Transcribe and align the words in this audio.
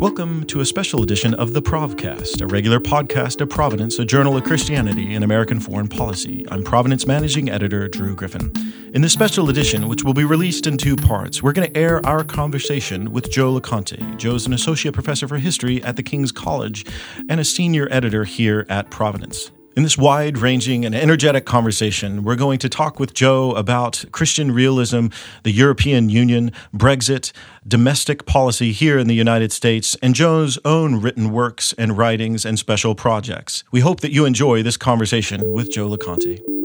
Welcome 0.00 0.46
to 0.46 0.62
a 0.62 0.64
special 0.64 1.02
edition 1.02 1.34
of 1.34 1.52
the 1.52 1.60
Provcast, 1.60 2.40
a 2.40 2.46
regular 2.46 2.80
podcast 2.80 3.42
of 3.42 3.50
Providence, 3.50 3.98
a 3.98 4.04
journal 4.06 4.34
of 4.34 4.44
Christianity 4.44 5.14
and 5.14 5.22
American 5.22 5.60
foreign 5.60 5.88
policy. 5.88 6.46
I'm 6.50 6.64
Providence 6.64 7.06
managing 7.06 7.50
editor 7.50 7.86
Drew 7.86 8.16
Griffin. 8.16 8.50
In 8.94 9.02
this 9.02 9.12
special 9.12 9.50
edition, 9.50 9.88
which 9.88 10.02
will 10.02 10.14
be 10.14 10.24
released 10.24 10.66
in 10.66 10.78
two 10.78 10.96
parts, 10.96 11.42
we're 11.42 11.52
going 11.52 11.70
to 11.70 11.78
air 11.78 12.04
our 12.06 12.24
conversation 12.24 13.12
with 13.12 13.30
Joe 13.30 13.52
LoConte. 13.52 14.16
Joe's 14.16 14.46
an 14.46 14.54
associate 14.54 14.94
professor 14.94 15.28
for 15.28 15.36
history 15.36 15.82
at 15.82 15.96
the 15.96 16.02
King's 16.02 16.32
College 16.32 16.86
and 17.28 17.38
a 17.38 17.44
senior 17.44 17.86
editor 17.90 18.24
here 18.24 18.64
at 18.70 18.90
Providence. 18.90 19.50
In 19.80 19.84
this 19.84 19.96
wide 19.96 20.36
ranging 20.36 20.84
and 20.84 20.94
energetic 20.94 21.46
conversation, 21.46 22.22
we're 22.22 22.36
going 22.36 22.58
to 22.58 22.68
talk 22.68 23.00
with 23.00 23.14
Joe 23.14 23.52
about 23.52 24.04
Christian 24.12 24.52
realism, 24.52 25.06
the 25.42 25.52
European 25.52 26.10
Union, 26.10 26.52
Brexit, 26.76 27.32
domestic 27.66 28.26
policy 28.26 28.72
here 28.72 28.98
in 28.98 29.06
the 29.06 29.14
United 29.14 29.52
States, 29.52 29.96
and 30.02 30.14
Joe's 30.14 30.58
own 30.66 31.00
written 31.00 31.32
works 31.32 31.72
and 31.78 31.96
writings 31.96 32.44
and 32.44 32.58
special 32.58 32.94
projects. 32.94 33.64
We 33.72 33.80
hope 33.80 34.00
that 34.00 34.12
you 34.12 34.26
enjoy 34.26 34.62
this 34.62 34.76
conversation 34.76 35.50
with 35.50 35.72
Joe 35.72 35.88
LoConte. 35.88 36.59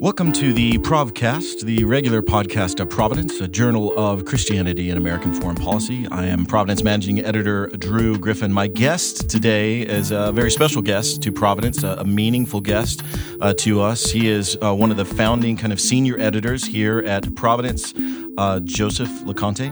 Welcome 0.00 0.32
to 0.32 0.54
the 0.54 0.78
Provcast, 0.78 1.60
the 1.60 1.84
regular 1.84 2.22
podcast 2.22 2.80
of 2.80 2.88
Providence, 2.88 3.38
a 3.38 3.46
journal 3.46 3.92
of 3.98 4.24
Christianity 4.24 4.88
and 4.88 4.96
American 4.96 5.34
foreign 5.34 5.56
policy. 5.56 6.06
I 6.10 6.24
am 6.24 6.46
Providence 6.46 6.82
managing 6.82 7.22
editor 7.22 7.66
Drew 7.66 8.16
Griffin. 8.16 8.50
My 8.50 8.66
guest 8.66 9.28
today 9.28 9.82
is 9.82 10.10
a 10.10 10.32
very 10.32 10.50
special 10.50 10.80
guest 10.80 11.22
to 11.24 11.32
Providence, 11.32 11.82
a, 11.82 11.96
a 11.96 12.04
meaningful 12.06 12.62
guest 12.62 13.02
uh, 13.42 13.52
to 13.58 13.82
us. 13.82 14.10
He 14.10 14.28
is 14.28 14.56
uh, 14.62 14.74
one 14.74 14.90
of 14.90 14.96
the 14.96 15.04
founding 15.04 15.58
kind 15.58 15.70
of 15.70 15.78
senior 15.78 16.18
editors 16.18 16.64
here 16.64 17.00
at 17.00 17.34
Providence 17.34 17.92
uh, 18.40 18.58
Joseph 18.60 19.10
LoConte. 19.24 19.70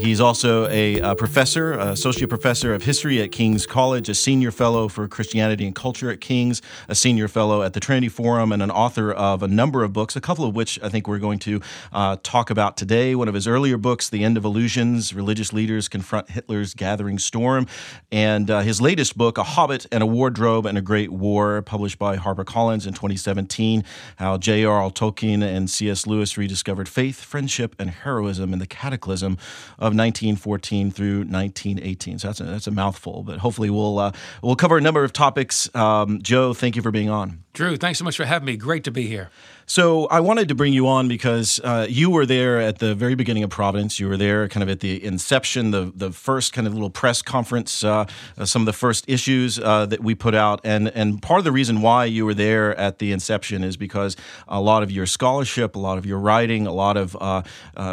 He's 0.00 0.20
also 0.20 0.66
a, 0.68 0.98
a 0.98 1.14
professor, 1.14 1.74
a 1.74 1.92
associate 1.92 2.28
professor 2.28 2.74
of 2.74 2.82
history 2.82 3.22
at 3.22 3.30
King's 3.30 3.64
College, 3.64 4.08
a 4.08 4.14
senior 4.14 4.50
fellow 4.50 4.88
for 4.88 5.06
Christianity 5.06 5.64
and 5.66 5.74
culture 5.74 6.10
at 6.10 6.20
King's, 6.20 6.60
a 6.88 6.96
senior 6.96 7.28
fellow 7.28 7.62
at 7.62 7.74
the 7.74 7.80
Trinity 7.80 8.08
Forum, 8.08 8.50
and 8.50 8.60
an 8.60 8.72
author 8.72 9.12
of 9.12 9.44
a 9.44 9.48
number 9.48 9.84
of 9.84 9.92
books, 9.92 10.16
a 10.16 10.20
couple 10.20 10.44
of 10.44 10.56
which 10.56 10.80
I 10.82 10.88
think 10.88 11.06
we're 11.06 11.20
going 11.20 11.38
to 11.40 11.60
uh, 11.92 12.16
talk 12.24 12.50
about 12.50 12.76
today. 12.76 13.14
One 13.14 13.28
of 13.28 13.34
his 13.34 13.46
earlier 13.46 13.76
books, 13.76 14.08
The 14.08 14.24
End 14.24 14.36
of 14.36 14.44
Illusions 14.44 15.14
Religious 15.14 15.52
Leaders 15.52 15.88
Confront 15.88 16.30
Hitler's 16.30 16.74
Gathering 16.74 17.20
Storm, 17.20 17.68
and 18.10 18.50
uh, 18.50 18.60
his 18.60 18.80
latest 18.80 19.16
book, 19.16 19.38
A 19.38 19.44
Hobbit 19.44 19.86
and 19.92 20.02
a 20.02 20.06
Wardrobe 20.06 20.66
and 20.66 20.76
a 20.76 20.82
Great 20.82 21.12
War, 21.12 21.62
published 21.62 22.00
by 22.00 22.16
HarperCollins 22.16 22.84
in 22.84 22.94
2017, 22.94 23.84
How 24.16 24.38
J.R.R. 24.38 24.90
Tolkien 24.90 25.42
and 25.44 25.70
C.S. 25.70 26.04
Lewis 26.04 26.36
Rediscovered 26.36 26.88
Faith, 26.88 27.20
Friendship, 27.20 27.76
and 27.78 27.90
heroism 28.08 28.54
in 28.54 28.58
the 28.58 28.66
cataclysm 28.66 29.32
of 29.78 29.92
1914 29.94 30.90
through 30.90 31.18
1918. 31.18 32.18
So 32.18 32.28
that's 32.28 32.40
a, 32.40 32.44
that's 32.44 32.66
a 32.66 32.70
mouthful, 32.70 33.22
but 33.22 33.38
hopefully 33.38 33.68
we'll 33.68 33.98
uh, 33.98 34.12
we'll 34.42 34.56
cover 34.56 34.78
a 34.78 34.80
number 34.80 35.04
of 35.04 35.12
topics. 35.12 35.68
Um, 35.74 36.22
Joe, 36.22 36.54
thank 36.54 36.74
you 36.74 36.82
for 36.82 36.90
being 36.90 37.10
on. 37.10 37.44
Drew, 37.52 37.76
thanks 37.76 37.98
so 37.98 38.04
much 38.04 38.16
for 38.16 38.24
having 38.24 38.46
me. 38.46 38.56
Great 38.56 38.84
to 38.84 38.90
be 38.90 39.06
here. 39.06 39.30
So 39.70 40.06
I 40.06 40.20
wanted 40.20 40.48
to 40.48 40.54
bring 40.54 40.72
you 40.72 40.88
on 40.88 41.08
because 41.08 41.60
uh, 41.62 41.86
you 41.90 42.08
were 42.08 42.24
there 42.24 42.58
at 42.58 42.78
the 42.78 42.94
very 42.94 43.14
beginning 43.14 43.42
of 43.42 43.50
Providence. 43.50 44.00
You 44.00 44.08
were 44.08 44.16
there 44.16 44.48
kind 44.48 44.62
of 44.62 44.70
at 44.70 44.80
the 44.80 45.04
inception, 45.04 45.72
the 45.72 45.92
the 45.94 46.10
first 46.10 46.54
kind 46.54 46.66
of 46.66 46.72
little 46.72 46.88
press 46.88 47.20
conference, 47.20 47.84
uh, 47.84 48.06
uh, 48.38 48.46
some 48.46 48.62
of 48.62 48.66
the 48.66 48.72
first 48.72 49.04
issues 49.06 49.58
uh, 49.58 49.84
that 49.84 50.02
we 50.02 50.14
put 50.14 50.34
out, 50.34 50.62
and 50.64 50.88
and 50.94 51.20
part 51.20 51.36
of 51.36 51.44
the 51.44 51.52
reason 51.52 51.82
why 51.82 52.06
you 52.06 52.24
were 52.24 52.32
there 52.32 52.74
at 52.76 52.98
the 52.98 53.12
inception 53.12 53.62
is 53.62 53.76
because 53.76 54.16
a 54.48 54.58
lot 54.58 54.82
of 54.82 54.90
your 54.90 55.04
scholarship, 55.04 55.76
a 55.76 55.78
lot 55.78 55.98
of 55.98 56.06
your 56.06 56.18
writing, 56.18 56.66
a 56.66 56.72
lot 56.72 56.96
of 56.96 57.14
uh, 57.20 57.42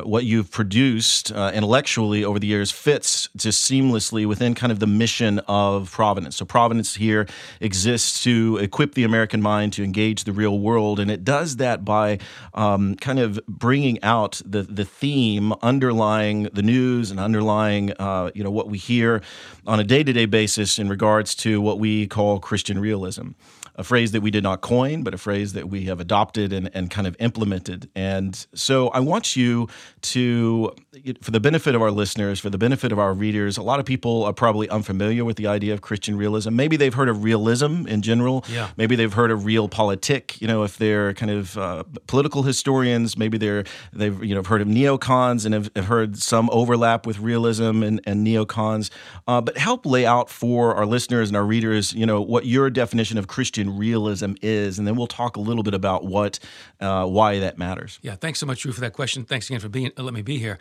what 0.04 0.24
you've 0.24 0.52
produced 0.52 1.32
intellectually 1.32 2.24
over 2.24 2.40
the 2.40 2.48
years 2.48 2.72
fits 2.72 3.28
just 3.36 3.70
seamlessly 3.70 4.26
within 4.26 4.56
kind 4.56 4.72
of 4.72 4.80
the 4.80 4.88
mission 4.88 5.40
of 5.40 5.92
Providence. 5.92 6.38
So 6.38 6.46
Providence 6.46 6.96
here 6.96 7.28
exists 7.60 8.24
to 8.24 8.60
equip 8.62 8.94
the 8.94 9.04
American 9.04 9.42
mind 9.42 9.74
to 9.74 9.84
engage 9.84 10.24
the 10.24 10.32
real 10.32 10.58
world, 10.58 11.02
and 11.02 11.12
it 11.12 11.26
does 11.26 11.58
that 11.58 11.65
that 11.66 11.84
by 11.84 12.20
um, 12.54 12.96
kind 12.96 13.20
of 13.20 13.40
bringing 13.48 13.98
out 14.04 14.42
the 14.46 14.62
the 14.62 14.86
theme 14.86 15.54
underlying 15.62 16.44
the 16.54 16.62
news 16.62 17.12
and 17.12 17.20
underlying 17.20 17.92
uh, 17.94 18.30
you 18.36 18.44
know 18.44 18.52
what 18.52 18.70
we 18.70 18.78
hear 18.78 19.22
on 19.66 19.80
a 19.80 19.84
day 19.84 20.04
to 20.04 20.14
day 20.14 20.26
basis 20.26 20.80
in 20.80 20.88
regards 20.90 21.36
to 21.36 21.60
what 21.62 21.80
we 21.80 22.08
call 22.08 22.40
Christian 22.40 22.78
realism 22.80 23.30
a 23.76 23.84
phrase 23.84 24.12
that 24.12 24.22
we 24.22 24.32
did 24.32 24.44
not 24.44 24.62
coin, 24.62 25.04
but 25.04 25.14
a 25.14 25.18
phrase 25.18 25.54
that 25.54 25.70
we 25.70 25.86
have 25.86 26.00
adopted 26.00 26.54
and, 26.54 26.70
and 26.74 26.90
kind 26.90 27.08
of 27.08 27.16
implemented. 27.20 27.90
And 27.96 28.46
so 28.54 28.90
I 28.90 29.00
want 29.00 29.36
you 29.36 29.68
to, 30.02 30.74
for 31.22 31.32
the 31.32 31.40
benefit 31.40 31.76
of 31.76 31.82
our 31.82 31.92
listeners, 31.92 32.40
for 32.40 32.50
the 32.50 32.58
benefit 32.58 32.92
of 32.92 33.00
our 33.00 33.14
readers, 33.14 33.58
a 33.58 33.62
lot 33.62 33.80
of 33.80 33.86
people 33.86 34.24
are 34.24 34.34
probably 34.34 34.70
unfamiliar 34.70 35.26
with 35.26 35.38
the 35.38 35.48
idea 35.48 35.74
of 35.74 35.82
Christian 35.82 36.18
realism. 36.18 36.56
Maybe 36.56 36.78
they've 36.78 36.94
heard 36.94 37.10
of 37.10 37.24
realism 37.24 37.86
in 37.88 38.02
general. 38.02 38.46
Yeah. 38.48 38.70
Maybe 38.78 38.96
they've 38.96 39.14
heard 39.14 39.32
of 39.32 39.42
realpolitik. 39.42 40.42
You 40.42 40.48
know, 40.48 40.64
if 40.64 40.78
they're 40.78 41.14
kind 41.14 41.32
of 41.32 41.58
uh, 41.58 41.84
political 42.08 42.44
historians, 42.44 43.18
maybe 43.18 43.38
they're 43.38 43.66
they've 43.92 44.24
you 44.24 44.36
know 44.36 44.44
heard 44.44 44.62
of 44.62 44.68
neocons 44.68 45.46
and 45.46 45.54
have, 45.54 45.70
have 45.76 45.86
heard 45.86 46.18
some 46.18 46.50
overlap 46.52 47.06
with 47.06 47.20
realism 47.20 47.84
and, 47.84 48.00
and 48.06 48.26
neocons. 48.26 48.90
Uh, 49.28 49.42
but 49.42 49.58
help 49.58 49.86
lay 49.86 50.06
out 50.06 50.30
for 50.30 50.76
our 50.76 50.86
listeners 50.86 51.30
and 51.30 51.38
our 51.38 51.44
readers, 51.46 51.94
you 51.94 52.06
know, 52.06 52.22
what 52.22 52.46
your 52.46 52.70
definition 52.70 53.18
of 53.18 53.28
Christian 53.28 53.65
realism 53.70 54.34
is, 54.42 54.78
and 54.78 54.88
then 54.88 54.96
we'll 54.96 55.08
talk 55.08 55.38
a 55.38 55.40
little 55.40 55.64
bit 55.64 55.74
about 55.74 56.06
what 56.06 56.40
uh, 56.80 57.06
why 57.06 57.40
that 57.40 57.58
matters. 57.58 58.00
Yeah, 58.02 58.16
thanks 58.16 58.40
so 58.40 58.46
much, 58.46 58.62
Drew, 58.62 58.72
for 58.72 58.82
that 58.82 58.94
question. 58.94 59.26
Thanks 59.26 59.50
again 59.50 59.60
for 59.60 59.70
being 59.70 59.92
uh, 59.98 60.04
let 60.04 60.14
me 60.14 60.22
be 60.22 60.38
here. 60.38 60.60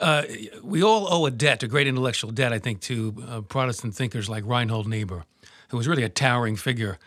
Uh, 0.00 0.22
we 0.62 0.82
all 0.82 1.12
owe 1.12 1.26
a 1.26 1.30
debt, 1.30 1.62
a 1.62 1.68
great 1.68 1.86
intellectual 1.86 2.30
debt, 2.30 2.52
I 2.52 2.58
think, 2.58 2.80
to 2.82 3.14
uh, 3.28 3.40
Protestant 3.42 3.94
thinkers 3.94 4.28
like 4.28 4.44
Reinhold 4.46 4.88
Niebuhr, 4.88 5.24
who 5.68 5.76
was 5.76 5.86
really 5.86 6.02
a 6.02 6.08
towering 6.08 6.56
figure. 6.56 6.98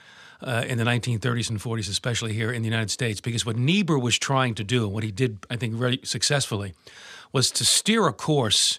Uh, 0.42 0.66
in 0.68 0.78
the 0.78 0.84
1930s 0.84 1.50
and 1.50 1.60
40s, 1.62 1.90
especially 1.90 2.34
here 2.34 2.52
in 2.52 2.62
the 2.62 2.68
United 2.68 2.92
States, 2.92 3.22
because 3.22 3.46
what 3.46 3.56
Niebuhr 3.56 3.98
was 3.98 4.20
trying 4.20 4.54
to 4.56 4.66
do, 4.66 4.86
what 4.86 5.02
he 5.02 5.10
did, 5.10 5.40
I 5.50 5.56
think, 5.56 5.74
very 5.74 6.02
successfully, 6.04 6.74
was 7.32 7.50
to 7.52 7.64
steer 7.64 8.06
a 8.06 8.14
course 8.14 8.78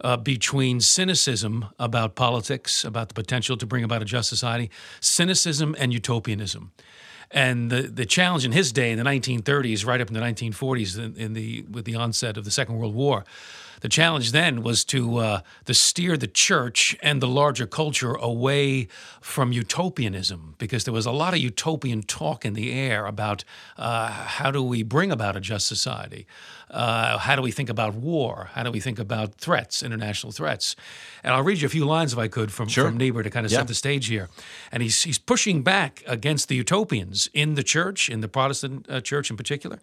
uh, 0.00 0.16
between 0.16 0.80
cynicism 0.80 1.66
about 1.78 2.14
politics, 2.14 2.84
about 2.84 3.08
the 3.08 3.14
potential 3.14 3.56
to 3.56 3.66
bring 3.66 3.84
about 3.84 4.02
a 4.02 4.04
just 4.04 4.28
society, 4.28 4.70
cynicism 5.00 5.74
and 5.78 5.92
utopianism. 5.92 6.72
And 7.30 7.70
the, 7.70 7.82
the 7.82 8.06
challenge 8.06 8.44
in 8.44 8.52
his 8.52 8.72
day, 8.72 8.92
in 8.92 8.98
the 8.98 9.04
1930s, 9.04 9.84
right 9.84 10.00
up 10.00 10.08
in 10.08 10.14
the 10.14 10.20
1940s, 10.20 10.98
in, 10.98 11.16
in 11.16 11.32
the 11.32 11.62
with 11.70 11.84
the 11.84 11.96
onset 11.96 12.36
of 12.36 12.44
the 12.44 12.50
Second 12.50 12.76
World 12.76 12.94
War, 12.94 13.24
the 13.86 13.90
challenge 13.90 14.32
then 14.32 14.62
was 14.62 14.84
to 14.84 15.18
uh, 15.18 15.40
to 15.64 15.72
steer 15.72 16.16
the 16.16 16.26
church 16.26 16.96
and 17.02 17.20
the 17.20 17.28
larger 17.28 17.68
culture 17.68 18.14
away 18.14 18.88
from 19.20 19.52
utopianism, 19.52 20.56
because 20.58 20.82
there 20.82 20.92
was 20.92 21.06
a 21.06 21.12
lot 21.12 21.34
of 21.34 21.38
utopian 21.38 22.02
talk 22.02 22.44
in 22.44 22.54
the 22.54 22.72
air 22.72 23.06
about 23.06 23.44
uh, 23.78 24.10
how 24.38 24.50
do 24.50 24.60
we 24.60 24.82
bring 24.82 25.12
about 25.12 25.36
a 25.36 25.40
just 25.40 25.68
society, 25.68 26.26
uh, 26.68 27.16
how 27.18 27.36
do 27.36 27.42
we 27.42 27.52
think 27.52 27.70
about 27.70 27.94
war, 27.94 28.50
how 28.54 28.64
do 28.64 28.72
we 28.72 28.80
think 28.80 28.98
about 28.98 29.36
threats, 29.36 29.82
international 29.84 30.32
threats, 30.32 30.74
and 31.22 31.32
I'll 31.32 31.44
read 31.44 31.60
you 31.60 31.66
a 31.66 31.70
few 31.78 31.86
lines 31.86 32.12
if 32.12 32.18
I 32.18 32.28
could 32.28 32.50
from 32.50 32.68
sure. 32.68 32.86
from 32.86 32.96
Niebuhr 32.96 33.22
to 33.22 33.30
kind 33.30 33.46
of 33.46 33.52
yeah. 33.52 33.58
set 33.58 33.68
the 33.68 33.74
stage 33.74 34.08
here, 34.08 34.28
and 34.72 34.82
he's 34.82 35.04
he's 35.04 35.20
pushing 35.20 35.62
back 35.62 36.02
against 36.08 36.48
the 36.48 36.56
utopians 36.56 37.30
in 37.32 37.54
the 37.54 37.62
church, 37.62 38.08
in 38.08 38.20
the 38.20 38.28
Protestant 38.28 38.86
uh, 38.90 39.00
church 39.00 39.30
in 39.30 39.36
particular. 39.36 39.78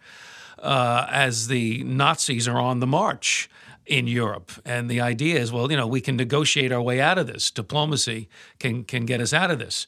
Uh, 0.59 1.07
as 1.09 1.47
the 1.47 1.83
Nazis 1.83 2.47
are 2.47 2.59
on 2.59 2.79
the 2.79 2.87
march 2.87 3.49
in 3.85 4.07
Europe. 4.07 4.51
And 4.65 4.89
the 4.89 5.01
idea 5.01 5.39
is, 5.39 5.51
well, 5.51 5.69
you 5.71 5.77
know, 5.77 5.87
we 5.87 6.01
can 6.01 6.15
negotiate 6.15 6.71
our 6.71 6.81
way 6.81 7.01
out 7.01 7.17
of 7.17 7.27
this. 7.27 7.51
Diplomacy 7.51 8.29
can 8.59 8.83
can 8.83 9.05
get 9.05 9.21
us 9.21 9.33
out 9.33 9.51
of 9.51 9.59
this. 9.59 9.87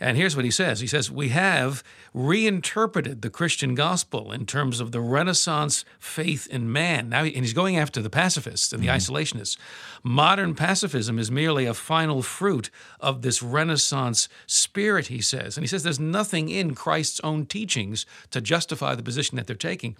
And 0.00 0.16
here's 0.16 0.34
what 0.34 0.44
he 0.44 0.50
says. 0.50 0.80
He 0.80 0.86
says, 0.86 1.10
We 1.10 1.28
have 1.30 1.82
reinterpreted 2.12 3.22
the 3.22 3.30
Christian 3.30 3.74
gospel 3.74 4.32
in 4.32 4.44
terms 4.44 4.80
of 4.80 4.92
the 4.92 5.00
Renaissance 5.00 5.84
faith 5.98 6.46
in 6.48 6.70
man. 6.70 7.08
Now, 7.08 7.24
and 7.24 7.36
he's 7.36 7.52
going 7.52 7.76
after 7.76 8.02
the 8.02 8.10
pacifists 8.10 8.72
and 8.72 8.82
the 8.82 8.88
mm-hmm. 8.88 8.96
isolationists. 8.96 9.56
Modern 10.02 10.54
pacifism 10.54 11.18
is 11.18 11.30
merely 11.30 11.64
a 11.64 11.74
final 11.74 12.22
fruit 12.22 12.70
of 13.00 13.22
this 13.22 13.42
Renaissance 13.42 14.28
spirit, 14.46 15.06
he 15.06 15.20
says. 15.20 15.56
And 15.56 15.64
he 15.64 15.68
says 15.68 15.82
there's 15.82 16.00
nothing 16.00 16.48
in 16.48 16.74
Christ's 16.74 17.20
own 17.20 17.46
teachings 17.46 18.04
to 18.30 18.40
justify 18.40 18.94
the 18.94 19.02
position 19.02 19.36
that 19.36 19.46
they're 19.46 19.56
taking. 19.56 19.96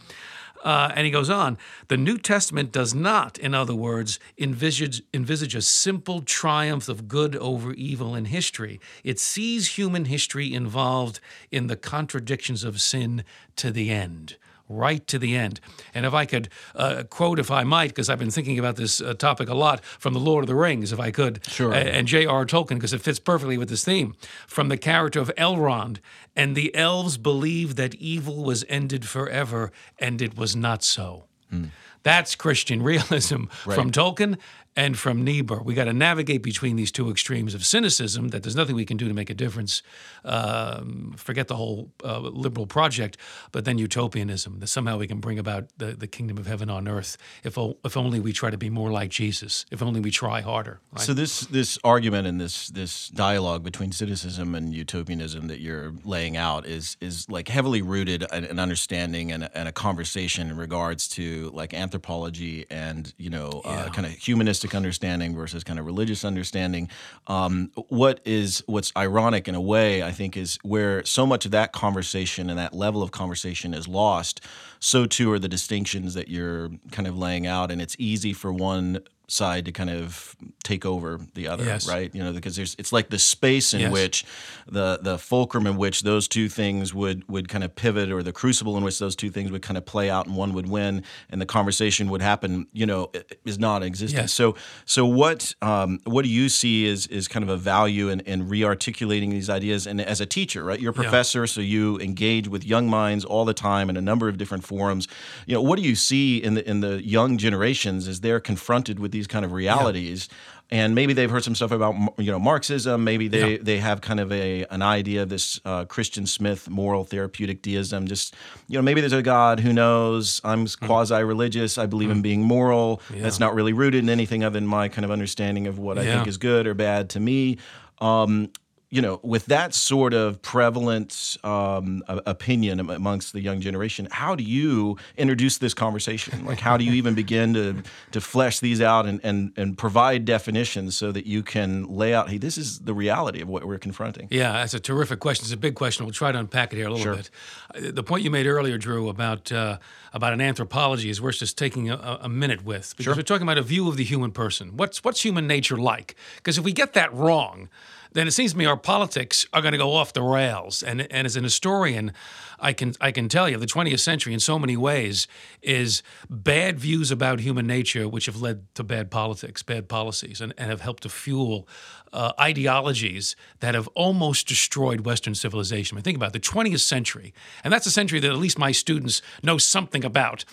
Uh, 0.65 0.91
and 0.97 1.05
he 1.05 1.11
goes 1.11 1.29
on 1.29 1.59
the 1.89 1.97
New 1.97 2.17
Testament 2.17 2.73
does 2.73 2.95
not, 2.95 3.39
in 3.39 3.55
other 3.55 3.75
words, 3.75 4.19
envisage, 4.39 5.03
envisage 5.13 5.55
a 5.55 5.63
simple 5.63 6.23
triumph 6.23 6.89
of 6.89 7.07
good 7.07 7.37
over 7.37 7.75
evil 7.75 8.15
in 8.15 8.25
history. 8.25 8.81
It 9.05 9.21
sees 9.21 9.77
human 9.77 10.07
history 10.07 10.53
involved 10.53 11.21
in 11.51 11.67
the 11.67 11.77
contradictions 11.77 12.65
of 12.65 12.81
sin 12.81 13.25
to 13.57 13.71
the 13.71 13.91
end 13.91 14.37
right 14.69 15.07
to 15.07 15.19
the 15.19 15.37
end. 15.37 15.61
And 15.95 16.07
if 16.07 16.15
I 16.15 16.25
could 16.25 16.49
uh, 16.75 17.05
quote, 17.11 17.39
if 17.39 17.51
I 17.51 17.65
might, 17.65 17.89
because 17.89 18.09
I've 18.09 18.19
been 18.19 18.31
thinking 18.31 18.59
about 18.59 18.77
this 18.77 19.01
uh, 19.01 19.15
topic 19.15 19.49
a 19.49 19.55
lot 19.55 19.85
from 19.85 20.15
The 20.15 20.21
Lord 20.21 20.45
of 20.45 20.49
the 20.49 20.55
Rings, 20.55 20.93
if 20.93 20.99
I 21.01 21.11
could, 21.11 21.41
sure. 21.47 21.73
and 21.75 22.07
J.R. 22.09 22.47
Tolkien, 22.47 22.77
because 22.77 22.93
it 22.93 23.01
fits 23.03 23.19
perfectly 23.19 23.59
with 23.59 23.69
this 23.69 23.85
theme, 23.85 24.15
from 24.47 24.69
the 24.69 24.77
character 24.79 25.21
of 25.21 25.31
Elrond. 25.37 25.99
And 26.35 26.57
the 26.57 26.75
elves 26.75 27.17
believed 27.19 27.77
that 27.77 27.95
evil 27.97 28.43
was 28.43 28.65
ended 28.69 29.07
forever, 29.07 29.71
and 29.99 30.21
it 30.23 30.37
was 30.37 30.57
not 30.57 30.83
so. 30.83 31.25
Hmm. 31.51 31.67
That's 32.03 32.35
Christian 32.35 32.83
realism 32.83 33.45
Right. 33.65 33.75
from 33.75 33.91
Tolkien 33.91 34.39
and 34.77 34.99
from 34.99 35.23
Niebuhr. 35.23 35.63
We 35.63 35.75
got 35.75 35.85
to 35.85 35.93
navigate 35.93 36.43
between 36.43 36.77
these 36.77 36.91
two 36.91 37.11
extremes 37.11 37.55
of 37.55 37.65
cynicism 37.65 38.29
that 38.29 38.43
there's 38.43 38.57
nothing 38.57 38.75
we 38.75 38.85
can 38.85 38.97
do 38.97 39.07
to 39.09 39.15
make 39.15 39.31
a 39.31 39.35
difference. 39.35 39.83
Um, 40.25 41.15
forget 41.17 41.49
the 41.49 41.57
whole 41.57 41.93
uh, 42.03 42.19
liberal 42.19 42.67
project, 42.67 43.17
but 43.53 43.65
then 43.65 43.79
utopianism 43.79 44.59
that 44.61 44.67
somehow 44.69 44.99
we 44.99 45.07
can 45.07 45.21
bring 45.21 45.39
about 45.39 45.69
the, 45.79 45.87
the 45.87 46.07
kingdom 46.07 46.39
of 46.39 46.47
heaven 46.47 46.69
on 46.71 46.89
earth 46.89 47.17
if, 47.45 47.57
o- 47.57 47.77
if 47.85 47.97
only 47.97 48.21
we 48.21 48.33
try 48.33 48.51
to 48.51 48.59
be 48.59 48.71
more 48.71 48.91
like 48.91 49.11
Jesus, 49.11 49.65
if 49.71 49.83
only 49.83 50.01
we 50.01 50.11
try 50.11 50.41
harder. 50.41 50.81
Right? 50.93 51.03
So 51.03 51.15
this 51.15 51.41
this 51.47 51.79
argument 51.85 52.27
and 52.27 52.41
this 52.41 52.69
this 52.69 53.09
dialogue 53.09 53.63
between 53.63 53.93
cynicism 53.93 54.55
and 54.55 54.75
utopianism 54.75 55.47
that 55.49 55.61
you're 55.61 55.93
laying 56.05 56.37
out 56.37 56.67
is 56.67 56.97
is 57.01 57.29
like 57.29 57.49
heavily 57.49 57.83
rooted 57.83 58.25
in 58.33 58.45
an 58.45 58.59
understanding 58.59 59.31
and 59.31 59.45
a, 59.45 59.59
and 59.59 59.69
a 59.69 59.73
conversation 59.73 60.51
in 60.51 60.57
regards 60.57 61.09
to 61.09 61.51
like 61.55 61.75
anthropology 61.75 62.67
and 62.71 63.15
you 63.19 63.31
know 63.31 63.63
uh, 63.65 63.89
kind 63.91 64.07
of 64.07 64.13
humanistic 64.13 64.64
understanding 64.73 65.35
versus 65.35 65.65
kind 65.65 65.81
of 65.81 65.87
religious 65.87 66.25
understanding. 66.25 66.89
Um, 67.27 67.73
what 67.89 68.21
is 68.25 68.63
what's 68.67 68.93
ironic 68.97 69.49
in 69.49 69.57
a 69.57 69.61
way 69.61 70.05
I 70.05 70.13
think 70.13 70.37
is 70.37 70.61
where 70.63 71.05
so 71.05 71.27
much 71.27 71.45
of 71.45 71.51
that 71.51 71.73
conversation 71.73 72.49
and 72.49 72.57
that 72.57 72.73
level 72.73 73.03
of 73.03 73.11
conversation 73.11 73.75
is 73.75 73.89
lost. 73.89 74.41
So 74.79 75.07
too 75.07 75.33
are 75.33 75.41
the 75.41 75.49
distinctions 75.49 76.15
that 76.15 76.29
you're 76.29 76.71
kind 76.93 77.09
of 77.09 77.19
laying 77.19 77.49
out, 77.49 77.73
and 77.73 77.83
it's 77.83 77.97
easy 77.99 78.33
for 78.33 78.53
one 78.53 79.01
side 79.27 79.65
to 79.65 79.73
kind 79.73 79.89
of 79.91 80.37
take 80.63 80.85
over 80.85 81.19
the 81.35 81.49
other, 81.49 81.65
Yes. 81.65 81.89
right? 81.89 82.15
You 82.15 82.23
know, 82.23 82.33
because 82.33 82.57
there's 82.57 82.75
it's 82.79 82.93
like 82.93 83.09
the 83.11 83.19
space 83.19 83.73
in 83.73 83.81
Yes. 83.81 83.93
which 83.93 84.25
the 84.67 84.99
the 85.03 85.19
fulcrum 85.19 85.67
in 85.67 85.77
which 85.77 86.03
those 86.03 86.29
two 86.29 86.49
things 86.49 86.93
would 86.93 87.27
would 87.29 87.49
kind 87.49 87.65
of 87.65 87.75
pivot, 87.75 88.11
or 88.11 88.23
the 88.23 88.33
crucible 88.33 88.77
in 88.77 88.85
which 88.85 88.99
those 88.99 89.17
two 89.17 89.31
things 89.31 89.51
would 89.51 89.63
kind 89.63 89.79
of 89.79 89.87
play 89.87 90.11
out, 90.11 90.27
and 90.27 90.37
one 90.37 90.53
would 90.53 90.69
win, 90.69 91.03
and 91.31 91.41
the 91.41 91.47
conversation 91.47 92.11
would 92.11 92.23
happen. 92.23 92.67
You 92.73 92.87
know, 92.87 93.11
is 93.45 93.59
not 93.59 93.83
existent. 93.83 94.23
Yes. 94.25 94.33
So 94.33 94.57
so 94.85 95.07
what 95.07 95.55
um, 95.63 96.01
what 96.05 96.23
do 96.25 96.29
you 96.31 96.49
see 96.49 96.85
is 96.85 97.07
is 97.07 97.29
kind 97.29 97.43
of 97.43 97.49
a 97.49 97.57
value 97.57 98.09
in, 98.11 98.21
in 98.21 98.49
re-articulating 98.49 99.31
these 99.31 99.49
ideas? 99.49 99.87
And 99.87 100.01
as 100.01 100.21
a 100.21 100.27
teacher, 100.27 100.65
right, 100.65 100.79
you're 100.81 100.91
a 100.91 100.95
professor, 100.95 101.47
so 101.47 101.61
you 101.61 101.99
engage 102.01 102.49
with 102.49 102.65
young 102.65 102.89
minds 102.89 103.25
all 103.25 103.45
the 103.45 103.55
time 103.55 103.89
in 103.89 103.97
a 103.97 104.03
number 104.03 104.29
of 104.29 104.37
different 104.37 104.65
forums. 104.65 105.09
You 105.47 105.55
know, 105.55 105.63
what 105.63 105.77
do 105.79 105.83
you 105.83 105.95
see 105.95 106.37
in 106.43 106.55
the 106.55 106.69
in 106.69 106.81
the 106.81 107.03
young 107.07 107.39
generations 107.39 108.07
as 108.09 108.21
they're 108.21 108.41
confronted 108.41 108.99
with 108.99 109.14
these 109.15 109.27
kind 109.27 109.45
of 109.47 109.53
realities? 109.53 110.29
And 110.71 110.95
maybe 110.95 111.13
they've 111.13 111.31
heard 111.31 111.45
some 111.45 111.55
stuff 111.55 111.73
about 111.73 111.95
you 112.19 112.31
know 112.33 112.39
Marxism. 112.39 113.05
Maybe 113.05 113.29
they, 113.29 113.53
Yeah. 113.53 113.59
they 113.63 113.79
have 113.79 114.01
kind 114.01 114.19
of 114.19 114.33
a 114.33 114.65
an 114.71 114.83
idea 114.83 115.23
of 115.23 115.29
this 115.29 115.61
uh, 115.65 115.85
Christian 115.85 116.27
Smith 116.27 116.69
moral 116.71 117.05
therapeutic 117.05 117.61
deism. 117.63 118.07
Just 118.07 118.35
you 118.69 118.77
know 118.79 118.83
maybe 118.83 119.01
there's 119.03 119.13
a 119.13 119.23
God 119.23 119.61
who 119.61 119.73
knows 119.73 120.41
I'm 120.43 120.67
Hmm. 120.67 120.87
quasi 120.87 121.23
religious. 121.23 121.77
I 121.79 121.87
believe 121.87 122.11
in 122.11 122.23
being 122.23 122.43
moral. 122.43 123.01
That's 123.11 123.39
not 123.41 123.55
really 123.55 123.73
rooted 123.73 124.03
in 124.05 124.09
anything 124.11 124.43
other 124.43 124.59
than 124.59 124.67
my 124.67 124.89
kind 124.89 125.05
of 125.05 125.11
understanding 125.11 125.67
of 125.67 125.79
what 125.79 125.99
I 125.99 126.05
think 126.05 126.27
is 126.27 126.39
good 126.39 126.67
or 126.67 126.75
bad 126.75 127.11
to 127.11 127.21
me. 127.21 127.59
Um, 128.01 128.51
you 128.95 129.03
know, 129.03 129.19
with 129.23 129.47
that 129.47 129.75
sort 129.75 130.15
of 130.15 130.41
prevalent 130.43 131.37
um, 131.43 132.03
opinion 132.27 132.79
amongst 132.81 133.33
the 133.33 133.41
young 133.41 133.61
generation, 133.61 134.07
how 134.11 134.35
do 134.35 134.45
you 134.45 134.97
introduce 135.17 135.59
this 135.59 135.75
conversation? 135.75 136.45
Like, 136.47 136.61
how 136.61 136.77
do 136.77 136.85
you 136.85 136.93
even 136.93 137.15
begin 137.15 137.55
to 137.55 137.83
to 138.13 138.21
flesh 138.21 138.61
these 138.61 138.81
out 138.81 139.07
and 139.07 139.21
and 139.25 139.53
and 139.57 139.77
provide 139.77 140.25
definitions 140.25 140.97
so 140.97 141.13
that 141.13 141.27
you 141.27 141.43
can 141.43 141.89
lay 141.89 142.15
out, 142.15 142.29
hey, 142.31 142.39
this 142.39 142.57
is 142.57 142.79
the 142.81 142.95
reality 142.95 143.41
of 143.43 143.49
what 143.49 143.65
we're 143.65 143.79
confronting. 143.79 144.29
Yeah, 144.31 144.53
that's 144.53 144.75
a 144.75 144.81
terrific 144.81 145.19
question. 145.21 145.45
It's 145.45 145.53
a 145.53 145.57
big 145.69 145.75
question. 145.75 146.07
We'll 146.07 146.13
try 146.15 146.31
to 146.33 146.39
unpack 146.39 146.73
it 146.73 146.77
here 146.77 146.87
a 146.87 146.91
little 146.91 147.05
Sure. 147.05 147.17
bit. 147.17 147.31
Uh, 147.75 147.91
The 147.93 148.03
point 148.03 148.23
you 148.25 148.31
made 148.31 148.47
earlier, 148.47 148.79
Drew, 148.79 149.09
about 149.09 149.51
uh, 149.53 149.79
about 150.13 150.33
an 150.33 150.41
anthropology 150.41 151.09
is 151.11 151.21
worth 151.21 151.39
just 151.41 151.59
taking 151.59 151.91
a, 151.91 151.95
a- 151.97 152.19
a 152.23 152.29
minute 152.29 152.65
with 152.65 152.95
because 152.97 153.17
we're 153.17 153.23
talking 153.33 153.43
about 153.49 153.59
a 153.59 153.63
view 153.75 153.89
of 153.89 153.97
the 153.97 154.05
human 154.05 154.31
person. 154.31 154.77
What's 154.77 155.03
what's 155.05 155.21
human 155.25 155.47
nature 155.47 155.77
like? 155.77 156.15
Because 156.37 156.59
if 156.59 156.65
we 156.65 156.73
get 156.73 156.93
that 156.93 157.13
wrong, 157.13 157.69
then 158.15 158.27
it 158.27 158.31
seems 158.31 158.53
to 158.53 158.59
me 158.59 158.65
our 158.65 158.77
politics 158.77 159.47
are 159.53 159.61
going 159.61 159.73
to 159.73 159.79
go 159.79 159.93
off 159.93 160.13
the 160.13 160.23
rails. 160.23 160.83
And 160.83 161.03
and 161.13 161.27
as 161.27 161.37
an 161.37 161.45
historian, 161.45 162.13
I 162.59 162.73
can 162.73 162.95
I 163.01 163.13
can 163.13 163.29
tell 163.29 163.49
you 163.49 163.59
the 163.59 163.67
20th 163.67 164.01
century 164.01 164.33
in 164.33 164.41
so 164.41 164.59
many 164.59 164.77
ways 164.77 165.27
is 165.63 166.03
bad 166.31 166.79
views 166.79 167.11
about 167.11 167.41
human 167.41 167.67
nature, 167.67 168.09
which 168.09 168.27
have 168.27 168.41
led 168.41 168.75
to 168.77 168.85
bad 168.85 169.11
politics, 169.11 169.63
bad 169.63 169.89
policies, 169.89 170.41
and, 170.41 170.55
and 170.57 170.71
have 170.71 170.81
helped 170.81 171.03
to 171.03 171.09
fuel 171.09 171.69
uh, 172.13 172.33
ideologies 172.41 173.35
that 173.61 173.75
have 173.75 173.89
almost 173.89 174.47
destroyed 174.47 175.01
Western 175.01 175.35
civilization. 175.35 175.97
I 175.97 175.99
mean, 175.99 176.05
think 176.05 176.17
about 176.17 176.35
it, 176.35 176.41
the 176.43 176.49
20th 176.49 176.81
century, 176.81 177.35
and 177.65 177.73
that's 177.73 177.87
a 177.87 177.91
century 177.91 178.21
that 178.21 178.31
at 178.31 178.39
least 178.39 178.59
my 178.59 178.71
students 178.73 179.21
know 179.43 179.59
something 179.59 180.05
about. 180.05 180.45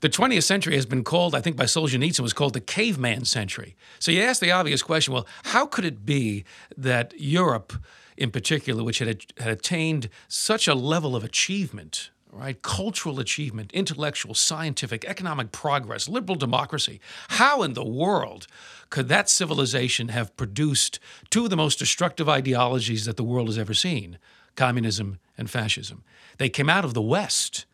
The 0.00 0.08
20th 0.08 0.44
century 0.44 0.76
has 0.76 0.86
been 0.86 1.02
called, 1.02 1.34
I 1.34 1.40
think 1.40 1.56
by 1.56 1.64
Solzhenitsyn, 1.64 2.20
was 2.20 2.32
called 2.32 2.54
the 2.54 2.60
caveman 2.60 3.24
century. 3.24 3.76
So 3.98 4.12
you 4.12 4.22
ask 4.22 4.40
the 4.40 4.52
obvious 4.52 4.82
question 4.82 5.12
well, 5.12 5.26
how 5.44 5.66
could 5.66 5.84
it 5.84 6.06
be 6.06 6.44
that 6.76 7.12
Europe, 7.16 7.72
in 8.16 8.30
particular, 8.30 8.84
which 8.84 8.98
had, 9.00 9.24
had 9.38 9.48
attained 9.48 10.08
such 10.28 10.68
a 10.68 10.74
level 10.74 11.16
of 11.16 11.24
achievement, 11.24 12.10
right, 12.30 12.60
cultural 12.62 13.18
achievement, 13.18 13.72
intellectual, 13.72 14.34
scientific, 14.34 15.04
economic 15.04 15.50
progress, 15.50 16.08
liberal 16.08 16.36
democracy, 16.36 17.00
how 17.28 17.62
in 17.62 17.72
the 17.72 17.84
world 17.84 18.46
could 18.90 19.08
that 19.08 19.28
civilization 19.28 20.08
have 20.08 20.36
produced 20.36 21.00
two 21.30 21.44
of 21.44 21.50
the 21.50 21.56
most 21.56 21.78
destructive 21.78 22.28
ideologies 22.28 23.04
that 23.04 23.16
the 23.16 23.24
world 23.24 23.48
has 23.48 23.58
ever 23.58 23.74
seen 23.74 24.18
communism 24.54 25.18
and 25.36 25.50
fascism? 25.50 26.04
They 26.38 26.48
came 26.48 26.70
out 26.70 26.84
of 26.84 26.94
the 26.94 27.02
West. 27.02 27.66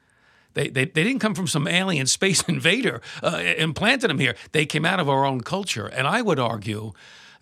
They, 0.55 0.69
they, 0.69 0.85
they 0.87 1.05
didn't 1.05 1.21
come 1.21 1.35
from 1.35 1.47
some 1.47 1.69
alien 1.69 2.07
space 2.07 2.43
invader 2.49 3.01
uh, 3.23 3.43
implanted 3.59 4.11
them 4.11 4.19
here. 4.19 4.35
They 4.53 4.67
came 4.67 4.85
out 4.85 5.01
of 5.01 5.09
our 5.09 5.25
own 5.25 5.43
culture. 5.43 5.87
And 5.87 6.07
I 6.07 6.23
would 6.23 6.39
argue 6.39 6.93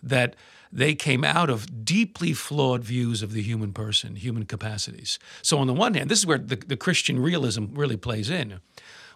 that 0.01 0.35
they 0.71 0.95
came 0.95 1.23
out 1.23 1.49
of 1.49 1.85
deeply 1.85 2.33
flawed 2.33 2.83
views 2.83 3.21
of 3.21 3.31
the 3.31 3.43
human 3.43 3.73
person, 3.73 4.15
human 4.15 4.45
capacities. 4.45 5.19
So, 5.43 5.59
on 5.59 5.67
the 5.67 5.73
one 5.73 5.93
hand, 5.93 6.09
this 6.09 6.19
is 6.19 6.25
where 6.25 6.39
the, 6.39 6.55
the 6.55 6.75
Christian 6.75 7.19
realism 7.19 7.65
really 7.73 7.95
plays 7.95 8.29
in. 8.29 8.59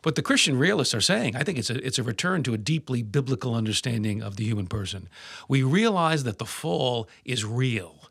What 0.04 0.14
the 0.14 0.22
Christian 0.22 0.60
realists 0.60 0.94
are 0.94 1.02
saying, 1.02 1.36
I 1.36 1.44
think 1.44 1.58
it's 1.58 1.72
a, 1.72 1.84
it's 1.86 1.98
a 1.98 2.04
return 2.04 2.44
to 2.44 2.54
a 2.54 2.58
deeply 2.60 3.02
biblical 3.02 3.56
understanding 3.56 4.22
of 4.22 4.36
the 4.36 4.46
human 4.46 4.68
person. 4.68 5.10
We 5.50 5.64
realize 5.64 6.24
that 6.24 6.38
the 6.38 6.46
fall 6.46 7.10
is 7.26 7.44
real 7.44 8.08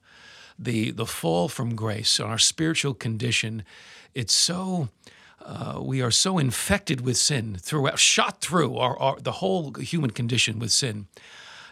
the 0.59 0.91
the 0.91 1.07
fall 1.07 1.49
from 1.49 1.75
grace 1.75 2.19
our 2.19 2.39
spiritual 2.39 2.95
condition 2.95 3.63
it's 4.15 4.35
so 4.35 4.89
uh, 5.47 5.81
we 5.81 6.03
are 6.03 6.11
so 6.11 6.39
infected 6.39 7.01
with 7.03 7.17
sin 7.17 7.57
throughout 7.61 7.99
shot 7.99 8.41
through 8.41 8.77
our, 8.77 8.99
our 8.99 9.21
the 9.21 9.33
whole 9.33 9.73
human 9.75 10.11
condition 10.11 10.59
with 10.59 10.73
sin 10.73 11.07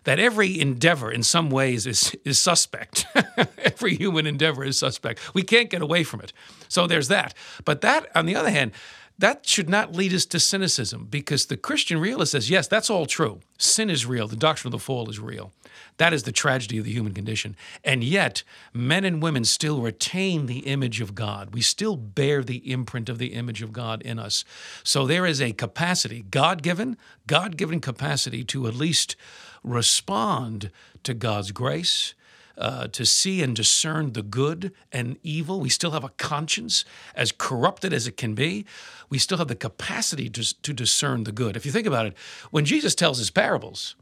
that 0.04 0.18
every 0.18 0.60
endeavor 0.60 1.10
in 1.10 1.22
some 1.22 1.50
ways 1.50 1.86
is 1.86 2.14
is 2.24 2.40
suspect 2.40 3.04
every 3.58 3.96
human 3.96 4.26
endeavor 4.26 4.64
is 4.64 4.78
suspect 4.78 5.34
we 5.34 5.42
can't 5.42 5.70
get 5.70 5.82
away 5.82 6.04
from 6.04 6.20
it 6.20 6.32
so 6.68 6.86
there's 6.86 7.08
that 7.08 7.34
but 7.64 7.80
that 7.80 8.06
on 8.14 8.26
the 8.26 8.36
other 8.36 8.50
hand 8.50 8.70
that 9.18 9.46
should 9.46 9.68
not 9.68 9.94
lead 9.94 10.12
us 10.12 10.26
to 10.26 10.40
cynicism 10.40 11.06
because 11.08 11.46
the 11.46 11.56
Christian 11.56 12.00
realist 12.00 12.32
says, 12.32 12.50
yes, 12.50 12.66
that's 12.66 12.90
all 12.90 13.06
true. 13.06 13.40
Sin 13.58 13.88
is 13.88 14.06
real. 14.06 14.26
The 14.26 14.36
doctrine 14.36 14.74
of 14.74 14.80
the 14.80 14.84
fall 14.84 15.08
is 15.08 15.20
real. 15.20 15.52
That 15.96 16.12
is 16.12 16.24
the 16.24 16.32
tragedy 16.32 16.78
of 16.78 16.84
the 16.84 16.92
human 16.92 17.14
condition. 17.14 17.56
And 17.84 18.02
yet, 18.02 18.42
men 18.72 19.04
and 19.04 19.22
women 19.22 19.44
still 19.44 19.80
retain 19.80 20.46
the 20.46 20.60
image 20.60 21.00
of 21.00 21.14
God. 21.14 21.54
We 21.54 21.60
still 21.60 21.96
bear 21.96 22.42
the 22.42 22.70
imprint 22.70 23.08
of 23.08 23.18
the 23.18 23.34
image 23.34 23.62
of 23.62 23.72
God 23.72 24.02
in 24.02 24.18
us. 24.18 24.44
So 24.82 25.06
there 25.06 25.26
is 25.26 25.40
a 25.40 25.52
capacity, 25.52 26.24
God 26.30 26.62
given, 26.62 26.96
God 27.26 27.56
given 27.56 27.80
capacity 27.80 28.44
to 28.44 28.66
at 28.66 28.74
least 28.74 29.16
respond 29.62 30.70
to 31.02 31.14
God's 31.14 31.52
grace 31.52 32.14
uh, 32.56 32.86
to 32.88 33.04
see 33.04 33.42
and 33.42 33.54
discern 33.56 34.12
the 34.12 34.22
good 34.22 34.72
and 34.92 35.16
evil. 35.22 35.60
We 35.60 35.68
still 35.68 35.90
have 35.92 36.04
a 36.04 36.10
conscience, 36.10 36.84
as 37.14 37.32
corrupted 37.32 37.92
as 37.92 38.06
it 38.06 38.16
can 38.16 38.34
be. 38.34 38.64
We 39.08 39.18
still 39.18 39.38
have 39.38 39.48
the 39.48 39.54
capacity 39.54 40.28
to, 40.30 40.62
to 40.62 40.72
discern 40.72 41.24
the 41.24 41.32
good. 41.32 41.56
If 41.56 41.66
you 41.66 41.72
think 41.72 41.86
about 41.86 42.06
it, 42.06 42.14
when 42.50 42.64
Jesus 42.64 42.94
tells 42.94 43.18
his 43.18 43.30
parables, 43.30 43.96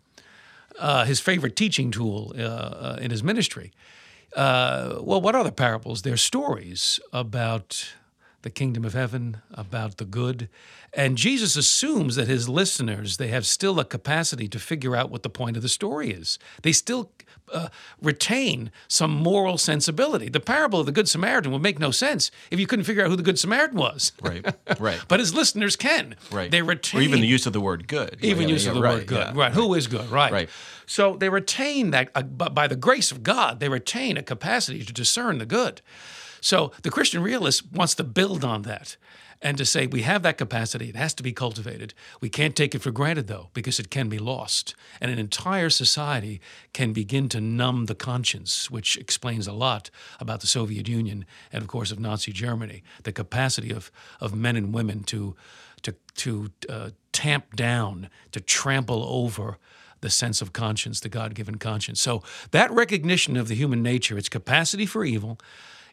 uh, 0.78 1.04
his 1.04 1.20
favorite 1.20 1.56
teaching 1.56 1.90
tool 1.90 2.32
uh, 2.36 2.42
uh, 2.42 2.98
in 3.00 3.10
his 3.10 3.22
ministry, 3.22 3.72
uh, 4.36 4.98
well, 5.00 5.20
what 5.20 5.34
are 5.34 5.44
the 5.44 5.52
parables? 5.52 6.02
They're 6.02 6.16
stories 6.16 7.00
about 7.12 7.94
the 8.42 8.50
kingdom 8.50 8.84
of 8.84 8.92
heaven, 8.92 9.38
about 9.52 9.98
the 9.98 10.04
good. 10.04 10.48
And 10.92 11.16
Jesus 11.16 11.56
assumes 11.56 12.16
that 12.16 12.28
his 12.28 12.48
listeners, 12.48 13.16
they 13.16 13.28
have 13.28 13.46
still 13.46 13.78
a 13.78 13.84
capacity 13.84 14.48
to 14.48 14.58
figure 14.58 14.96
out 14.96 15.10
what 15.10 15.22
the 15.22 15.30
point 15.30 15.56
of 15.56 15.62
the 15.62 15.68
story 15.68 16.10
is. 16.10 16.38
They 16.62 16.72
still 16.72 17.10
uh, 17.52 17.68
retain 18.00 18.70
some 18.88 19.10
moral 19.10 19.58
sensibility. 19.58 20.28
The 20.28 20.40
parable 20.40 20.80
of 20.80 20.86
the 20.86 20.92
Good 20.92 21.08
Samaritan 21.08 21.52
would 21.52 21.62
make 21.62 21.78
no 21.78 21.90
sense 21.90 22.30
if 22.50 22.58
you 22.60 22.66
couldn't 22.66 22.84
figure 22.84 23.04
out 23.04 23.10
who 23.10 23.16
the 23.16 23.22
Good 23.22 23.38
Samaritan 23.38 23.76
was. 23.78 24.12
Right, 24.22 24.44
right. 24.80 25.00
but 25.08 25.20
his 25.20 25.34
listeners 25.34 25.76
can. 25.76 26.14
Right. 26.30 26.50
They 26.50 26.62
retain. 26.62 27.00
or 27.00 27.04
even 27.04 27.20
the 27.20 27.26
use 27.26 27.46
of 27.46 27.52
the 27.52 27.60
word 27.60 27.88
good. 27.88 28.18
even 28.22 28.48
Yeah, 28.48 28.54
use 28.54 28.66
of 28.66 28.74
the 28.74 28.80
right, 28.80 28.94
word 28.94 29.06
good. 29.06 29.26
yeah. 29.28 29.32
Right. 29.34 29.52
Who 29.52 29.74
is 29.74 29.86
good? 29.86 30.08
Right. 30.10 30.32
Right. 30.32 30.50
So 30.86 31.16
they 31.16 31.28
retain 31.28 31.90
that, 31.90 32.10
uh, 32.14 32.22
but 32.22 32.54
by 32.54 32.66
the 32.68 32.76
grace 32.76 33.12
of 33.12 33.22
God, 33.22 33.60
they 33.60 33.68
retain 33.68 34.16
a 34.16 34.22
capacity 34.22 34.84
to 34.84 34.92
discern 34.92 35.38
the 35.38 35.46
good. 35.46 35.80
So 36.40 36.72
the 36.82 36.90
Christian 36.90 37.22
realist 37.22 37.70
wants 37.72 37.94
to 37.96 38.04
build 38.04 38.44
on 38.44 38.62
that 38.62 38.96
and 39.42 39.58
to 39.58 39.64
say 39.64 39.86
we 39.86 40.02
have 40.02 40.22
that 40.22 40.38
capacity. 40.38 40.88
It 40.88 40.96
has 40.96 41.12
to 41.14 41.22
be 41.22 41.32
cultivated. 41.32 41.94
We 42.20 42.28
can't 42.28 42.54
take 42.54 42.74
it 42.74 42.82
for 42.82 42.92
granted, 42.92 43.26
though, 43.26 43.48
because 43.52 43.80
it 43.80 43.90
can 43.90 44.08
be 44.08 44.18
lost. 44.18 44.74
And 45.00 45.10
an 45.10 45.18
entire 45.18 45.68
society 45.68 46.40
can 46.72 46.92
begin 46.92 47.28
to 47.30 47.40
numb 47.40 47.86
the 47.86 47.94
conscience, 47.94 48.70
which 48.70 48.96
explains 48.96 49.46
a 49.46 49.52
lot 49.52 49.90
about 50.20 50.40
the 50.40 50.46
Soviet 50.46 50.88
Union 50.88 51.26
and, 51.52 51.62
of 51.62 51.68
course, 51.68 51.90
of 51.90 51.98
Nazi 51.98 52.32
Germany. 52.32 52.82
The 53.02 53.12
capacity 53.12 53.72
of, 53.72 53.90
of 54.20 54.34
men 54.34 54.56
and 54.56 54.72
women 54.72 55.02
to, 55.04 55.34
to, 55.82 55.94
to 56.16 56.50
uh, 56.68 56.90
tamp 57.12 57.56
down, 57.56 58.08
to 58.30 58.40
trample 58.40 59.02
over 59.04 59.58
the 60.02 60.10
sense 60.10 60.42
of 60.42 60.52
conscience, 60.52 61.00
the 61.00 61.08
God 61.08 61.34
given 61.34 61.56
conscience. 61.58 62.00
So 62.00 62.22
that 62.50 62.70
recognition 62.70 63.36
of 63.36 63.48
the 63.48 63.54
human 63.54 63.82
nature, 63.82 64.18
its 64.18 64.28
capacity 64.28 64.86
for 64.86 65.04
evil, 65.04 65.38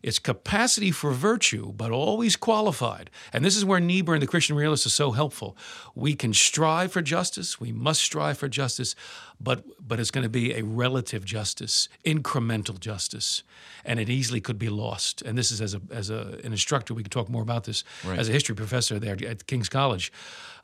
its 0.02 0.20
capacity 0.20 0.92
for 0.92 1.12
virtue, 1.12 1.74
but 1.74 1.92
always 1.92 2.36
qualified. 2.36 3.10
And 3.34 3.44
this 3.44 3.58
is 3.58 3.66
where 3.66 3.80
Niebuhr 3.80 4.16
and 4.16 4.22
the 4.22 4.28
Christian 4.28 4.56
realist 4.56 4.86
is 4.86 4.94
so 4.94 5.12
helpful. 5.12 5.58
We 5.96 6.16
can 6.16 6.34
strive 6.34 6.92
for 6.92 7.02
justice, 7.02 7.60
we 7.60 7.72
must 7.72 8.02
strive 8.02 8.38
for 8.38 8.48
justice, 8.48 8.96
but, 9.42 9.64
but 9.86 10.00
it's 10.00 10.12
going 10.12 10.24
to 10.24 10.30
be 10.30 10.54
a 10.54 10.64
relative 10.64 11.26
justice, 11.26 11.90
incremental 12.06 12.80
justice, 12.80 13.44
and 13.86 14.00
it 14.00 14.10
easily 14.10 14.42
could 14.42 14.60
be 14.60 14.70
lost. 14.70 15.22
And 15.22 15.38
this 15.38 15.52
is 15.52 15.62
as, 15.62 15.74
a, 15.74 15.82
as 15.92 16.10
a, 16.10 16.40
an 16.44 16.52
instructor, 16.52 16.94
we 16.94 17.04
can 17.04 17.10
talk 17.10 17.30
more 17.30 17.42
about 17.42 17.64
this, 17.64 17.84
right. 18.06 18.20
as 18.20 18.30
a 18.30 18.32
history 18.32 18.56
professor 18.56 19.00
there 19.00 19.18
at 19.26 19.48
King's 19.48 19.70
College. 19.70 20.12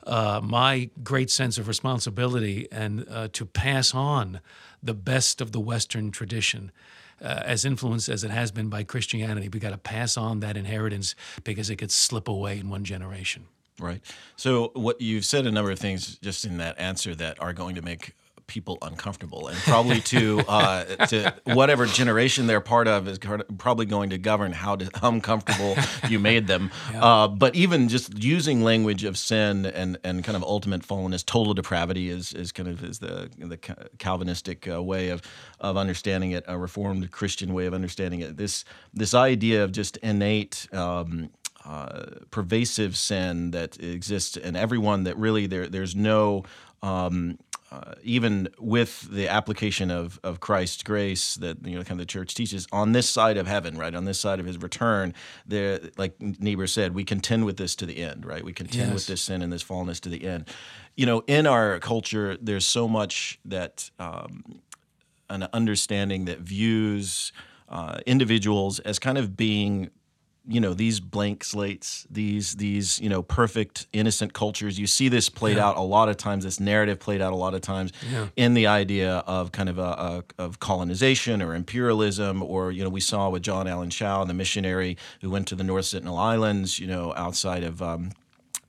Uh, 0.06 0.40
my 0.42 0.88
great 1.02 1.30
sense 1.30 1.58
of 1.58 1.66
responsibility 1.66 2.68
and 2.70 3.04
uh, 3.10 3.28
to 3.32 3.44
pass 3.44 3.92
on 3.92 4.40
the 4.80 4.94
best 4.94 5.40
of 5.40 5.50
the 5.50 5.58
Western 5.58 6.12
tradition 6.12 6.70
uh, 7.20 7.42
as 7.44 7.64
influenced 7.64 8.08
as 8.08 8.24
it 8.24 8.30
has 8.30 8.50
been 8.50 8.68
by 8.68 8.82
Christianity, 8.82 9.48
we 9.48 9.60
got 9.60 9.70
to 9.70 9.78
pass 9.78 10.16
on 10.16 10.40
that 10.40 10.56
inheritance 10.56 11.14
because 11.44 11.70
it 11.70 11.76
could 11.76 11.90
slip 11.90 12.28
away 12.28 12.58
in 12.58 12.68
one 12.68 12.84
generation. 12.84 13.46
Right. 13.78 14.00
So, 14.36 14.70
what 14.74 15.00
you've 15.00 15.24
said 15.24 15.46
a 15.46 15.50
number 15.50 15.70
of 15.70 15.78
things 15.78 16.18
just 16.18 16.44
in 16.44 16.56
that 16.58 16.78
answer 16.78 17.14
that 17.14 17.40
are 17.42 17.52
going 17.52 17.74
to 17.74 17.82
make 17.82 18.14
people 18.46 18.78
uncomfortable, 18.82 19.48
and 19.48 19.58
probably 19.58 20.00
to 20.00 20.40
uh, 20.48 20.84
to 21.06 21.34
whatever 21.44 21.86
generation 21.86 22.46
they're 22.46 22.60
part 22.60 22.88
of 22.88 23.08
is 23.08 23.18
probably 23.58 23.86
going 23.86 24.10
to 24.10 24.18
govern 24.18 24.52
how 24.52 24.76
to, 24.76 24.90
uncomfortable 25.02 25.76
you 26.08 26.18
made 26.18 26.46
them. 26.46 26.70
Yeah. 26.92 27.04
Uh, 27.04 27.28
but 27.28 27.54
even 27.54 27.88
just 27.88 28.22
using 28.22 28.62
language 28.62 29.04
of 29.04 29.18
sin 29.18 29.66
and 29.66 29.98
and 30.04 30.24
kind 30.24 30.36
of 30.36 30.42
ultimate 30.42 30.82
fallenness, 30.82 31.24
total 31.24 31.54
depravity 31.54 32.08
is 32.10 32.32
is 32.32 32.52
kind 32.52 32.68
of 32.68 32.82
is 32.84 32.98
the 32.98 33.30
the 33.38 33.56
Calvinistic 33.98 34.68
uh, 34.68 34.82
way 34.82 35.10
of 35.10 35.22
of 35.60 35.76
understanding 35.76 36.32
it, 36.32 36.44
a 36.46 36.58
Reformed 36.58 37.10
Christian 37.10 37.52
way 37.54 37.66
of 37.66 37.74
understanding 37.74 38.20
it. 38.20 38.36
This 38.36 38.64
this 38.94 39.14
idea 39.14 39.64
of 39.64 39.72
just 39.72 39.96
innate. 39.98 40.68
Um, 40.72 41.30
uh, 41.64 42.20
pervasive 42.30 42.96
sin 42.96 43.50
that 43.50 43.82
exists 43.82 44.36
in 44.36 44.54
everyone 44.54 45.02
that 45.02 45.16
really 45.18 45.48
there 45.48 45.66
there's 45.66 45.96
no 45.96 46.44
um, 46.82 47.38
uh, 47.76 47.94
even 48.02 48.48
with 48.58 49.02
the 49.10 49.28
application 49.28 49.90
of, 49.90 50.18
of 50.22 50.40
Christ's 50.40 50.82
grace 50.82 51.34
that 51.36 51.66
you 51.66 51.76
know 51.76 51.82
kind 51.82 52.00
of 52.00 52.06
the 52.06 52.06
church 52.06 52.34
teaches 52.34 52.66
on 52.72 52.92
this 52.92 53.08
side 53.08 53.36
of 53.36 53.46
heaven, 53.46 53.76
right 53.76 53.94
on 53.94 54.04
this 54.04 54.18
side 54.18 54.40
of 54.40 54.46
His 54.46 54.56
return, 54.58 55.12
there, 55.46 55.80
like 55.98 56.20
Niebuhr 56.20 56.66
said, 56.66 56.94
we 56.94 57.04
contend 57.04 57.44
with 57.44 57.56
this 57.58 57.76
to 57.76 57.86
the 57.86 57.98
end, 57.98 58.24
right? 58.24 58.44
We 58.44 58.52
contend 58.52 58.88
yes. 58.88 58.94
with 58.94 59.06
this 59.06 59.22
sin 59.22 59.42
and 59.42 59.52
this 59.52 59.62
fallenness 59.62 60.00
to 60.00 60.08
the 60.08 60.26
end. 60.26 60.48
You 60.96 61.04
know, 61.04 61.22
in 61.26 61.46
our 61.46 61.78
culture, 61.80 62.38
there's 62.40 62.64
so 62.64 62.88
much 62.88 63.38
that 63.44 63.90
um, 63.98 64.60
an 65.28 65.48
understanding 65.52 66.24
that 66.26 66.38
views 66.38 67.32
uh, 67.68 67.98
individuals 68.06 68.78
as 68.80 68.98
kind 68.98 69.18
of 69.18 69.36
being 69.36 69.90
you 70.48 70.60
know 70.60 70.74
these 70.74 71.00
blank 71.00 71.42
slates 71.42 72.06
these 72.10 72.54
these 72.54 73.00
you 73.00 73.08
know 73.08 73.22
perfect 73.22 73.86
innocent 73.92 74.32
cultures 74.32 74.78
you 74.78 74.86
see 74.86 75.08
this 75.08 75.28
played 75.28 75.56
yeah. 75.56 75.66
out 75.66 75.76
a 75.76 75.82
lot 75.82 76.08
of 76.08 76.16
times 76.16 76.44
this 76.44 76.60
narrative 76.60 77.00
played 77.00 77.20
out 77.20 77.32
a 77.32 77.36
lot 77.36 77.54
of 77.54 77.60
times 77.60 77.92
yeah. 78.10 78.28
in 78.36 78.54
the 78.54 78.66
idea 78.66 79.16
of 79.26 79.52
kind 79.52 79.68
of 79.68 79.78
a, 79.78 79.82
a, 79.82 80.24
of 80.38 80.60
colonization 80.60 81.42
or 81.42 81.54
imperialism 81.54 82.42
or 82.42 82.70
you 82.70 82.84
know 82.84 82.90
we 82.90 83.00
saw 83.00 83.28
with 83.28 83.42
John 83.42 83.66
Allen 83.66 83.90
Chau 83.90 84.24
the 84.24 84.34
missionary 84.34 84.96
who 85.20 85.30
went 85.30 85.48
to 85.48 85.54
the 85.54 85.64
North 85.64 85.86
Sentinel 85.86 86.18
Islands 86.18 86.78
you 86.78 86.86
know 86.86 87.12
outside 87.16 87.64
of 87.64 87.82
um, 87.82 88.12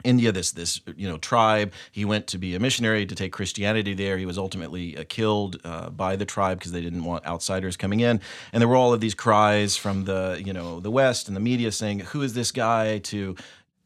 India, 0.03 0.31
this 0.31 0.51
this 0.51 0.81
you 0.95 1.07
know 1.07 1.17
tribe. 1.17 1.73
He 1.91 2.05
went 2.05 2.27
to 2.27 2.37
be 2.37 2.55
a 2.55 2.59
missionary 2.59 3.05
to 3.05 3.15
take 3.15 3.31
Christianity 3.31 3.93
there. 3.93 4.17
He 4.17 4.25
was 4.25 4.37
ultimately 4.37 4.97
uh, 4.97 5.03
killed 5.07 5.57
uh, 5.63 5.89
by 5.89 6.15
the 6.15 6.25
tribe 6.25 6.59
because 6.59 6.71
they 6.71 6.81
didn't 6.81 7.03
want 7.03 7.25
outsiders 7.25 7.77
coming 7.77 7.99
in. 7.99 8.21
And 8.53 8.61
there 8.61 8.67
were 8.67 8.75
all 8.75 8.93
of 8.93 8.99
these 8.99 9.15
cries 9.15 9.75
from 9.75 10.05
the 10.05 10.41
you 10.43 10.53
know 10.53 10.79
the 10.79 10.91
West 10.91 11.27
and 11.27 11.35
the 11.35 11.41
media 11.41 11.71
saying, 11.71 11.99
"Who 11.99 12.21
is 12.21 12.33
this 12.33 12.51
guy 12.51 12.99
to 12.99 13.35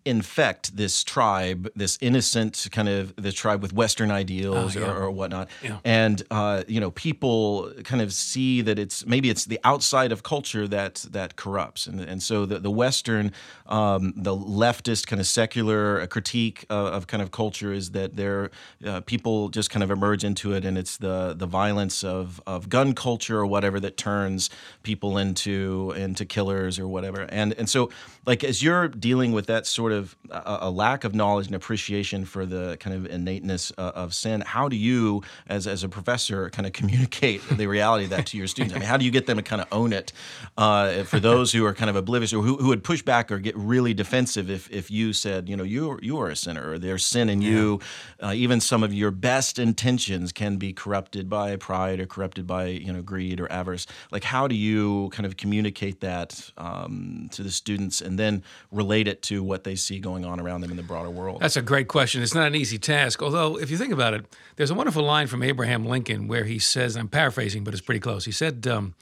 infect 0.05 0.75
this 0.75 1.03
tribe, 1.03 1.69
this 1.75 1.97
innocent 2.01 2.67
kind 2.71 2.89
of 2.89 3.15
the 3.15 3.31
tribe 3.31 3.61
with 3.61 3.73
Western 3.73 4.11
ideals 4.11 4.75
oh, 4.75 4.79
yeah. 4.79 4.91
or, 4.91 5.03
or, 5.03 5.11
whatnot, 5.11 5.49
yeah. 5.63 5.77
and 5.83 6.23
uh, 6.31 6.63
you 6.67 6.79
know 6.79 6.91
people 6.91 7.71
kind 7.83 8.01
of 8.01 8.11
see 8.13 8.61
that 8.61 8.79
it's 8.79 9.05
maybe 9.05 9.29
it's 9.29 9.45
the 9.45 9.59
outside 9.63 10.11
of 10.11 10.23
culture 10.23 10.67
that 10.67 11.05
that 11.11 11.35
corrupts, 11.35 11.87
and 11.87 12.01
and 12.01 12.23
so 12.23 12.45
the 12.45 12.59
the 12.59 12.71
Western, 12.71 13.31
um, 13.67 14.13
the 14.15 14.35
leftist 14.35 15.07
kind 15.07 15.19
of 15.19 15.27
secular 15.27 16.05
critique 16.07 16.65
of, 16.69 16.93
of 16.93 17.07
kind 17.07 17.21
of 17.21 17.31
culture 17.31 17.71
is 17.71 17.91
that 17.91 18.15
there 18.15 18.49
uh, 18.85 19.01
people 19.01 19.49
just 19.49 19.69
kind 19.69 19.83
of 19.83 19.91
emerge 19.91 20.23
into 20.23 20.53
it, 20.53 20.65
and 20.65 20.77
it's 20.77 20.97
the 20.97 21.33
the 21.37 21.47
violence 21.47 22.03
of 22.03 22.41
of 22.47 22.69
gun 22.69 22.93
culture 22.93 23.37
or 23.37 23.45
whatever 23.45 23.79
that 23.79 23.97
turns 23.97 24.49
people 24.83 25.17
into 25.17 25.93
into 25.95 26.25
killers 26.25 26.79
or 26.79 26.87
whatever, 26.87 27.21
and 27.29 27.53
and 27.53 27.69
so 27.69 27.89
like 28.25 28.43
as 28.43 28.61
you're 28.63 28.87
dealing 28.87 29.31
with 29.31 29.47
that 29.47 29.65
sort 29.65 29.90
of 29.91 30.15
a, 30.29 30.59
a 30.61 30.71
lack 30.71 31.03
of 31.03 31.13
knowledge 31.13 31.47
and 31.47 31.55
appreciation 31.55 32.25
for 32.25 32.45
the 32.45 32.77
kind 32.79 32.95
of 32.95 33.11
innateness 33.11 33.71
uh, 33.77 33.91
of 33.95 34.13
sin, 34.13 34.41
how 34.41 34.69
do 34.69 34.75
you, 34.75 35.23
as 35.47 35.67
as 35.67 35.83
a 35.83 35.89
professor, 35.89 36.49
kind 36.49 36.65
of 36.65 36.73
communicate 36.73 37.41
the 37.49 37.67
reality 37.67 38.05
of 38.05 38.09
that 38.11 38.27
to 38.27 38.37
your 38.37 38.47
students? 38.47 38.75
I 38.75 38.79
mean, 38.79 38.87
how 38.87 38.97
do 38.97 39.05
you 39.05 39.11
get 39.11 39.25
them 39.25 39.37
to 39.37 39.43
kind 39.43 39.61
of 39.61 39.67
own 39.71 39.93
it? 39.93 40.13
Uh, 40.57 41.03
for 41.03 41.19
those 41.19 41.51
who 41.51 41.65
are 41.65 41.73
kind 41.73 41.89
of 41.89 41.95
oblivious 41.95 42.33
or 42.33 42.41
who, 42.41 42.57
who 42.57 42.67
would 42.67 42.83
push 42.83 43.01
back 43.01 43.31
or 43.31 43.39
get 43.39 43.55
really 43.57 43.93
defensive 43.93 44.49
if 44.49 44.69
if 44.71 44.91
you 44.91 45.13
said, 45.13 45.49
you 45.49 45.55
know, 45.55 45.63
you 45.63 45.99
you 46.01 46.19
are 46.19 46.29
a 46.29 46.35
sinner 46.35 46.71
or 46.71 46.79
there's 46.79 47.05
sin 47.05 47.29
in 47.29 47.41
yeah. 47.41 47.49
you, 47.49 47.79
uh, 48.21 48.33
even 48.35 48.59
some 48.59 48.83
of 48.83 48.93
your 48.93 49.11
best 49.11 49.59
intentions 49.59 50.31
can 50.31 50.57
be 50.57 50.73
corrupted 50.73 51.29
by 51.29 51.55
pride 51.55 51.99
or 51.99 52.05
corrupted 52.05 52.47
by 52.47 52.65
you 52.65 52.91
know 52.91 53.01
greed 53.01 53.39
or 53.39 53.51
avarice. 53.51 53.87
Like, 54.11 54.23
how 54.23 54.47
do 54.47 54.55
you 54.55 55.09
kind 55.11 55.25
of 55.25 55.37
communicate 55.37 56.01
that 56.01 56.51
um, 56.57 57.29
to 57.31 57.43
the 57.43 57.51
students? 57.51 58.01
and 58.01 58.19
then 58.19 58.43
relate 58.71 59.07
it 59.07 59.21
to 59.23 59.43
what 59.43 59.63
they 59.63 59.75
see 59.81 59.99
going 59.99 60.25
on 60.25 60.39
around 60.39 60.61
them 60.61 60.71
in 60.71 60.77
the 60.77 60.83
broader 60.83 61.09
world? 61.09 61.41
That's 61.41 61.57
a 61.57 61.61
great 61.61 61.87
question. 61.87 62.21
It's 62.21 62.35
not 62.35 62.47
an 62.47 62.55
easy 62.55 62.77
task. 62.77 63.21
Although, 63.21 63.59
if 63.59 63.69
you 63.69 63.77
think 63.77 63.93
about 63.93 64.13
it, 64.13 64.25
there's 64.55 64.71
a 64.71 64.75
wonderful 64.75 65.03
line 65.03 65.27
from 65.27 65.43
Abraham 65.43 65.85
Lincoln 65.85 66.27
where 66.27 66.45
he 66.45 66.59
says, 66.59 66.95
I'm 66.95 67.07
paraphrasing, 67.07 67.63
but 67.63 67.73
it's 67.73 67.81
pretty 67.81 67.99
close. 67.99 68.25
He 68.25 68.31
said, 68.31 68.65
um, 68.67 68.95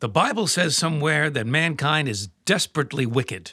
The 0.00 0.08
Bible 0.08 0.46
says 0.46 0.76
somewhere 0.76 1.30
that 1.30 1.46
mankind 1.46 2.08
is 2.08 2.28
desperately 2.44 3.06
wicked. 3.06 3.52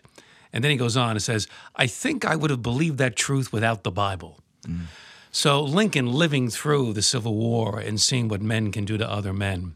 And 0.53 0.63
then 0.63 0.71
he 0.71 0.77
goes 0.77 0.97
on 0.97 1.11
and 1.11 1.21
says, 1.21 1.47
I 1.75 1.87
think 1.87 2.25
I 2.25 2.35
would 2.35 2.49
have 2.49 2.61
believed 2.61 2.97
that 2.99 3.15
truth 3.15 3.51
without 3.51 3.83
the 3.83 3.91
Bible. 3.91 4.39
Mm. 4.65 4.85
So, 5.31 5.61
Lincoln 5.61 6.11
living 6.11 6.49
through 6.49 6.93
the 6.93 7.01
Civil 7.01 7.35
War 7.35 7.79
and 7.79 7.99
seeing 8.01 8.27
what 8.27 8.41
men 8.41 8.71
can 8.71 8.85
do 8.85 8.97
to 8.97 9.09
other 9.09 9.33
men, 9.33 9.75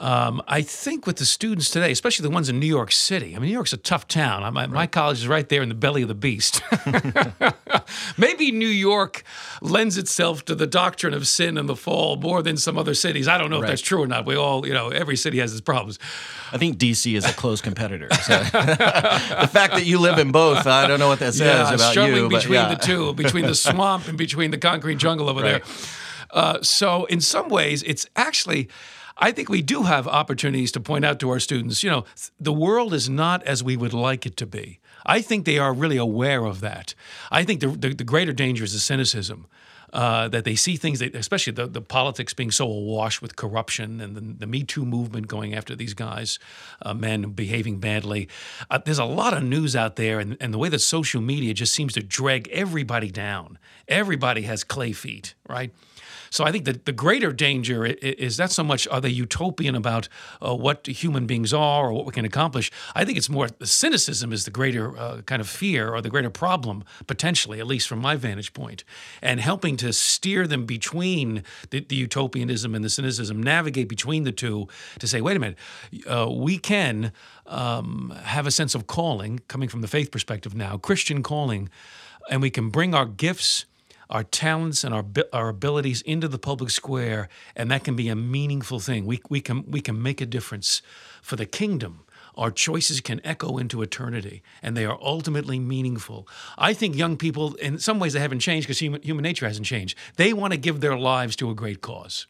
um, 0.00 0.40
I 0.48 0.62
think 0.62 1.06
with 1.06 1.16
the 1.16 1.26
students 1.26 1.68
today, 1.68 1.92
especially 1.92 2.22
the 2.22 2.30
ones 2.30 2.48
in 2.48 2.58
New 2.58 2.66
York 2.66 2.90
City, 2.90 3.36
I 3.36 3.38
mean, 3.38 3.48
New 3.48 3.54
York's 3.54 3.74
a 3.74 3.76
tough 3.76 4.08
town. 4.08 4.40
My, 4.54 4.62
right. 4.62 4.70
my 4.70 4.86
college 4.86 5.18
is 5.18 5.28
right 5.28 5.46
there 5.46 5.60
in 5.60 5.68
the 5.68 5.74
belly 5.74 6.00
of 6.00 6.08
the 6.08 6.14
beast. 6.14 6.62
Maybe 8.16 8.50
New 8.50 8.66
York 8.66 9.22
lends 9.60 9.98
itself 9.98 10.46
to 10.46 10.54
the 10.54 10.66
doctrine 10.66 11.12
of 11.12 11.28
sin 11.28 11.58
and 11.58 11.68
the 11.68 11.76
fall 11.76 12.16
more 12.16 12.42
than 12.42 12.56
some 12.56 12.78
other 12.78 12.94
cities. 12.94 13.28
I 13.28 13.36
don't 13.36 13.50
know 13.50 13.60
right. 13.60 13.64
if 13.64 13.72
that's 13.72 13.82
true 13.82 14.02
or 14.02 14.06
not. 14.06 14.24
We 14.24 14.36
all, 14.36 14.66
you 14.66 14.72
know, 14.72 14.88
every 14.88 15.16
city 15.16 15.38
has 15.38 15.52
its 15.52 15.60
problems. 15.60 15.98
I 16.50 16.56
think 16.56 16.78
DC 16.78 17.14
is 17.14 17.26
a 17.26 17.34
close 17.34 17.60
competitor. 17.60 18.08
So. 18.22 18.38
the 18.42 19.50
fact 19.52 19.74
that 19.74 19.84
you 19.84 19.98
live 19.98 20.18
in 20.18 20.32
both, 20.32 20.66
I 20.66 20.86
don't 20.86 20.98
know 20.98 21.08
what 21.08 21.18
that 21.18 21.34
says 21.34 21.68
yeah, 21.68 21.74
about 21.74 21.90
struggling 21.90 22.22
you. 22.22 22.28
between 22.30 22.54
yeah. 22.54 22.74
the 22.74 22.80
two, 22.80 23.12
between 23.12 23.44
the 23.44 23.54
swamp 23.54 24.08
and 24.08 24.16
between 24.16 24.50
the 24.50 24.58
concrete 24.58 24.96
jungle 24.96 25.28
over 25.28 25.42
right. 25.42 25.62
there. 25.62 25.74
Uh, 26.30 26.62
so, 26.62 27.04
in 27.06 27.20
some 27.20 27.48
ways, 27.48 27.82
it's 27.82 28.06
actually 28.16 28.68
I 29.20 29.32
think 29.32 29.48
we 29.48 29.62
do 29.62 29.82
have 29.82 30.08
opportunities 30.08 30.72
to 30.72 30.80
point 30.80 31.04
out 31.04 31.20
to 31.20 31.30
our 31.30 31.40
students, 31.40 31.82
you 31.82 31.90
know, 31.90 32.04
the 32.40 32.52
world 32.52 32.94
is 32.94 33.08
not 33.08 33.42
as 33.44 33.62
we 33.62 33.76
would 33.76 33.92
like 33.92 34.26
it 34.26 34.36
to 34.38 34.46
be. 34.46 34.80
I 35.04 35.22
think 35.22 35.44
they 35.44 35.58
are 35.58 35.74
really 35.74 35.98
aware 35.98 36.44
of 36.46 36.60
that. 36.60 36.94
I 37.30 37.44
think 37.44 37.60
the, 37.60 37.68
the, 37.68 37.94
the 37.94 38.04
greater 38.04 38.32
danger 38.32 38.64
is 38.64 38.72
the 38.72 38.80
cynicism. 38.80 39.46
uh, 39.92 40.28
that 40.28 40.44
they 40.44 40.54
see 40.54 40.76
things, 40.76 40.98
that, 41.00 41.14
especially 41.14 41.52
the, 41.52 41.66
the 41.66 41.80
politics 41.80 42.34
being 42.34 42.50
so 42.50 42.66
awash 42.66 43.20
with 43.20 43.36
corruption 43.36 44.00
and 44.00 44.16
the, 44.16 44.20
the 44.20 44.46
Me 44.46 44.62
Too 44.62 44.84
movement 44.84 45.28
going 45.28 45.54
after 45.54 45.74
these 45.74 45.94
guys, 45.94 46.38
uh, 46.82 46.94
men 46.94 47.30
behaving 47.30 47.78
badly. 47.78 48.28
Uh, 48.70 48.78
there's 48.84 48.98
a 48.98 49.04
lot 49.04 49.34
of 49.36 49.42
news 49.42 49.74
out 49.74 49.96
there, 49.96 50.20
and, 50.20 50.36
and 50.40 50.54
the 50.54 50.58
way 50.58 50.68
that 50.68 50.80
social 50.80 51.20
media 51.20 51.54
just 51.54 51.74
seems 51.74 51.92
to 51.94 52.02
drag 52.02 52.48
everybody 52.48 53.10
down. 53.10 53.58
Everybody 53.88 54.42
has 54.42 54.62
clay 54.64 54.92
feet, 54.92 55.34
right? 55.48 55.72
So 56.30 56.44
I 56.44 56.52
think 56.52 56.64
that 56.64 56.86
the 56.86 56.92
greater 56.92 57.32
danger 57.32 57.84
is 57.84 58.38
not 58.38 58.52
so 58.52 58.62
much 58.62 58.86
are 58.88 59.00
they 59.00 59.08
utopian 59.08 59.74
about 59.74 60.08
uh, 60.40 60.54
what 60.54 60.86
human 60.86 61.26
beings 61.26 61.52
are 61.52 61.88
or 61.88 61.92
what 61.92 62.06
we 62.06 62.12
can 62.12 62.24
accomplish. 62.24 62.70
I 62.94 63.04
think 63.04 63.18
it's 63.18 63.28
more 63.28 63.48
the 63.48 63.66
cynicism 63.66 64.32
is 64.32 64.44
the 64.44 64.50
greater 64.52 64.96
uh, 64.96 65.22
kind 65.22 65.40
of 65.40 65.48
fear 65.48 65.92
or 65.92 66.00
the 66.00 66.08
greater 66.08 66.30
problem 66.30 66.84
potentially, 67.06 67.58
at 67.58 67.66
least 67.66 67.88
from 67.88 67.98
my 67.98 68.14
vantage 68.14 68.52
point, 68.52 68.84
and 69.20 69.40
helping 69.40 69.76
to 69.78 69.92
steer 69.92 70.46
them 70.46 70.66
between 70.66 71.42
the, 71.70 71.80
the 71.80 71.96
utopianism 71.96 72.74
and 72.76 72.84
the 72.84 72.90
cynicism, 72.90 73.42
navigate 73.42 73.88
between 73.88 74.22
the 74.22 74.32
two 74.32 74.68
to 75.00 75.08
say, 75.08 75.20
wait 75.20 75.36
a 75.36 75.40
minute, 75.40 75.58
uh, 76.06 76.30
we 76.30 76.58
can 76.58 77.12
um, 77.46 78.14
have 78.22 78.46
a 78.46 78.50
sense 78.52 78.76
of 78.76 78.86
calling 78.86 79.40
coming 79.48 79.68
from 79.68 79.80
the 79.80 79.88
faith 79.88 80.12
perspective 80.12 80.54
now, 80.54 80.76
Christian 80.76 81.24
calling, 81.24 81.68
and 82.30 82.40
we 82.40 82.50
can 82.50 82.70
bring 82.70 82.94
our 82.94 83.06
gifts 83.06 83.66
our 84.10 84.24
talents 84.24 84.84
and 84.84 84.92
our 84.92 85.04
our 85.32 85.48
abilities 85.48 86.02
into 86.02 86.28
the 86.28 86.38
public 86.38 86.70
square, 86.70 87.28
and 87.56 87.70
that 87.70 87.84
can 87.84 87.96
be 87.96 88.08
a 88.08 88.16
meaningful 88.16 88.80
thing. 88.80 89.06
We 89.06 89.20
we 89.30 89.40
can 89.40 89.64
we 89.70 89.80
can 89.80 90.02
make 90.02 90.20
a 90.20 90.26
difference 90.26 90.82
for 91.22 91.36
the 91.36 91.46
kingdom. 91.46 92.00
Our 92.36 92.50
choices 92.50 93.00
can 93.00 93.20
echo 93.24 93.58
into 93.58 93.82
eternity, 93.82 94.42
and 94.62 94.76
they 94.76 94.84
are 94.86 94.98
ultimately 95.00 95.58
meaningful. 95.58 96.28
I 96.56 96.74
think 96.74 96.96
young 96.96 97.16
people, 97.16 97.54
in 97.54 97.78
some 97.78 97.98
ways, 97.98 98.12
they 98.12 98.20
haven't 98.20 98.40
changed 98.40 98.66
because 98.66 98.78
human, 98.78 99.02
human 99.02 99.22
nature 99.22 99.46
hasn't 99.46 99.66
changed. 99.66 99.98
They 100.16 100.32
want 100.32 100.52
to 100.52 100.58
give 100.58 100.80
their 100.80 100.96
lives 100.96 101.36
to 101.36 101.50
a 101.50 101.54
great 101.54 101.80
cause, 101.80 102.26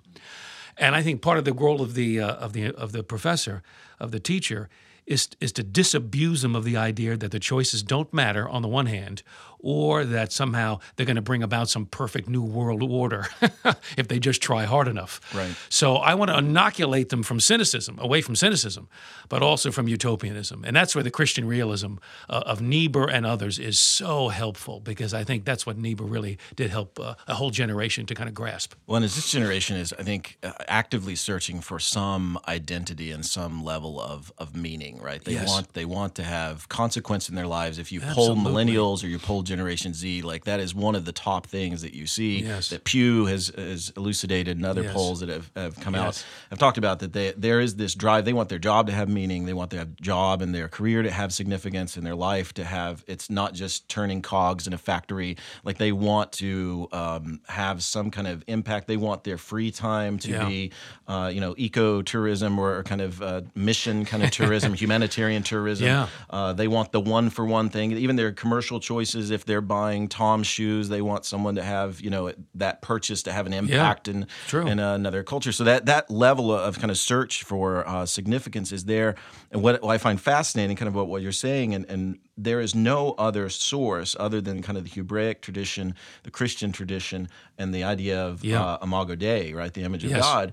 and 0.76 0.94
I 0.94 1.02
think 1.02 1.22
part 1.22 1.38
of 1.38 1.44
the 1.44 1.52
role 1.52 1.80
of 1.80 1.94
the 1.94 2.20
uh, 2.20 2.34
of 2.34 2.52
the 2.52 2.74
of 2.74 2.92
the 2.92 3.02
professor, 3.02 3.62
of 3.98 4.10
the 4.10 4.20
teacher, 4.20 4.68
is, 5.10 5.28
is 5.40 5.52
to 5.52 5.62
disabuse 5.64 6.42
them 6.42 6.54
of 6.54 6.64
the 6.64 6.76
idea 6.76 7.16
that 7.16 7.32
the 7.32 7.40
choices 7.40 7.82
don't 7.82 8.14
matter 8.14 8.48
on 8.48 8.62
the 8.62 8.68
one 8.68 8.86
hand, 8.86 9.22
or 9.62 10.04
that 10.04 10.32
somehow 10.32 10.78
they're 10.96 11.06
going 11.06 11.16
to 11.16 11.22
bring 11.22 11.42
about 11.42 11.68
some 11.68 11.86
perfect 11.86 12.28
new 12.28 12.42
world 12.42 12.82
order 12.82 13.26
if 13.96 14.08
they 14.08 14.18
just 14.18 14.42
try 14.42 14.64
hard 14.64 14.88
enough. 14.88 15.20
Right. 15.34 15.54
So 15.68 15.96
I 15.96 16.14
want 16.14 16.30
to 16.30 16.38
inoculate 16.38 17.08
them 17.08 17.22
from 17.22 17.40
cynicism, 17.40 17.98
away 17.98 18.20
from 18.20 18.36
cynicism, 18.36 18.88
but 19.28 19.42
also 19.42 19.70
from 19.70 19.88
utopianism. 19.88 20.64
And 20.64 20.74
that's 20.74 20.94
where 20.94 21.04
the 21.04 21.10
Christian 21.10 21.46
realism 21.46 21.94
uh, 22.28 22.42
of 22.46 22.60
Niebuhr 22.60 23.08
and 23.08 23.26
others 23.26 23.58
is 23.58 23.78
so 23.78 24.28
helpful 24.28 24.80
because 24.80 25.14
I 25.14 25.24
think 25.24 25.44
that's 25.44 25.66
what 25.66 25.78
Niebuhr 25.78 26.06
really 26.06 26.38
did 26.56 26.70
help 26.70 26.98
uh, 26.98 27.14
a 27.26 27.34
whole 27.34 27.50
generation 27.50 28.06
to 28.06 28.14
kind 28.14 28.28
of 28.28 28.34
grasp. 28.34 28.74
Well, 28.86 28.96
and 28.96 29.04
this 29.04 29.30
generation 29.30 29.76
is, 29.76 29.92
I 29.98 30.02
think, 30.02 30.38
uh, 30.42 30.52
actively 30.68 31.14
searching 31.14 31.60
for 31.60 31.78
some 31.78 32.38
identity 32.48 33.10
and 33.10 33.24
some 33.24 33.64
level 33.64 34.00
of, 34.00 34.32
of 34.38 34.56
meaning, 34.56 35.00
right? 35.00 35.22
They 35.24 35.32
yes. 35.32 35.48
want 35.48 35.74
they 35.74 35.84
want 35.84 36.14
to 36.16 36.24
have 36.24 36.68
consequence 36.68 37.28
in 37.28 37.34
their 37.34 37.46
lives. 37.46 37.78
If 37.78 37.92
you 37.92 38.00
Absolutely. 38.00 38.42
poll 38.42 38.52
millennials 38.52 39.04
or 39.04 39.08
you 39.08 39.18
poll 39.18 39.42
Generation 39.50 39.92
Z, 39.92 40.22
like 40.22 40.44
that 40.44 40.60
is 40.60 40.74
one 40.74 40.94
of 40.94 41.04
the 41.04 41.12
top 41.12 41.46
things 41.46 41.82
that 41.82 41.92
you 41.92 42.06
see 42.06 42.42
yes. 42.42 42.68
that 42.68 42.84
Pew 42.84 43.26
has, 43.26 43.48
has 43.48 43.92
elucidated 43.96 44.56
and 44.56 44.64
other 44.64 44.84
yes. 44.84 44.94
polls 44.94 45.20
that 45.20 45.28
have, 45.28 45.50
have 45.56 45.78
come 45.80 45.94
yes. 45.94 46.02
out 46.02 46.24
have 46.50 46.58
talked 46.60 46.78
about 46.78 47.00
that 47.00 47.12
they, 47.12 47.32
there 47.36 47.60
is 47.60 47.74
this 47.76 47.94
drive. 47.94 48.24
They 48.24 48.32
want 48.32 48.48
their 48.48 48.60
job 48.60 48.86
to 48.86 48.92
have 48.92 49.08
meaning. 49.08 49.46
They 49.46 49.52
want 49.52 49.70
their 49.70 49.86
job 50.00 50.40
and 50.40 50.54
their 50.54 50.68
career 50.68 51.02
to 51.02 51.10
have 51.10 51.32
significance 51.32 51.96
in 51.96 52.04
their 52.04 52.14
life 52.14 52.54
to 52.54 52.64
have. 52.64 53.04
It's 53.08 53.28
not 53.28 53.52
just 53.52 53.88
turning 53.88 54.22
cogs 54.22 54.66
in 54.66 54.72
a 54.72 54.78
factory. 54.78 55.36
Like 55.64 55.78
they 55.78 55.92
want 55.92 56.30
to 56.32 56.88
um, 56.92 57.40
have 57.48 57.82
some 57.82 58.10
kind 58.10 58.28
of 58.28 58.44
impact. 58.46 58.86
They 58.86 58.96
want 58.96 59.24
their 59.24 59.38
free 59.38 59.72
time 59.72 60.18
to 60.20 60.30
yeah. 60.30 60.48
be, 60.48 60.72
uh, 61.08 61.30
you 61.34 61.40
know, 61.40 61.54
eco 61.58 62.02
tourism 62.02 62.58
or 62.58 62.82
kind 62.84 63.00
of 63.00 63.20
uh, 63.20 63.42
mission 63.54 64.04
kind 64.04 64.22
of 64.22 64.30
tourism, 64.40 64.74
humanitarian 64.74 65.42
tourism. 65.42 65.86
Yeah. 65.86 66.06
Uh, 66.28 66.52
they 66.52 66.68
want 66.68 66.92
the 66.92 67.00
one 67.00 67.30
for 67.30 67.44
one 67.44 67.68
thing. 67.68 67.92
Even 67.92 68.16
their 68.16 68.32
commercial 68.32 68.80
choices, 68.80 69.30
if 69.30 69.39
they're 69.44 69.60
buying 69.60 70.08
Tom's 70.08 70.46
shoes, 70.46 70.88
they 70.88 71.02
want 71.02 71.24
someone 71.24 71.54
to 71.56 71.62
have, 71.62 72.00
you 72.00 72.10
know, 72.10 72.32
that 72.54 72.82
purchase 72.82 73.22
to 73.24 73.32
have 73.32 73.46
an 73.46 73.52
impact 73.52 74.08
in, 74.08 74.26
True. 74.46 74.66
in 74.66 74.78
another 74.78 75.22
culture. 75.22 75.52
So 75.52 75.64
that, 75.64 75.86
that 75.86 76.10
level 76.10 76.52
of 76.52 76.78
kind 76.78 76.90
of 76.90 76.98
search 76.98 77.42
for 77.42 77.86
uh, 77.86 78.06
significance 78.06 78.72
is 78.72 78.84
there. 78.84 79.16
And 79.50 79.62
what, 79.62 79.82
what 79.82 79.92
I 79.92 79.98
find 79.98 80.20
fascinating, 80.20 80.76
kind 80.76 80.88
of 80.88 80.94
what, 80.94 81.08
what 81.08 81.22
you're 81.22 81.32
saying, 81.32 81.74
and, 81.74 81.84
and 81.86 82.18
there 82.42 82.60
is 82.60 82.74
no 82.74 83.14
other 83.18 83.48
source 83.48 84.16
other 84.18 84.40
than 84.40 84.62
kind 84.62 84.78
of 84.78 84.84
the 84.84 84.90
Hebraic 84.90 85.40
tradition, 85.42 85.94
the 86.22 86.30
Christian 86.30 86.72
tradition, 86.72 87.28
and 87.58 87.74
the 87.74 87.84
idea 87.84 88.18
of 88.24 88.44
Yeah. 88.44 88.64
uh, 88.64 88.78
Imago 88.82 89.14
Dei, 89.14 89.52
right, 89.52 89.72
the 89.74 89.82
image 89.82 90.04
of 90.04 90.10
Yes. 90.10 90.22
God, 90.22 90.52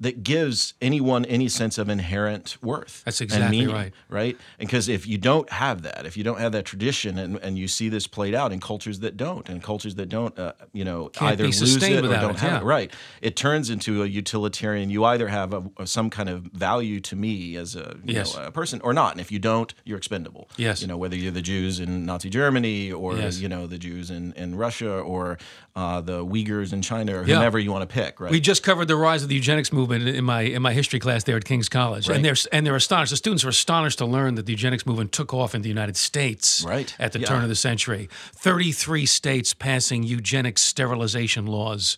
that 0.00 0.22
gives 0.22 0.74
anyone 0.82 1.24
any 1.26 1.48
sense 1.48 1.78
of 1.78 1.88
inherent 1.88 2.56
worth. 2.62 3.02
That's 3.04 3.20
and 3.20 3.26
exactly 3.30 3.58
meaning, 3.58 3.74
right. 3.74 3.92
Right, 4.08 4.36
because 4.58 4.88
if 4.88 5.06
you 5.06 5.18
don't 5.18 5.48
have 5.50 5.82
that, 5.82 6.06
if 6.06 6.16
you 6.16 6.24
don't 6.24 6.40
have 6.40 6.52
that 6.52 6.64
tradition, 6.64 7.18
and, 7.18 7.36
and 7.38 7.56
you 7.58 7.68
see 7.68 7.88
this 7.88 8.06
played 8.06 8.34
out 8.34 8.52
in 8.52 8.60
cultures 8.60 9.00
that 9.00 9.16
don't, 9.16 9.48
and 9.48 9.62
cultures 9.62 9.94
that 9.96 10.08
don't, 10.08 10.36
uh, 10.38 10.52
you 10.72 10.84
know, 10.84 11.08
Can't 11.10 11.32
either 11.32 11.44
lose 11.44 11.76
it 11.76 12.04
or 12.04 12.08
don't 12.08 12.30
it, 12.30 12.38
have 12.40 12.52
yeah. 12.52 12.58
it, 12.58 12.64
right? 12.64 12.92
It 13.22 13.36
turns 13.36 13.70
into 13.70 14.02
a 14.02 14.06
utilitarian. 14.06 14.90
You 14.90 15.04
either 15.04 15.28
have 15.28 15.52
a, 15.54 15.62
a- 15.78 15.86
some 15.86 16.10
kind 16.10 16.28
of 16.28 16.42
value 16.52 17.00
to 17.00 17.16
me 17.16 17.56
as 17.56 17.76
a, 17.76 17.96
you 18.04 18.14
Yes. 18.14 18.34
know, 18.36 18.44
a 18.44 18.50
person 18.50 18.80
or 18.82 18.92
not, 18.92 19.12
and 19.12 19.20
if 19.20 19.30
you 19.30 19.38
don't, 19.38 19.72
you're 19.84 19.98
expendable. 19.98 20.48
Yes. 20.56 20.80
you 20.82 20.86
know, 20.88 20.96
whether 20.96 21.16
the 21.30 21.42
Jews 21.42 21.80
in 21.80 22.06
Nazi 22.06 22.30
Germany 22.30 22.92
or 22.92 23.16
Yes. 23.16 23.38
you 23.40 23.48
know 23.48 23.66
the 23.66 23.78
Jews 23.78 24.10
in, 24.10 24.32
in 24.34 24.54
Russia 24.56 24.90
or 24.98 25.38
uh, 25.76 26.00
the 26.00 26.24
Uyghurs 26.24 26.72
in 26.72 26.82
China 26.82 27.18
or 27.20 27.24
Yeah. 27.24 27.36
whomever 27.36 27.58
you 27.58 27.70
want 27.72 27.88
to 27.88 27.92
pick, 27.92 28.20
right? 28.20 28.30
We 28.30 28.40
just 28.40 28.62
covered 28.62 28.86
the 28.88 28.96
rise 28.96 29.22
of 29.22 29.28
the 29.28 29.34
eugenics 29.36 29.72
movement 29.72 30.08
in 30.08 30.24
my 30.24 30.42
in 30.42 30.62
my 30.62 30.72
history 30.72 30.98
class 30.98 31.24
there 31.24 31.36
at 31.36 31.44
King's 31.44 31.68
College, 31.68 32.08
Right. 32.08 32.16
and 32.16 32.24
they're 32.24 32.36
and 32.52 32.66
they're 32.66 32.76
astonished. 32.76 33.10
The 33.10 33.16
students 33.16 33.44
are 33.44 33.48
astonished 33.50 33.98
to 33.98 34.06
learn 34.06 34.34
that 34.36 34.46
the 34.46 34.52
eugenics 34.52 34.86
movement 34.86 35.12
took 35.12 35.32
off 35.32 35.54
in 35.54 35.62
the 35.62 35.68
United 35.68 35.96
States 35.96 36.64
Right. 36.66 36.94
at 36.98 37.12
the 37.12 37.20
Yeah. 37.20 37.26
turn 37.28 37.42
of 37.42 37.48
the 37.48 37.54
century. 37.56 38.08
Thirty 38.34 38.72
three 38.72 39.06
states 39.06 39.54
passing 39.54 40.02
eugenics 40.02 40.62
sterilization 40.62 41.46
laws. 41.46 41.96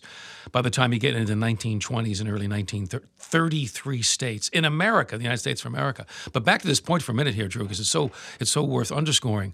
By 0.51 0.61
the 0.61 0.69
time 0.69 0.93
you 0.93 0.99
get 0.99 1.15
into 1.15 1.33
the 1.33 1.41
1920s 1.41 2.19
and 2.19 2.29
early 2.29 2.47
1930s, 2.47 3.01
33 3.17 4.01
states 4.01 4.49
in 4.49 4.65
America, 4.65 5.17
the 5.17 5.23
United 5.23 5.39
States 5.39 5.61
of 5.61 5.67
America. 5.67 6.05
But 6.33 6.43
back 6.43 6.61
to 6.61 6.67
this 6.67 6.79
point 6.79 7.03
for 7.03 7.11
a 7.11 7.15
minute 7.15 7.33
here, 7.33 7.47
Drew, 7.47 7.63
because 7.63 7.79
it's 7.79 7.89
so 7.89 8.11
it's 8.39 8.51
so 8.51 8.63
worth 8.63 8.91
underscoring 8.91 9.53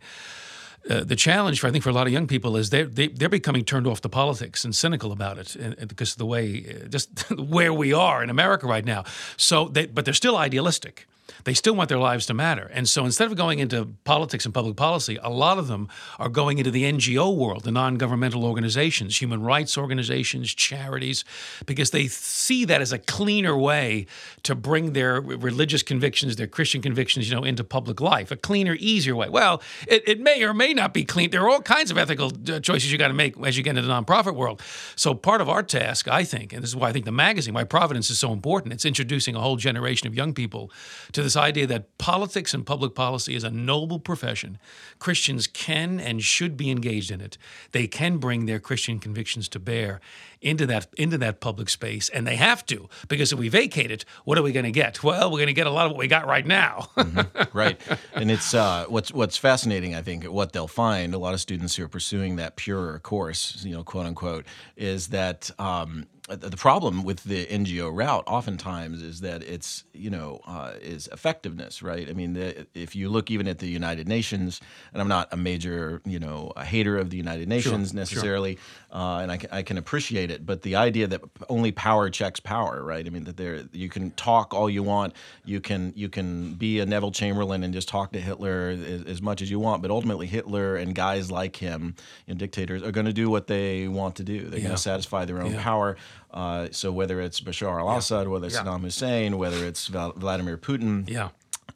uh, 0.89 1.04
the 1.04 1.15
challenge 1.15 1.60
for 1.60 1.67
I 1.67 1.71
think 1.71 1.84
for 1.84 1.89
a 1.89 1.93
lot 1.93 2.08
of 2.08 2.13
young 2.13 2.28
people 2.28 2.56
is 2.56 2.69
they're 2.69 2.86
they, 2.86 3.08
they're 3.08 3.30
becoming 3.30 3.65
turned 3.65 3.88
off 3.88 4.02
to 4.02 4.10
politics 4.10 4.63
and 4.63 4.76
cynical 4.76 5.12
about 5.12 5.38
it 5.38 5.56
and, 5.56 5.76
and 5.78 5.88
because 5.88 6.13
of 6.13 6.17
the 6.17 6.26
way 6.26 6.65
uh, 6.69 6.88
just 6.88 7.30
where 7.38 7.73
we 7.73 7.93
are 7.93 8.23
in 8.23 8.30
America 8.30 8.67
right 8.67 8.86
now. 8.86 9.04
So 9.36 9.67
they 9.67 9.86
but 9.86 10.06
they're 10.06 10.13
still 10.13 10.38
idealistic. 10.38 11.08
They 11.44 11.54
still 11.54 11.76
want 11.76 11.90
their 11.90 11.98
lives 11.98 12.26
to 12.28 12.34
matter. 12.34 12.70
And 12.74 12.88
so 12.88 13.06
instead 13.06 13.30
of 13.30 13.38
going 13.38 13.60
into 13.60 13.94
politics 14.04 14.46
and 14.46 14.54
public 14.54 14.76
policy, 14.76 15.18
a 15.22 15.30
lot 15.30 15.58
of 15.58 15.68
them 15.68 15.88
are 16.20 16.30
going 16.30 16.58
into 16.58 16.72
the 16.72 16.84
NGO 16.84 17.36
world, 17.36 17.63
the 17.63 17.72
non 17.72 17.96
governmental 17.96 18.46
organizations, 18.46 19.22
human 19.22 19.42
rights 19.42 19.78
organizations, 19.78 20.54
charities, 20.54 21.24
because 21.66 21.92
they 21.92 22.08
see 22.08 22.66
that 22.66 22.82
as 22.82 22.92
a 22.92 23.00
cleaner 23.00 23.58
way 23.58 24.06
to 24.44 24.56
bring 24.56 24.94
their 24.94 25.22
religious 25.22 25.84
convictions, 25.84 26.36
their 26.36 26.48
Christian 26.48 26.82
convictions, 26.82 27.30
you 27.30 27.36
know, 27.36 27.44
into 27.44 27.63
public 27.63 28.02
life. 28.02 28.32
A 28.32 28.36
cleaner, 28.36 28.76
easier 28.80 29.16
way. 29.16 29.30
Well, 29.30 29.62
it, 29.88 30.04
it 30.08 30.20
may 30.20 30.44
or 30.44 30.54
may 30.54 30.74
not 30.74 30.94
be 30.94 31.04
clean. 31.04 31.32
There 31.32 31.44
are 31.44 31.50
all 31.50 31.62
kinds 31.62 31.92
of 31.92 31.98
ethical 31.98 32.32
uh, 32.50 32.60
choices 32.60 32.92
you 32.92 32.98
got 32.98 33.10
to 33.10 33.13
make 33.13 33.36
as 33.46 33.58
you 33.58 33.63
get 33.63 33.72
into 33.72 33.82
the 33.82 33.94
nonprofit 33.94 34.36
world. 34.36 34.62
So 34.96 35.13
part 35.13 35.42
of 35.42 35.50
our 35.50 35.63
task, 35.63 36.08
I 36.08 36.24
think, 36.24 36.54
and 36.54 36.63
this 36.63 36.70
is 36.70 36.76
why 36.76 36.90
I 36.90 36.94
think 36.94 37.06
the 37.06 37.12
magazine, 37.12 37.54
why 37.54 37.63
Providence 37.63 38.10
is 38.10 38.20
so 38.20 38.32
important, 38.32 38.74
it's 38.74 38.86
introducing 38.86 39.36
a 39.36 39.40
whole 39.40 39.58
generation 39.58 40.08
of 40.08 40.16
young 40.16 40.34
people 40.34 40.72
to 41.17 41.23
this 41.23 41.36
idea 41.36 41.65
that 41.65 41.97
politics 41.97 42.53
and 42.53 42.63
public 42.63 42.93
policy 42.93 43.34
is 43.34 43.43
a 43.43 43.49
noble 43.49 43.97
profession. 43.97 44.60
Christians 44.99 45.47
can 45.47 45.99
and 45.99 46.21
should 46.21 46.56
be 46.56 46.69
engaged 46.69 47.10
in 47.10 47.21
it. 47.21 47.39
They 47.71 47.88
can 47.88 48.19
bring 48.19 48.45
their 48.45 48.60
Christian 48.60 48.99
convictions 48.99 49.49
to 49.49 49.60
bear 49.60 49.99
into 50.39 50.67
that 50.67 50.86
into 50.95 51.17
that 51.17 51.39
public 51.39 51.69
space, 51.69 52.10
and 52.10 52.27
they 52.27 52.36
have 52.36 52.63
to 52.67 52.88
because 53.08 53.34
if 53.34 53.39
we 53.39 53.49
vacate 53.49 53.89
it, 53.89 54.06
what 54.25 54.38
are 54.38 54.43
we 54.43 54.51
going 54.51 54.65
to 54.65 54.71
get? 54.71 55.03
Well, 55.03 55.32
we're 55.32 55.39
going 55.39 55.47
to 55.47 55.53
get 55.53 55.65
a 55.65 55.71
lot 55.71 55.88
of 55.88 55.93
what 55.93 55.97
we 55.97 56.08
got 56.08 56.27
right 56.27 56.45
now. 56.45 56.89
right 57.53 57.82
and 58.13 58.30
it's 58.30 58.53
uh, 58.53 58.86
what's 58.88 59.12
what's 59.12 59.38
fascinating 59.38 59.95
i 59.95 60.01
think 60.01 60.23
what 60.25 60.53
they'll 60.53 60.67
find 60.67 61.13
a 61.13 61.17
lot 61.17 61.34
of 61.34 61.41
students 61.41 61.75
who 61.75 61.84
are 61.84 61.88
pursuing 61.88 62.36
that 62.36 62.56
purer 62.56 62.99
course 62.99 63.63
you 63.65 63.73
know 63.73 63.84
quote 63.84 64.06
unquote 64.06 64.45
is 64.75 65.08
that 65.08 65.49
um, 65.60 66.06
the 66.28 66.58
problem 66.58 67.04
with 67.06 67.24
the 67.24 67.46
NGO 67.46 67.90
route 67.96 68.26
oftentimes 68.28 69.02
is 69.02 69.22
that 69.22 69.42
it's 69.44 69.86
you 69.94 70.10
know 70.10 70.42
uh, 70.46 70.74
is 70.82 71.08
effectiveness, 71.13 71.82
right? 71.82 72.10
I 72.10 72.13
mean, 72.13 72.34
the, 72.34 72.68
if 72.74 72.98
you 72.98 73.08
look 73.08 73.32
even 73.32 73.48
at 73.48 73.60
the 73.60 73.68
United 73.68 74.10
Nations, 74.10 74.60
and 74.92 75.02
I'm 75.02 75.08
not 75.08 75.30
a 75.32 75.38
major 75.38 76.02
you 76.06 76.20
know 76.20 76.52
a 76.58 76.66
hater 76.66 76.98
of 76.98 77.12
the 77.12 77.18
United 77.18 77.48
Nations 77.48 77.92
Sure, 77.92 77.96
necessarily, 78.00 78.58
uh, 78.92 79.20
and 79.22 79.32
I 79.32 79.38
can, 79.38 79.50
I 79.54 79.62
can 79.63 79.78
appreciate 79.78 80.30
it, 80.30 80.46
but 80.46 80.63
the 80.63 80.76
idea 80.76 81.08
that 81.08 81.22
only 81.48 81.72
power 81.72 82.10
checks 82.10 82.42
power, 82.42 82.84
right? 82.84 83.06
I 83.06 83.10
mean 83.10 83.24
that 83.24 83.38
there 83.38 83.63
you 83.72 83.88
can 83.88 84.12
talk 84.12 84.54
all 84.54 84.70
you 84.70 84.84
want, 84.84 85.13
you 85.46 85.62
can 85.62 85.94
you 85.96 86.10
can 86.10 86.56
be 86.56 86.80
a 86.82 86.86
Neville 86.86 87.12
Chamberlain 87.12 87.63
and 87.63 87.74
just 87.74 87.88
talk 87.88 88.12
to 88.12 88.20
Hitler 88.20 88.70
as, 88.86 89.04
as 89.04 89.22
much 89.22 89.42
as 89.42 89.50
you 89.50 89.62
want, 89.62 89.82
but 89.82 89.92
ultimately 89.92 90.28
Hitler 90.28 90.76
and 90.76 90.94
guys 90.94 91.32
like 91.32 91.56
him, 91.56 91.96
you 92.26 92.34
know, 92.34 92.38
dictators, 92.38 92.84
are 92.84 92.92
going 92.92 93.06
to 93.06 93.13
do 93.13 93.30
what 93.30 93.48
they 93.48 93.88
want 93.88 94.18
to 94.18 94.24
do. 94.26 94.42
They're 94.50 94.60
Yeah. 94.60 94.66
going 94.66 94.76
to 94.76 94.82
satisfy 94.82 95.24
their 95.24 95.42
own 95.42 95.54
Yeah. 95.54 95.63
power. 95.63 95.96
Uh, 96.38 96.67
so 96.71 96.91
whether 96.91 97.19
it's 97.19 97.41
Bashar 97.41 97.80
al-Assad, 97.80 98.28
whether 98.28 98.45
it's 98.45 98.56
Yeah. 98.56 98.63
Saddam 98.63 98.82
Hussein, 98.82 99.38
whether 99.39 99.65
it's 99.65 99.88
Vladimir 99.88 100.56
Putin, 100.56 101.10
Yeah. 101.10 101.30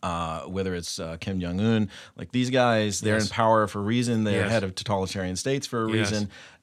uh, 0.04 0.42
whether 0.42 0.76
it's 0.76 1.00
uh, 1.00 1.18
Kim 1.20 1.40
Jong 1.42 1.60
Un, 1.60 1.90
like 2.16 2.32
these 2.32 2.52
guys, 2.52 3.02
they're 3.02 3.16
Yes. 3.16 3.24
in 3.24 3.30
power 3.30 3.66
for 3.66 3.80
a 3.80 3.84
reason. 3.84 4.24
They're 4.24 4.42
Yes. 4.44 4.52
head 4.52 4.64
of 4.64 4.76
totalitarian 4.76 5.36
states 5.36 5.66
for 5.66 5.88
a 5.88 5.92
Yes. 5.92 6.12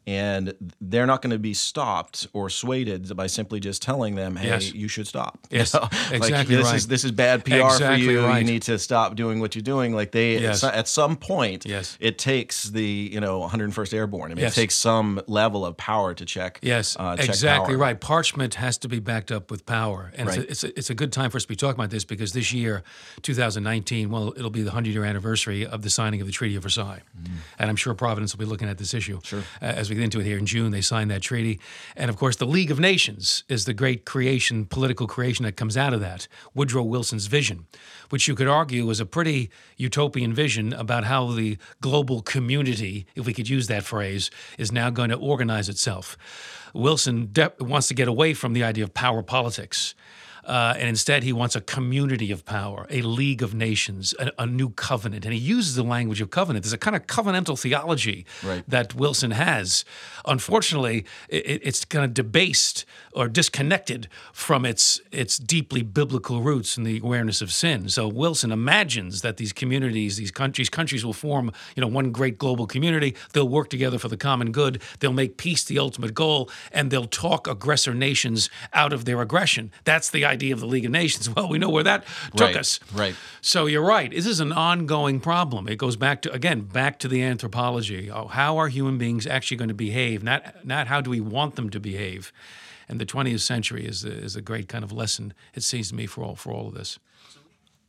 And 0.06 0.54
they're 0.80 1.04
not 1.06 1.20
going 1.20 1.32
to 1.32 1.38
be 1.38 1.52
stopped 1.52 2.26
or 2.32 2.48
swayed 2.48 3.14
by 3.14 3.26
simply 3.26 3.60
just 3.60 3.82
telling 3.82 4.14
them, 4.14 4.36
"Hey, 4.36 4.48
Yes. 4.48 4.72
you 4.72 4.88
should 4.88 5.06
stop." 5.06 5.38
Yes, 5.50 5.74
like, 5.74 5.92
exactly 6.12 6.56
this 6.56 6.64
right. 6.66 6.76
is 6.76 6.86
this 6.88 7.04
is 7.04 7.12
bad 7.12 7.44
PR 7.44 7.54
Exactly 7.56 8.06
for 8.06 8.12
you. 8.12 8.24
right. 8.24 8.38
You 8.38 8.44
need 8.50 8.62
to 8.62 8.78
stop 8.78 9.16
doing 9.16 9.38
what 9.40 9.54
you're 9.54 9.62
doing. 9.62 9.94
Like 9.94 10.12
they, 10.12 10.36
at 10.36 10.42
Yes. 10.42 10.64
at 10.64 10.88
some 10.88 11.16
point, 11.16 11.66
Yes. 11.66 11.96
it 12.00 12.16
takes 12.18 12.64
the 12.70 12.82
you 13.12 13.20
know 13.20 13.40
101st 13.42 13.92
Airborne. 13.92 14.30
I 14.32 14.34
mean, 14.34 14.42
Yes. 14.44 14.52
it 14.56 14.60
takes 14.62 14.76
some 14.76 15.20
level 15.26 15.66
of 15.66 15.76
power 15.76 16.14
to 16.14 16.24
check. 16.24 16.58
Yes, 16.62 16.96
uh, 16.98 17.16
check 17.16 17.26
exactly 17.28 17.74
power. 17.74 17.82
right. 17.82 18.00
Parchment 18.00 18.54
has 18.54 18.78
to 18.78 18.88
be 18.88 19.00
backed 19.00 19.30
up 19.30 19.50
with 19.50 19.66
power, 19.66 20.10
and 20.16 20.28
Right. 20.28 20.38
it's, 20.38 20.46
a, 20.46 20.50
it's, 20.50 20.64
a, 20.64 20.78
it's 20.78 20.90
a 20.90 20.94
good 20.94 21.12
time 21.12 21.30
for 21.30 21.36
us 21.36 21.42
to 21.42 21.48
be 21.48 21.56
talking 21.56 21.78
about 21.78 21.90
this 21.90 22.04
because 22.04 22.32
this 22.32 22.50
year, 22.52 22.82
2019, 23.22 24.10
well, 24.10 24.32
it'll 24.36 24.50
be 24.50 24.62
the 24.62 24.70
100 24.70 24.90
year 24.92 25.04
anniversary 25.04 25.66
of 25.66 25.82
the 25.82 25.90
signing 25.90 26.20
of 26.20 26.26
the 26.26 26.32
Treaty 26.32 26.56
of 26.56 26.62
Versailles, 26.62 27.02
and 27.58 27.68
I'm 27.68 27.76
sure 27.76 27.92
Providence 27.94 28.34
will 28.34 28.38
be 28.44 28.50
looking 28.50 28.68
at 28.68 28.78
this 28.78 28.94
issue 28.94 29.20
Sure. 29.22 29.40
uh, 29.60 29.64
as 29.64 29.90
we 29.90 29.97
get 29.98 30.04
into 30.04 30.20
it 30.20 30.24
here 30.24 30.38
in 30.38 30.46
June. 30.46 30.70
They 30.70 30.80
signed 30.80 31.10
that 31.10 31.22
treaty, 31.22 31.60
and 31.96 32.08
of 32.08 32.16
course, 32.16 32.36
the 32.36 32.46
League 32.46 32.70
of 32.70 32.78
Nations 32.78 33.44
is 33.48 33.64
the 33.64 33.74
great 33.74 34.04
creation, 34.04 34.64
political 34.66 35.06
creation 35.06 35.44
that 35.44 35.56
comes 35.56 35.76
out 35.76 35.92
of 35.92 36.00
that. 36.00 36.28
Woodrow 36.54 36.82
Wilson's 36.82 37.26
vision, 37.26 37.66
which 38.10 38.28
you 38.28 38.34
could 38.34 38.48
argue 38.48 38.86
was 38.86 39.00
a 39.00 39.06
pretty 39.06 39.50
utopian 39.76 40.32
vision 40.32 40.72
about 40.72 41.04
how 41.04 41.32
the 41.32 41.58
global 41.80 42.22
community, 42.22 43.06
if 43.14 43.26
we 43.26 43.34
could 43.34 43.48
use 43.48 43.66
that 43.66 43.84
phrase, 43.84 44.30
is 44.56 44.72
now 44.72 44.90
going 44.90 45.10
to 45.10 45.16
organize 45.16 45.68
itself. 45.68 46.16
Wilson 46.74 47.28
de- 47.32 47.52
wants 47.60 47.88
to 47.88 47.94
get 47.94 48.08
away 48.08 48.34
from 48.34 48.52
the 48.52 48.62
idea 48.62 48.84
of 48.84 48.94
power 48.94 49.22
politics. 49.22 49.94
Uh, 50.44 50.74
and 50.78 50.88
instead, 50.88 51.22
he 51.22 51.32
wants 51.32 51.54
a 51.56 51.60
community 51.60 52.30
of 52.32 52.44
power, 52.44 52.86
a 52.90 53.02
league 53.02 53.42
of 53.42 53.54
nations, 53.54 54.14
a, 54.18 54.30
a 54.38 54.46
new 54.46 54.70
covenant. 54.70 55.24
And 55.24 55.34
he 55.34 55.40
uses 55.40 55.74
the 55.74 55.82
language 55.82 56.20
of 56.20 56.30
covenant. 56.30 56.64
There's 56.64 56.72
a 56.72 56.78
kind 56.78 56.96
of 56.96 57.06
covenantal 57.06 57.58
theology 57.58 58.24
Right. 58.42 58.62
that 58.68 58.94
Wilson 58.94 59.32
has. 59.32 59.84
Unfortunately, 60.26 61.04
it, 61.28 61.60
it's 61.64 61.84
kind 61.84 62.04
of 62.04 62.14
debased 62.14 62.84
or 63.12 63.28
disconnected 63.28 64.08
from 64.32 64.64
its 64.64 65.00
its 65.10 65.38
deeply 65.38 65.82
biblical 65.82 66.42
roots 66.42 66.76
in 66.76 66.84
the 66.84 66.98
awareness 66.98 67.40
of 67.42 67.50
sin. 67.52 67.88
So 67.88 68.06
Wilson 68.08 68.52
imagines 68.52 69.22
that 69.22 69.36
these 69.36 69.52
communities, 69.52 70.16
these 70.16 70.30
countries, 70.30 70.68
countries 70.68 71.04
will 71.04 71.12
form, 71.12 71.52
you 71.74 71.80
know, 71.80 71.86
one 71.88 72.10
great 72.12 72.38
global 72.38 72.66
community. 72.66 73.14
They'll 73.32 73.48
work 73.48 73.70
together 73.70 73.98
for 73.98 74.08
the 74.08 74.16
common 74.16 74.52
good. 74.52 74.80
They'll 75.00 75.12
make 75.12 75.36
peace 75.36 75.64
the 75.64 75.78
ultimate 75.78 76.14
goal, 76.14 76.50
and 76.72 76.90
they'll 76.90 77.06
talk 77.06 77.46
aggressor 77.48 77.94
nations 77.94 78.50
out 78.72 78.92
of 78.92 79.04
their 79.04 79.20
aggression. 79.20 79.70
That's 79.84 80.10
the 80.10 80.24
idea 80.24 80.37
of 80.52 80.60
the 80.60 80.66
League 80.66 80.84
of 80.84 80.90
Nations. 80.90 81.28
Well, 81.36 81.48
we 81.48 81.58
know 81.58 81.70
where 81.70 81.84
that 81.84 82.04
took 82.32 82.40
Right, 82.48 82.56
us. 82.56 82.80
right. 82.94 83.14
So 83.40 83.66
you're 83.66 83.84
right. 83.84 84.10
This 84.10 84.26
is 84.26 84.40
an 84.40 84.52
ongoing 84.52 85.20
problem. 85.20 85.68
It 85.68 85.76
goes 85.78 85.96
back 85.96 86.22
to 86.22 86.32
again 86.32 86.60
back 86.62 86.98
to 87.00 87.08
the 87.08 87.22
anthropology. 87.22 88.10
Oh, 88.10 88.26
how 88.28 88.56
are 88.58 88.68
human 88.68 88.98
beings 88.98 89.26
actually 89.26 89.56
going 89.58 89.68
to 89.68 89.74
behave? 89.74 90.22
Not 90.22 90.64
not 90.64 90.86
how 90.88 91.00
do 91.00 91.10
we 91.10 91.20
want 91.20 91.56
them 91.56 91.70
to 91.70 91.80
behave? 91.80 92.32
And 92.88 92.98
the 92.98 93.06
20th 93.06 93.40
century 93.40 93.84
is 93.86 94.04
a, 94.04 94.10
is 94.12 94.34
a 94.34 94.40
great 94.40 94.66
kind 94.68 94.82
of 94.82 94.92
lesson. 94.92 95.34
It 95.54 95.62
seems 95.62 95.90
to 95.90 95.94
me 95.94 96.06
for 96.06 96.24
all 96.24 96.34
for 96.36 96.50
all 96.52 96.68
of 96.68 96.74
this. 96.74 96.98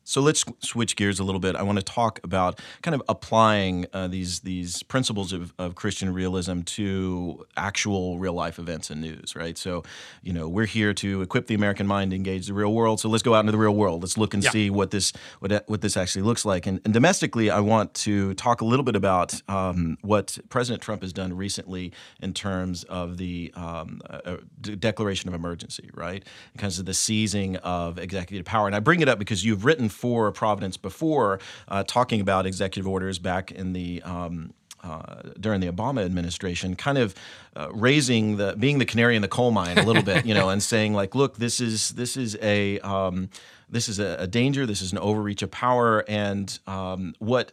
So 0.09 0.21
let's 0.21 0.43
switch 0.59 0.95
gears 0.95 1.19
a 1.19 1.23
little 1.23 1.39
bit. 1.39 1.55
I 1.55 1.61
want 1.61 1.77
to 1.77 1.85
talk 1.85 2.19
about 2.23 2.59
kind 2.81 2.95
of 2.95 3.03
applying 3.07 3.85
uh, 3.93 4.07
these 4.07 4.39
these 4.39 4.81
principles 4.81 5.31
of, 5.33 5.53
of 5.59 5.75
Christian 5.75 6.11
realism 6.11 6.61
to 6.61 7.45
actual 7.55 8.17
real 8.17 8.33
life 8.33 8.57
events 8.57 8.89
and 8.89 9.01
news, 9.01 9.35
right? 9.35 9.55
So, 9.55 9.83
you 10.23 10.33
know, 10.33 10.49
we're 10.49 10.65
here 10.65 10.95
to 10.95 11.21
equip 11.21 11.45
the 11.45 11.53
American 11.53 11.85
mind 11.85 12.09
to 12.09 12.15
engage 12.15 12.47
the 12.47 12.55
real 12.55 12.73
world. 12.73 12.99
So 12.99 13.07
let's 13.07 13.21
go 13.21 13.35
out 13.35 13.41
into 13.41 13.51
the 13.51 13.59
real 13.59 13.75
world. 13.75 14.01
Let's 14.01 14.17
look 14.17 14.33
and 14.33 14.43
Yeah. 14.43 14.49
see 14.49 14.71
what 14.71 14.89
this 14.89 15.13
what 15.41 15.63
what 15.67 15.81
this 15.81 15.95
actually 15.95 16.23
looks 16.23 16.43
like. 16.43 16.65
And, 16.65 16.81
and 16.85 16.93
domestically, 16.93 17.51
I 17.51 17.59
want 17.59 17.93
to 18.05 18.33
talk 18.33 18.61
a 18.61 18.65
little 18.65 18.83
bit 18.83 18.95
about 18.95 19.39
um, 19.47 19.99
what 20.01 20.39
President 20.49 20.81
Trump 20.81 21.03
has 21.03 21.13
done 21.13 21.37
recently 21.37 21.91
in 22.19 22.33
terms 22.33 22.83
of 22.85 23.17
the 23.17 23.53
um, 23.55 24.01
uh, 24.09 24.37
d- 24.59 24.75
declaration 24.75 25.29
of 25.29 25.35
emergency, 25.35 25.91
right? 25.93 26.23
Because 26.53 26.79
of 26.79 26.85
the 26.85 26.95
seizing 26.95 27.57
of 27.57 27.99
executive 27.99 28.45
power. 28.45 28.65
And 28.65 28.75
I 28.75 28.79
bring 28.79 29.01
it 29.01 29.07
up 29.07 29.19
because 29.19 29.45
you've 29.45 29.65
written 29.65 29.87
for 29.99 30.31
Providence 30.31 30.77
before, 30.77 31.39
uh, 31.67 31.83
talking 31.83 32.21
about 32.21 32.45
executive 32.45 32.87
orders 32.87 33.19
back 33.19 33.51
in 33.51 33.73
the. 33.73 34.01
Um, 34.03 34.53
uh, 34.81 35.23
during 35.37 35.59
the 35.59 35.69
Obama 35.69 36.05
administration, 36.05 36.73
kind 36.73 36.97
of 36.97 37.13
uh, 37.53 37.67
raising 37.73 38.37
the 38.37 38.55
being 38.57 38.79
the 38.79 38.85
canary 38.85 39.17
in 39.17 39.21
the 39.21 39.27
coal 39.27 39.51
mine 39.51 39.77
a 39.77 39.83
little 39.83 40.01
bit, 40.01 40.25
you 40.25 40.33
know, 40.33 40.47
and 40.53 40.63
saying 40.63 40.93
like, 40.93 41.15
look, 41.15 41.35
this 41.35 41.59
is 41.59 41.89
this 41.89 42.15
is 42.15 42.37
a 42.41 42.79
um, 42.79 43.29
this 43.69 43.89
is 43.89 43.99
a, 43.99 44.15
a 44.19 44.25
danger, 44.27 44.65
this 44.65 44.81
is 44.81 44.93
an 44.93 44.97
overreach 44.97 45.41
of 45.41 45.51
power, 45.51 46.05
and 46.07 46.59
um, 46.65 47.13
what 47.19 47.51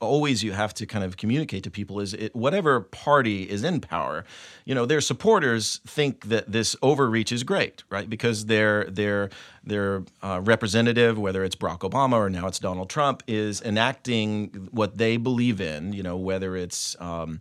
always 0.00 0.42
you 0.42 0.52
have 0.52 0.74
to 0.74 0.86
kind 0.86 1.04
of 1.04 1.16
communicate 1.16 1.64
to 1.64 1.70
people 1.70 2.00
is 2.00 2.14
it, 2.14 2.34
whatever 2.34 2.80
party 2.80 3.48
is 3.48 3.64
in 3.64 3.80
power, 3.80 4.24
you 4.64 4.74
know, 4.74 4.86
their 4.86 5.00
supporters 5.00 5.80
think 5.86 6.26
that 6.26 6.50
this 6.50 6.76
overreach 6.82 7.32
is 7.32 7.42
great, 7.42 7.82
right? 7.90 8.08
Because 8.08 8.46
their 8.46 8.84
their 8.84 9.30
their 9.64 10.04
uh, 10.22 10.40
representative, 10.44 11.18
whether 11.18 11.44
it's 11.44 11.56
Barack 11.56 11.80
Obama 11.80 12.14
or 12.14 12.30
now 12.30 12.46
it's 12.46 12.58
Donald 12.58 12.90
Trump, 12.90 13.22
is 13.26 13.60
enacting 13.62 14.68
what 14.70 14.98
they 14.98 15.16
believe 15.16 15.60
in, 15.60 15.92
you 15.92 16.02
know, 16.02 16.16
whether 16.16 16.56
it's 16.56 16.96
um, 17.00 17.40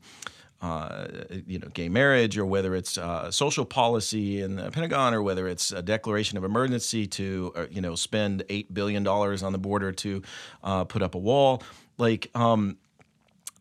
uh, 0.62 1.08
you 1.46 1.60
know, 1.60 1.68
gay 1.68 1.90
marriage, 1.90 2.38
or 2.38 2.46
whether 2.46 2.74
it's 2.76 2.98
uh, 2.98 3.30
social 3.30 3.66
policy 3.66 4.42
in 4.42 4.56
the 4.56 4.72
Pentagon, 4.72 5.14
or 5.14 5.22
whether 5.22 5.48
it's 5.48 5.72
a 5.72 5.82
declaration 5.82 6.38
of 6.38 6.44
emergency 6.44 7.06
to, 7.06 7.52
uh, 7.56 7.66
you 7.70 7.82
know, 7.82 7.94
spend 7.94 8.44
eight 8.50 8.74
billion 8.74 9.04
dollars 9.04 9.44
on 9.44 9.52
the 9.52 9.60
border 9.60 9.92
to 9.92 10.24
uh, 10.64 10.84
put 10.84 11.04
up 11.04 11.14
a 11.14 11.20
wall. 11.20 11.62
Like, 11.98 12.30
um, 12.36 12.78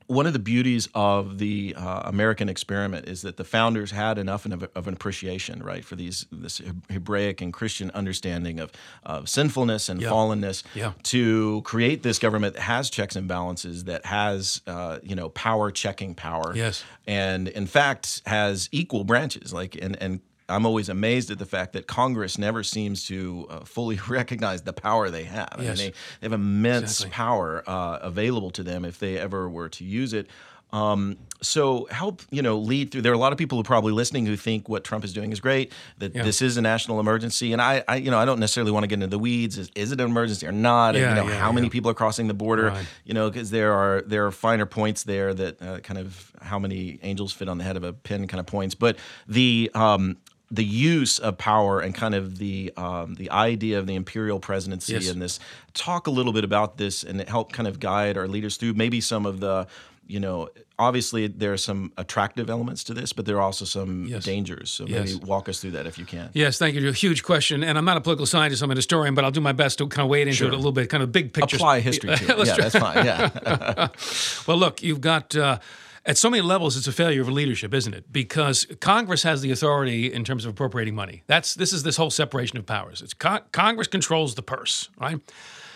one 0.06 0.26
of 0.26 0.34
the 0.34 0.38
beauties 0.38 0.86
of 0.94 1.38
the 1.38 1.74
uh, 1.78 2.02
American 2.04 2.50
experiment 2.50 3.08
is 3.08 3.22
that 3.22 3.38
the 3.38 3.44
founders 3.44 3.90
had 3.90 4.18
enough 4.18 4.44
of, 4.44 4.68
of 4.74 4.86
an 4.86 4.92
appreciation, 4.92 5.62
right, 5.62 5.82
for 5.82 5.96
these 5.96 6.26
this 6.30 6.60
Hebraic 6.90 7.40
and 7.40 7.54
Christian 7.54 7.90
understanding 7.92 8.60
of, 8.60 8.70
of 9.04 9.30
sinfulness 9.30 9.88
and 9.88 10.02
Yeah. 10.02 10.10
fallenness, 10.10 10.62
Yeah. 10.74 10.92
to 11.04 11.62
create 11.64 12.02
this 12.02 12.18
government 12.18 12.54
that 12.54 12.60
has 12.62 12.90
checks 12.90 13.16
and 13.16 13.26
balances, 13.26 13.84
that 13.84 14.04
has 14.04 14.60
uh, 14.66 14.98
you 15.02 15.14
know 15.16 15.30
power 15.30 15.70
checking 15.70 16.14
power, 16.14 16.52
Yes. 16.54 16.84
and 17.06 17.48
in 17.48 17.66
fact 17.66 18.20
has 18.26 18.68
equal 18.72 19.04
branches. 19.04 19.54
Like 19.54 19.74
and 19.80 19.96
and 20.02 20.20
I'm 20.48 20.66
always 20.66 20.88
amazed 20.88 21.30
at 21.30 21.38
the 21.38 21.46
fact 21.46 21.72
that 21.72 21.87
Congress 21.87 22.37
never 22.38 22.62
seems 22.62 23.07
to 23.07 23.46
uh, 23.50 23.61
fully 23.61 23.98
recognize 24.09 24.62
the 24.62 24.72
power 24.74 25.11
they 25.11 25.24
have. 25.24 25.48
I 25.52 25.57
mean, 25.57 25.66
Yes. 25.66 25.78
they, 25.78 25.88
they 25.90 25.94
have 26.24 26.33
immense 26.33 27.00
Exactly. 27.00 27.11
power 27.12 27.64
uh, 27.66 27.98
available 28.02 28.50
to 28.50 28.62
them 28.62 28.85
if 28.85 28.98
they 28.98 29.18
ever 29.18 29.48
were 29.48 29.68
to 29.70 29.85
use 29.85 30.12
it. 30.12 30.28
Um, 30.72 31.18
so 31.40 31.87
help 31.88 32.22
you 32.33 32.42
know 32.42 32.59
lead 32.59 32.90
through. 32.90 33.02
There 33.02 33.12
are 33.12 33.14
a 33.14 33.18
lot 33.18 33.30
of 33.30 33.38
people 33.38 33.57
who 33.57 33.61
are 33.61 33.64
probably 33.64 33.92
listening 33.92 34.26
who 34.26 34.35
think 34.37 34.68
what 34.68 34.83
Trump 34.83 35.04
is 35.04 35.12
doing 35.12 35.30
is 35.30 35.38
great. 35.38 35.72
That 35.98 36.16
Yeah. 36.16 36.24
this 36.24 36.42
is 36.42 36.57
a 36.57 36.62
national 36.62 36.98
emergency, 36.98 37.52
and 37.52 37.62
I, 37.62 37.85
I, 37.87 37.96
you 37.96 38.11
know, 38.11 38.18
I 38.18 38.24
don't 38.24 38.40
necessarily 38.40 38.72
want 38.72 38.83
to 38.83 38.88
get 38.88 38.94
into 38.94 39.07
the 39.07 39.18
weeds. 39.20 39.57
Is, 39.57 39.70
is 39.76 39.92
it 39.92 40.00
an 40.00 40.07
emergency 40.09 40.48
or 40.48 40.52
not? 40.52 40.96
And, 40.96 41.02
Yeah, 41.02 41.11
you 41.11 41.14
know, 41.22 41.28
yeah, 41.28 41.38
how 41.38 41.52
many 41.52 41.68
people 41.70 41.92
are 41.92 41.94
crossing 41.94 42.26
the 42.26 42.35
border? 42.35 42.70
Right. 42.70 42.87
You 43.04 43.14
know, 43.14 43.30
because 43.30 43.50
there 43.52 43.72
are 43.72 44.02
there 44.04 44.26
are 44.26 44.33
finer 44.33 44.66
points 44.66 45.04
there 45.04 45.33
that 45.33 45.62
uh, 45.62 45.78
kind 45.78 45.98
of 46.00 46.33
how 46.42 46.59
many 46.59 46.98
angels 47.02 47.33
fit 47.33 47.48
on 47.48 47.59
the 47.59 47.64
head 47.64 47.76
of 47.76 47.85
a 47.85 47.92
pin 47.92 48.26
kind 48.26 48.40
of 48.40 48.46
points. 48.46 48.74
But 48.74 48.96
the 49.28 49.70
um, 49.74 50.16
the 50.50 50.64
use 50.64 51.18
of 51.18 51.37
power 51.38 51.80
and 51.80 51.94
kind 51.94 52.14
of 52.14 52.38
the 52.38 52.72
um, 52.76 53.14
the 53.14 53.30
idea 53.30 53.78
of 53.78 53.87
the 53.87 53.94
imperial 53.94 54.38
presidency 54.38 54.92
Yes. 54.92 55.09
and 55.11 55.20
this 55.20 55.40
talk 55.72 56.07
a 56.07 56.11
little 56.11 56.33
bit 56.33 56.44
about 56.44 56.76
this 56.76 57.02
and 57.02 57.20
help 57.28 57.52
kind 57.52 57.66
of 57.66 57.80
guide 57.80 58.16
our 58.16 58.28
leaders 58.28 58.57
through 58.57 58.74
maybe 58.74 59.00
some 59.00 59.26
of 59.26 59.40
the 59.40 59.66
you 60.07 60.20
know 60.20 60.48
obviously 60.78 61.26
there 61.28 61.52
are 61.52 61.57
some 61.57 61.90
attractive 61.96 62.50
elements 62.50 62.85
to 62.85 62.92
this 62.94 63.12
but 63.12 63.24
there 63.24 63.37
are 63.37 63.42
also 63.42 63.64
some 63.64 64.04
Yes. 64.07 64.22
dangers 64.24 64.70
so 64.70 64.85
Yes. 64.87 65.14
maybe 65.14 65.24
walk 65.24 65.48
us 65.48 65.61
through 65.61 65.70
that 65.72 65.87
if 65.87 65.98
you 65.98 66.04
can 66.04 66.28
Yes, 66.35 66.59
thank 66.59 66.74
you. 66.74 66.88
A 66.88 66.92
huge 66.92 67.22
question, 67.22 67.64
and 67.64 67.78
I'm 67.78 67.87
not 67.87 67.96
a 67.96 68.00
political 68.02 68.26
scientist. 68.26 68.62
I'm 68.62 68.70
an 68.70 68.76
historian, 68.76 69.14
but 69.14 69.24
I'll 69.24 69.30
do 69.30 69.40
my 69.40 69.52
best 69.52 69.78
to 69.78 69.87
kind 69.88 70.04
of 70.04 70.11
wade 70.11 70.26
into 70.28 70.37
Sure. 70.37 70.48
it 70.48 70.52
a 70.52 70.57
little 70.57 70.72
bit, 70.72 70.90
kind 70.90 71.02
of 71.02 71.11
big 71.11 71.33
picture. 71.33 71.57
apply 71.57 71.80
history 71.80 72.14
to 72.16 72.38
it 72.40 72.46
yeah 72.46 72.57
that's 72.57 72.76
fine 72.78 73.04
yeah 73.07 73.88
Well, 74.46 74.59
look, 74.59 74.83
you've 74.83 75.00
got 75.00 75.35
uh, 75.35 75.59
at 76.06 76.18
so 76.18 76.28
many 76.28 76.42
levels, 76.42 76.76
it's 76.76 76.86
a 76.86 76.92
failure 76.92 77.22
of 77.22 77.28
leadership, 77.28 77.72
isn't 77.72 77.94
it? 77.94 78.12
Because 78.12 78.66
Congress 78.80 79.22
has 79.22 79.40
the 79.40 79.50
authority 79.50 80.12
in 80.12 80.24
terms 80.24 80.44
of 80.44 80.50
appropriating 80.50 80.94
money. 80.94 81.22
That's 81.26 81.54
this 81.54 81.72
is 81.72 81.82
this 81.82 81.96
whole 81.96 82.10
separation 82.10 82.58
of 82.58 82.66
powers. 82.66 83.00
It's 83.00 83.14
con- 83.14 83.42
Congress 83.52 83.88
controls 83.88 84.34
the 84.34 84.42
purse, 84.42 84.90
right? 85.00 85.20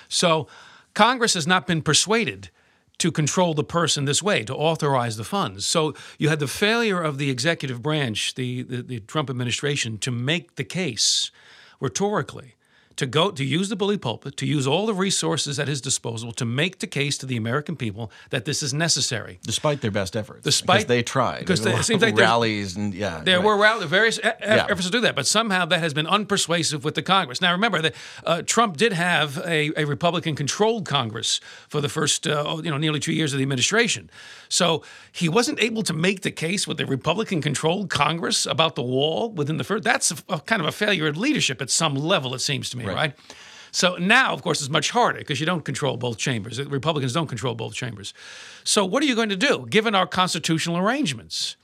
So 0.08 0.46
Congress 0.94 1.34
has 1.34 1.46
not 1.46 1.66
been 1.66 1.80
persuaded 1.80 2.50
to 2.98 3.12
control 3.12 3.54
the 3.54 3.64
purse 3.64 3.96
in 3.96 4.04
this 4.04 4.22
way, 4.22 4.42
to 4.42 4.54
authorize 4.54 5.16
the 5.16 5.24
funds. 5.24 5.64
So 5.64 5.94
you 6.18 6.28
had 6.28 6.40
the 6.40 6.48
failure 6.48 7.00
of 7.00 7.16
the 7.16 7.30
executive 7.30 7.80
branch, 7.80 8.34
the, 8.34 8.62
the, 8.62 8.82
the 8.82 9.00
Trump 9.00 9.30
administration, 9.30 9.98
to 9.98 10.10
make 10.10 10.56
the 10.56 10.64
case 10.64 11.30
rhetorically 11.80 12.56
to 12.98 13.06
go 13.06 13.30
to 13.30 13.44
use 13.44 13.68
the 13.68 13.76
bully 13.76 13.96
pulpit, 13.96 14.36
to 14.36 14.46
use 14.46 14.66
all 14.66 14.86
the 14.86 14.94
resources 14.94 15.58
at 15.58 15.68
his 15.68 15.80
disposal 15.80 16.32
to 16.32 16.44
make 16.44 16.80
the 16.80 16.86
case 16.86 17.16
to 17.18 17.26
the 17.26 17.36
American 17.36 17.76
people 17.76 18.10
that 18.30 18.44
this 18.44 18.62
is 18.62 18.74
necessary, 18.74 19.38
despite 19.42 19.80
their 19.80 19.90
best 19.90 20.16
efforts. 20.16 20.42
Despite 20.42 20.88
they 20.88 21.02
tried, 21.02 21.40
because 21.40 21.64
it 21.64 21.84
seems 21.84 22.02
like 22.02 22.16
rallies 22.16 22.76
and 22.76 22.92
yeah, 22.92 23.22
there 23.24 23.38
right. 23.38 23.46
were 23.46 23.56
rally, 23.56 23.86
various 23.86 24.18
efforts 24.22 24.86
to 24.86 24.90
do 24.90 25.00
that, 25.00 25.14
but 25.14 25.26
somehow 25.26 25.64
that 25.64 25.80
has 25.80 25.94
been 25.94 26.06
unpersuasive 26.06 26.82
with 26.82 26.94
the 26.94 27.02
Congress. 27.02 27.40
Now 27.40 27.52
remember 27.52 27.80
that 27.80 27.94
uh, 28.24 28.42
Trump 28.42 28.76
did 28.76 28.92
have 28.92 29.38
a, 29.46 29.72
a 29.76 29.84
Republican-controlled 29.84 30.84
Congress 30.84 31.40
for 31.68 31.80
the 31.80 31.88
first 31.88 32.26
uh, 32.26 32.60
you 32.62 32.70
know 32.70 32.78
nearly 32.78 33.00
two 33.00 33.12
years 33.12 33.32
of 33.32 33.38
the 33.38 33.44
administration, 33.44 34.10
so 34.48 34.82
he 35.12 35.28
wasn't 35.28 35.60
able 35.60 35.82
to 35.84 35.92
make 35.92 36.22
the 36.22 36.32
case 36.32 36.66
with 36.66 36.78
the 36.78 36.86
Republican-controlled 36.86 37.90
Congress 37.90 38.44
about 38.44 38.74
the 38.74 38.82
wall 38.82 39.30
within 39.30 39.56
the 39.56 39.64
first. 39.64 39.84
That's 39.84 40.10
a, 40.10 40.16
a 40.28 40.40
kind 40.40 40.60
of 40.60 40.66
a 40.66 40.72
failure 40.72 41.06
of 41.06 41.16
leadership 41.16 41.62
at 41.62 41.70
some 41.70 41.94
level, 41.94 42.34
it 42.34 42.40
seems 42.40 42.70
to 42.70 42.76
me, 42.76 42.84
Right. 42.88 42.96
right? 42.96 43.14
So 43.70 43.96
now, 43.96 44.32
of 44.32 44.42
course, 44.42 44.60
it's 44.60 44.70
much 44.70 44.90
harder 44.90 45.18
because 45.18 45.40
you 45.40 45.46
don't 45.46 45.64
control 45.64 45.96
both 45.96 46.16
chambers. 46.16 46.60
Republicans 46.66 47.12
don't 47.12 47.26
control 47.26 47.54
both 47.54 47.74
chambers. 47.74 48.14
So 48.64 48.84
what 48.84 49.02
are 49.02 49.06
you 49.06 49.14
going 49.14 49.28
to 49.28 49.36
do, 49.36 49.66
given 49.68 49.94
our 49.94 50.06
constitutional 50.06 50.78
arrangements? 50.78 51.56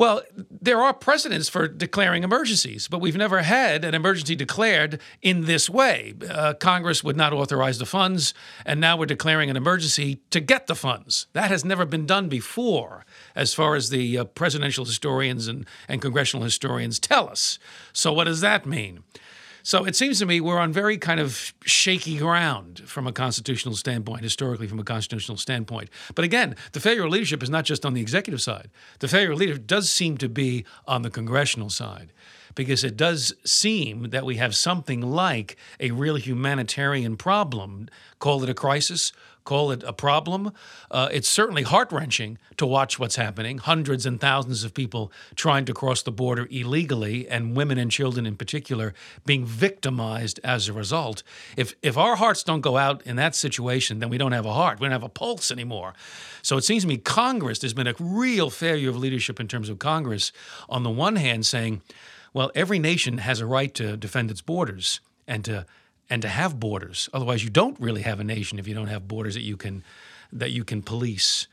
Well, 0.00 0.22
there 0.34 0.80
are 0.80 0.94
precedents 0.94 1.50
for 1.50 1.68
declaring 1.68 2.22
emergencies, 2.22 2.88
but 2.88 3.02
we've 3.02 3.18
never 3.18 3.42
had 3.42 3.84
an 3.84 3.94
emergency 3.94 4.34
declared 4.34 4.98
in 5.20 5.44
this 5.44 5.68
way. 5.68 6.14
Uh, 6.26 6.54
Congress 6.54 7.04
would 7.04 7.18
not 7.18 7.34
authorize 7.34 7.78
the 7.78 7.84
funds, 7.84 8.32
and 8.64 8.80
now 8.80 8.96
we're 8.96 9.04
declaring 9.04 9.50
an 9.50 9.58
emergency 9.58 10.22
to 10.30 10.40
get 10.40 10.68
the 10.68 10.74
funds. 10.74 11.26
That 11.34 11.50
has 11.50 11.66
never 11.66 11.84
been 11.84 12.06
done 12.06 12.30
before, 12.30 13.04
as 13.36 13.52
far 13.52 13.74
as 13.74 13.90
the 13.90 14.16
uh, 14.16 14.24
presidential 14.24 14.86
historians 14.86 15.48
and, 15.48 15.66
and 15.86 16.00
congressional 16.00 16.44
historians 16.44 16.98
tell 16.98 17.28
us. 17.28 17.58
So, 17.92 18.10
what 18.10 18.24
does 18.24 18.40
that 18.40 18.64
mean? 18.64 19.02
So 19.62 19.84
it 19.84 19.96
seems 19.96 20.18
to 20.18 20.26
me 20.26 20.40
we're 20.40 20.58
on 20.58 20.72
very 20.72 20.96
kind 20.98 21.20
of 21.20 21.52
shaky 21.64 22.18
ground 22.18 22.82
from 22.86 23.06
a 23.06 23.12
constitutional 23.12 23.74
standpoint, 23.76 24.22
historically 24.22 24.66
from 24.66 24.78
a 24.78 24.84
constitutional 24.84 25.36
standpoint. 25.36 25.90
But 26.14 26.24
again, 26.24 26.56
the 26.72 26.80
failure 26.80 27.04
of 27.04 27.10
leadership 27.10 27.42
is 27.42 27.50
not 27.50 27.64
just 27.64 27.84
on 27.84 27.94
the 27.94 28.00
executive 28.00 28.40
side. 28.40 28.70
The 29.00 29.08
failure 29.08 29.32
of 29.32 29.38
leadership 29.38 29.66
does 29.66 29.90
seem 29.90 30.16
to 30.18 30.28
be 30.28 30.64
on 30.86 31.02
the 31.02 31.10
congressional 31.10 31.70
side 31.70 32.12
because 32.54 32.84
it 32.84 32.96
does 32.96 33.32
seem 33.44 34.10
that 34.10 34.24
we 34.24 34.36
have 34.36 34.56
something 34.56 35.00
like 35.00 35.56
a 35.78 35.90
real 35.92 36.16
humanitarian 36.16 37.16
problem. 37.16 37.88
Call 38.18 38.42
it 38.42 38.50
a 38.50 38.54
crisis, 38.54 39.12
call 39.44 39.70
it 39.70 39.82
a 39.82 39.92
problem. 39.92 40.52
Uh, 40.90 41.08
it's 41.12 41.28
certainly 41.28 41.62
heart 41.62 41.90
wrenching 41.92 42.38
to 42.56 42.66
watch 42.66 42.98
what's 42.98 43.16
happening. 43.16 43.58
Hundreds 43.58 44.06
and 44.06 44.20
thousands 44.20 44.64
of 44.64 44.74
people 44.74 45.10
trying 45.34 45.64
to 45.64 45.72
cross 45.72 46.02
the 46.02 46.12
border 46.12 46.46
illegally, 46.50 47.28
and 47.28 47.56
women 47.56 47.78
and 47.78 47.90
children 47.90 48.26
in 48.26 48.36
particular 48.36 48.94
being 49.24 49.44
victimized 49.44 50.40
as 50.44 50.68
a 50.68 50.72
result. 50.72 51.22
If, 51.56 51.74
if 51.82 51.96
our 51.96 52.16
hearts 52.16 52.42
don't 52.42 52.60
go 52.60 52.76
out 52.76 53.02
in 53.06 53.16
that 53.16 53.34
situation, 53.34 53.98
then 53.98 54.08
we 54.08 54.18
don't 54.18 54.32
have 54.32 54.46
a 54.46 54.52
heart. 54.52 54.80
We 54.80 54.84
don't 54.84 54.92
have 54.92 55.02
a 55.02 55.08
pulse 55.08 55.50
anymore. 55.50 55.94
So 56.42 56.56
it 56.56 56.64
seems 56.64 56.82
to 56.82 56.88
me 56.88 56.96
Congress, 56.98 57.58
there's 57.58 57.74
been 57.74 57.86
a 57.86 57.94
real 57.98 58.50
failure 58.50 58.90
of 58.90 58.96
leadership 58.96 59.40
in 59.40 59.48
terms 59.48 59.68
of 59.68 59.78
Congress, 59.78 60.32
on 60.68 60.82
the 60.82 60.90
one 60.90 61.16
hand, 61.16 61.46
saying, 61.46 61.82
well, 62.32 62.50
every 62.54 62.78
nation 62.78 63.18
has 63.18 63.40
a 63.40 63.46
right 63.46 63.74
to 63.74 63.96
defend 63.96 64.30
its 64.30 64.40
borders 64.40 65.00
and 65.26 65.44
to 65.44 65.66
and 66.10 66.20
to 66.22 66.28
have 66.28 66.58
borders. 66.58 67.08
Otherwise, 67.14 67.44
you 67.44 67.50
don't 67.50 67.78
really 67.80 68.02
have 68.02 68.20
a 68.20 68.24
nation 68.24 68.58
if 68.58 68.66
you 68.66 68.74
don't 68.74 68.88
have 68.88 69.08
borders 69.08 69.34
that 69.34 69.42
you 69.42 69.56
can 69.56 69.82
that 70.32 70.50
you 70.50 70.64
can 70.64 70.82
police. 70.82 71.46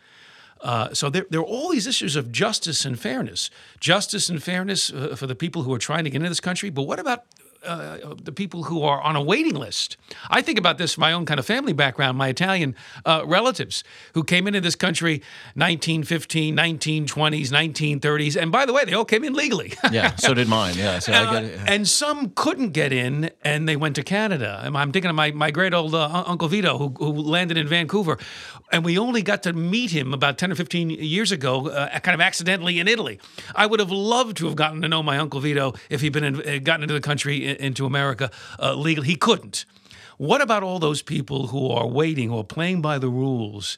Uh, 0.61 0.93
so 0.93 1.09
there, 1.09 1.25
there 1.29 1.39
are 1.39 1.43
all 1.43 1.69
these 1.69 1.87
issues 1.87 2.15
of 2.15 2.31
justice 2.31 2.83
and 2.85 2.99
fairness. 2.99 3.49
Justice 3.79 4.27
and 4.29 4.41
fairness 4.41 4.91
uh, 4.91 5.15
for 5.15 5.27
the 5.27 5.35
people 5.35 5.63
who 5.63 5.73
are 5.73 5.79
trying 5.79 6.03
to 6.03 6.09
get 6.09 6.17
into 6.17 6.29
this 6.29 6.39
country. 6.39 6.69
But 6.69 6.83
what 6.83 6.99
about 6.99 7.23
uh, 7.67 8.15
the 8.23 8.31
people 8.31 8.63
who 8.63 8.81
are 8.83 9.01
on 9.01 9.15
a 9.15 9.21
waiting 9.21 9.55
list. 9.55 9.97
I 10.29 10.41
think 10.41 10.57
about 10.57 10.77
this 10.77 10.93
from 10.93 11.01
my 11.01 11.13
own 11.13 11.25
kind 11.25 11.39
of 11.39 11.45
family 11.45 11.73
background, 11.73 12.17
my 12.17 12.29
Italian 12.29 12.75
uh, 13.05 13.23
relatives 13.25 13.83
who 14.13 14.23
came 14.23 14.47
into 14.47 14.61
this 14.61 14.75
country 14.75 15.21
1915, 15.55 16.55
1920s, 16.55 17.49
1930s. 17.51 18.35
And 18.41 18.51
by 18.51 18.65
the 18.65 18.73
way, 18.73 18.85
they 18.85 18.93
all 18.93 19.05
came 19.05 19.23
in 19.23 19.33
legally. 19.33 19.73
yeah, 19.91 20.15
so 20.15 20.33
did 20.33 20.47
mine. 20.47 20.75
Yeah, 20.77 20.99
so 20.99 21.11
I 21.13 21.17
Uh, 21.25 21.31
get 21.33 21.43
it. 21.43 21.59
and 21.67 21.87
some 21.87 22.31
couldn't 22.35 22.71
get 22.71 22.91
in, 22.93 23.29
and 23.43 23.67
they 23.67 23.75
went 23.75 23.95
to 23.95 24.03
Canada. 24.03 24.61
I'm, 24.63 24.75
I'm 24.75 24.91
thinking 24.91 25.09
of 25.09 25.15
my, 25.15 25.31
my 25.31 25.51
great 25.51 25.73
old 25.73 25.93
uh, 25.93 26.23
Uncle 26.25 26.47
Vito, 26.47 26.77
who, 26.77 26.89
who 26.97 27.11
landed 27.11 27.57
in 27.57 27.67
Vancouver, 27.67 28.17
and 28.71 28.83
we 28.85 28.97
only 28.97 29.21
got 29.21 29.43
to 29.43 29.53
meet 29.53 29.91
him 29.91 30.13
about 30.13 30.37
10 30.37 30.51
or 30.51 30.55
15 30.55 30.89
years 30.89 31.31
ago, 31.31 31.67
uh, 31.69 31.99
kind 31.99 32.15
of 32.15 32.21
accidentally 32.21 32.79
in 32.79 32.87
Italy. 32.87 33.19
I 33.55 33.65
would 33.65 33.79
have 33.79 33.91
loved 33.91 34.37
to 34.37 34.45
have 34.45 34.55
gotten 34.55 34.81
to 34.81 34.87
know 34.87 35.01
my 35.03 35.17
Uncle 35.17 35.39
Vito 35.39 35.73
if 35.89 36.01
he'd 36.01 36.13
been 36.13 36.23
in, 36.23 36.35
uh, 36.35 36.59
gotten 36.63 36.83
into 36.83 36.93
the 36.93 37.01
country, 37.01 37.45
into 37.57 37.85
America 37.85 38.31
uh, 38.59 38.73
legally. 38.73 39.07
He 39.07 39.15
couldn't. 39.15 39.65
What 40.17 40.41
about 40.41 40.63
all 40.63 40.79
those 40.79 41.01
people 41.01 41.47
who 41.47 41.69
are 41.69 41.87
waiting 41.87 42.31
or 42.31 42.43
playing 42.43 42.81
by 42.81 42.97
the 42.97 43.09
rules? 43.09 43.77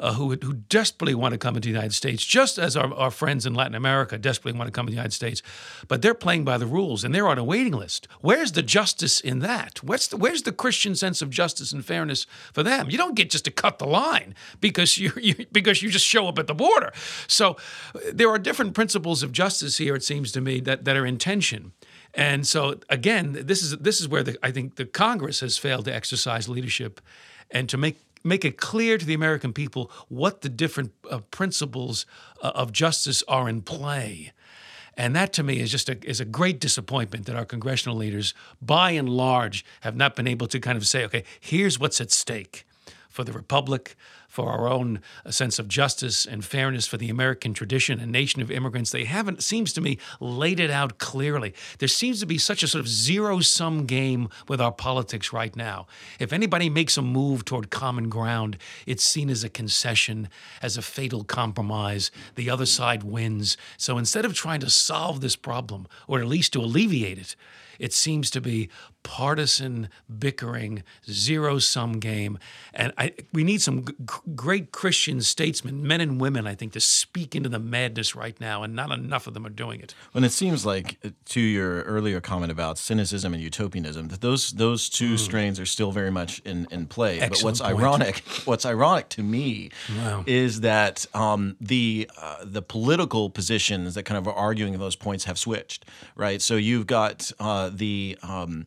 uh, 0.00 0.14
who, 0.14 0.30
who 0.42 0.54
desperately 0.54 1.14
want 1.14 1.32
to 1.32 1.38
come 1.38 1.54
into 1.54 1.66
the 1.66 1.72
United 1.72 1.92
States, 1.92 2.24
just 2.24 2.58
as 2.58 2.76
our, 2.76 2.92
our 2.94 3.10
friends 3.10 3.46
in 3.46 3.54
Latin 3.54 3.74
America 3.74 4.18
desperately 4.18 4.58
want 4.58 4.66
to 4.66 4.72
come 4.72 4.86
to 4.86 4.90
the 4.90 4.96
United 4.96 5.12
States, 5.12 5.42
but 5.86 6.02
they're 6.02 6.14
playing 6.14 6.44
by 6.44 6.56
the 6.56 6.66
rules 6.66 7.04
and 7.04 7.14
they're 7.14 7.28
on 7.28 7.38
a 7.38 7.44
waiting 7.44 7.74
list. 7.74 8.08
Where's 8.20 8.52
the 8.52 8.62
justice 8.62 9.20
in 9.20 9.40
that? 9.40 9.84
Where's 9.84 10.08
the, 10.08 10.16
where's 10.16 10.42
the 10.42 10.52
Christian 10.52 10.96
sense 10.96 11.20
of 11.22 11.30
justice 11.30 11.72
and 11.72 11.84
fairness 11.84 12.26
for 12.52 12.62
them? 12.62 12.90
You 12.90 12.96
don't 12.96 13.14
get 13.14 13.30
just 13.30 13.44
to 13.44 13.50
cut 13.50 13.78
the 13.78 13.86
line 13.86 14.34
because 14.60 14.96
you, 14.96 15.12
you 15.16 15.46
because 15.52 15.82
you 15.82 15.90
just 15.90 16.06
show 16.06 16.26
up 16.26 16.38
at 16.38 16.46
the 16.46 16.54
border. 16.54 16.92
So 17.28 17.56
uh, 17.94 17.98
there 18.12 18.30
are 18.30 18.38
different 18.38 18.74
principles 18.74 19.22
of 19.22 19.32
justice 19.32 19.76
here. 19.76 19.94
It 19.94 20.02
seems 20.02 20.32
to 20.32 20.40
me 20.40 20.60
that 20.60 20.84
that 20.86 20.96
are 20.96 21.04
in 21.04 21.18
tension. 21.18 21.72
And 22.14 22.46
so 22.46 22.80
again, 22.88 23.36
this 23.40 23.62
is 23.62 23.76
this 23.78 24.00
is 24.00 24.08
where 24.08 24.22
the, 24.22 24.38
I 24.42 24.50
think 24.50 24.76
the 24.76 24.86
Congress 24.86 25.40
has 25.40 25.58
failed 25.58 25.84
to 25.86 25.94
exercise 25.94 26.48
leadership 26.48 27.00
and 27.50 27.68
to 27.68 27.76
make 27.76 27.98
make 28.24 28.44
it 28.44 28.56
clear 28.56 28.98
to 28.98 29.06
the 29.06 29.14
American 29.14 29.52
people 29.52 29.90
what 30.08 30.42
the 30.42 30.48
different 30.48 30.92
uh, 31.10 31.20
principles 31.30 32.06
uh, 32.42 32.52
of 32.54 32.72
justice 32.72 33.22
are 33.28 33.48
in 33.48 33.62
play. 33.62 34.32
And 34.96 35.16
that 35.16 35.32
to 35.34 35.42
me 35.42 35.60
is 35.60 35.70
just 35.70 35.88
a, 35.88 35.96
is 36.04 36.20
a 36.20 36.24
great 36.24 36.60
disappointment 36.60 37.26
that 37.26 37.36
our 37.36 37.46
congressional 37.46 37.96
leaders, 37.96 38.34
by 38.60 38.90
and 38.90 39.08
large, 39.08 39.64
have 39.80 39.96
not 39.96 40.14
been 40.16 40.26
able 40.26 40.46
to 40.48 40.60
kind 40.60 40.76
of 40.76 40.86
say, 40.86 41.04
okay, 41.04 41.24
here's 41.38 41.78
what's 41.78 42.00
at 42.00 42.10
stake 42.10 42.66
for 43.08 43.24
the 43.24 43.32
Republic, 43.32 43.96
for 44.30 44.48
our 44.48 44.68
own 44.68 45.00
uh, 45.26 45.30
sense 45.32 45.58
of 45.58 45.68
justice 45.68 46.24
and 46.24 46.44
fairness, 46.44 46.86
for 46.86 46.96
the 46.96 47.10
American 47.10 47.52
tradition 47.52 47.98
and 47.98 48.12
nation 48.12 48.40
of 48.40 48.50
immigrants. 48.50 48.92
They 48.92 49.04
haven't, 49.04 49.42
seems 49.42 49.72
to 49.72 49.80
me, 49.80 49.98
laid 50.20 50.60
it 50.60 50.70
out 50.70 50.98
clearly. 50.98 51.52
There 51.80 51.88
seems 51.88 52.20
to 52.20 52.26
be 52.26 52.38
such 52.38 52.62
a 52.62 52.68
sort 52.68 52.80
of 52.80 52.88
zero 52.88 53.40
sum 53.40 53.86
game 53.86 54.28
with 54.48 54.60
our 54.60 54.72
politics 54.72 55.32
right 55.32 55.54
now. 55.56 55.88
If 56.20 56.32
anybody 56.32 56.70
makes 56.70 56.96
a 56.96 57.02
move 57.02 57.44
toward 57.44 57.70
common 57.70 58.08
ground, 58.08 58.56
it's 58.86 59.04
seen 59.04 59.28
as 59.28 59.42
a 59.42 59.48
concession, 59.48 60.28
as 60.62 60.76
a 60.76 60.82
fatal 60.82 61.24
compromise. 61.24 62.12
The 62.36 62.48
other 62.48 62.66
side 62.66 63.02
wins. 63.02 63.56
So 63.76 63.98
instead 63.98 64.24
of 64.24 64.34
trying 64.34 64.60
to 64.60 64.70
solve 64.70 65.20
this 65.20 65.34
problem, 65.34 65.88
or 66.06 66.20
at 66.20 66.26
least 66.28 66.52
to 66.52 66.60
alleviate 66.60 67.18
it, 67.18 67.34
it 67.80 67.92
seems 67.92 68.30
to 68.30 68.40
be 68.40 68.68
partisan 69.02 69.88
bickering, 70.18 70.82
zero 71.10 71.58
sum 71.58 71.98
game. 72.00 72.38
And 72.72 72.92
I, 72.96 73.12
we 73.32 73.44
need 73.44 73.60
some 73.62 73.84
g- 73.86 73.92
great 74.34 74.72
Christian 74.72 75.20
statesmen, 75.20 75.86
men 75.86 76.00
and 76.00 76.20
women, 76.20 76.46
I 76.46 76.54
think, 76.54 76.72
to 76.74 76.80
speak 76.80 77.34
into 77.34 77.48
the 77.48 77.58
madness 77.58 78.14
right 78.14 78.38
now, 78.40 78.62
and 78.62 78.74
not 78.74 78.90
enough 78.92 79.26
of 79.26 79.34
them 79.34 79.44
are 79.46 79.50
doing 79.50 79.80
it. 79.80 79.94
And 80.14 80.24
it 80.24 80.32
seems 80.32 80.64
like, 80.64 80.98
uh, 81.04 81.08
to 81.30 81.40
your 81.40 81.82
earlier 81.82 82.20
comment 82.20 82.52
about 82.52 82.78
cynicism 82.78 83.34
and 83.34 83.42
utopianism, 83.42 84.08
that 84.08 84.20
those 84.20 84.52
those 84.52 84.88
two 84.88 85.16
strains 85.16 85.58
are 85.60 85.66
still 85.66 85.92
very 85.92 86.10
much 86.10 86.40
in, 86.40 86.66
in 86.70 86.86
play. 86.86 87.18
but 87.20 87.38
Hmm. 87.38 87.44
What's 87.44 87.60
point. 87.60 87.78
ironic, 87.80 88.18
what's 88.44 88.64
ironic 88.66 89.08
to 89.10 89.22
me, 89.22 89.70
Wow. 89.96 90.24
is 90.26 90.60
that 90.60 91.06
um, 91.14 91.56
the 91.60 92.10
uh, 92.20 92.36
the 92.44 92.62
political 92.62 93.30
positions 93.30 93.94
that 93.94 94.04
kind 94.04 94.18
of 94.18 94.26
are 94.28 94.34
arguing 94.34 94.78
those 94.78 94.96
points 94.96 95.24
have 95.24 95.38
switched, 95.38 95.84
right? 96.16 96.40
So 96.40 96.56
you've 96.56 96.86
got 96.86 97.30
uh, 97.40 97.70
the 97.72 98.16
um, 98.22 98.66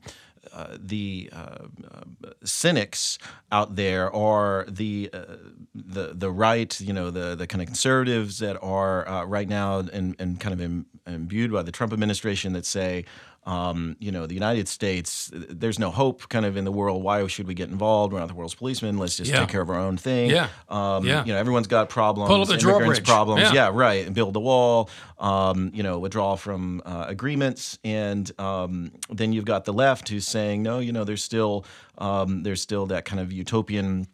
uh, 0.52 0.78
the 0.80 1.30
uh, 1.32 1.38
uh, 1.92 2.30
cynics 2.44 3.18
out 3.52 3.76
there 3.76 4.14
are 4.14 4.66
the 4.68 5.10
uh, 5.14 5.38
the 5.74 6.14
the 6.14 6.30
right, 6.30 6.80
you 6.82 6.94
know, 6.94 7.10
the 7.10 7.36
the 7.36 7.48
kind 7.48 7.62
of 7.62 7.68
conservatives 7.68 8.40
that 8.40 8.62
are 8.62 9.26
right 9.28 9.48
now 9.48 9.80
and 9.80 10.16
and 10.20 10.40
kind 10.40 10.54
of 10.54 10.62
im- 10.62 10.86
imbued 11.08 11.52
by 11.52 11.64
the 11.64 11.72
Trump 11.72 11.94
administration 11.94 12.54
that 12.54 12.66
say. 12.66 13.06
Um, 13.46 13.96
you 14.00 14.12
know, 14.12 14.26
the 14.26 14.34
United 14.34 14.68
States, 14.68 15.30
there's 15.34 15.78
no 15.80 15.92
hope 15.92 16.30
kind 16.30 16.46
of 16.46 16.56
in 16.56 16.64
the 16.66 16.72
world. 16.72 17.04
Why 17.04 17.26
should 17.28 17.48
we 17.48 17.54
get 17.54 17.70
involved? 17.70 18.14
We're 18.14 18.20
not 18.20 18.30
the 18.30 18.34
world's 18.36 18.56
policemen. 18.56 18.98
Let's 18.98 19.18
just 19.18 19.30
Yeah. 19.32 19.40
take 19.42 19.50
care 19.50 19.62
of 19.62 19.70
our 19.70 19.78
own 19.80 19.98
thing. 19.98 20.30
Yeah. 20.30 20.48
Um, 20.70 21.06
Yeah. 21.06 21.26
You 21.26 21.34
know, 21.34 21.40
everyone's 21.40 21.68
got 21.68 21.90
problems. 21.90 22.30
Pull 22.30 22.42
up 22.42 22.48
the 22.48 22.58
drawbridge. 22.58 23.04
problems. 23.06 23.42
Yeah. 23.42 23.54
Yeah, 23.54 23.72
right. 23.74 24.06
And 24.06 24.16
build 24.16 24.34
the 24.34 24.40
wall. 24.40 24.90
Um, 25.20 25.72
you 25.74 25.84
know, 25.84 26.00
withdraw 26.00 26.36
from 26.36 26.82
uh, 26.86 27.06
agreements, 27.08 27.80
and 27.84 28.30
um, 28.40 28.92
then 29.10 29.32
you've 29.34 29.46
got 29.46 29.64
the 29.66 29.74
left 29.74 30.10
who's 30.10 30.28
saying, 30.28 30.64
no, 30.64 30.80
you 30.80 30.92
know, 30.92 31.04
there's 31.06 31.24
still 31.24 31.66
um, 31.98 32.44
there's 32.44 32.62
still 32.62 32.86
that 32.88 33.06
kind 33.06 33.20
of 33.22 33.32
utopian 33.32 34.08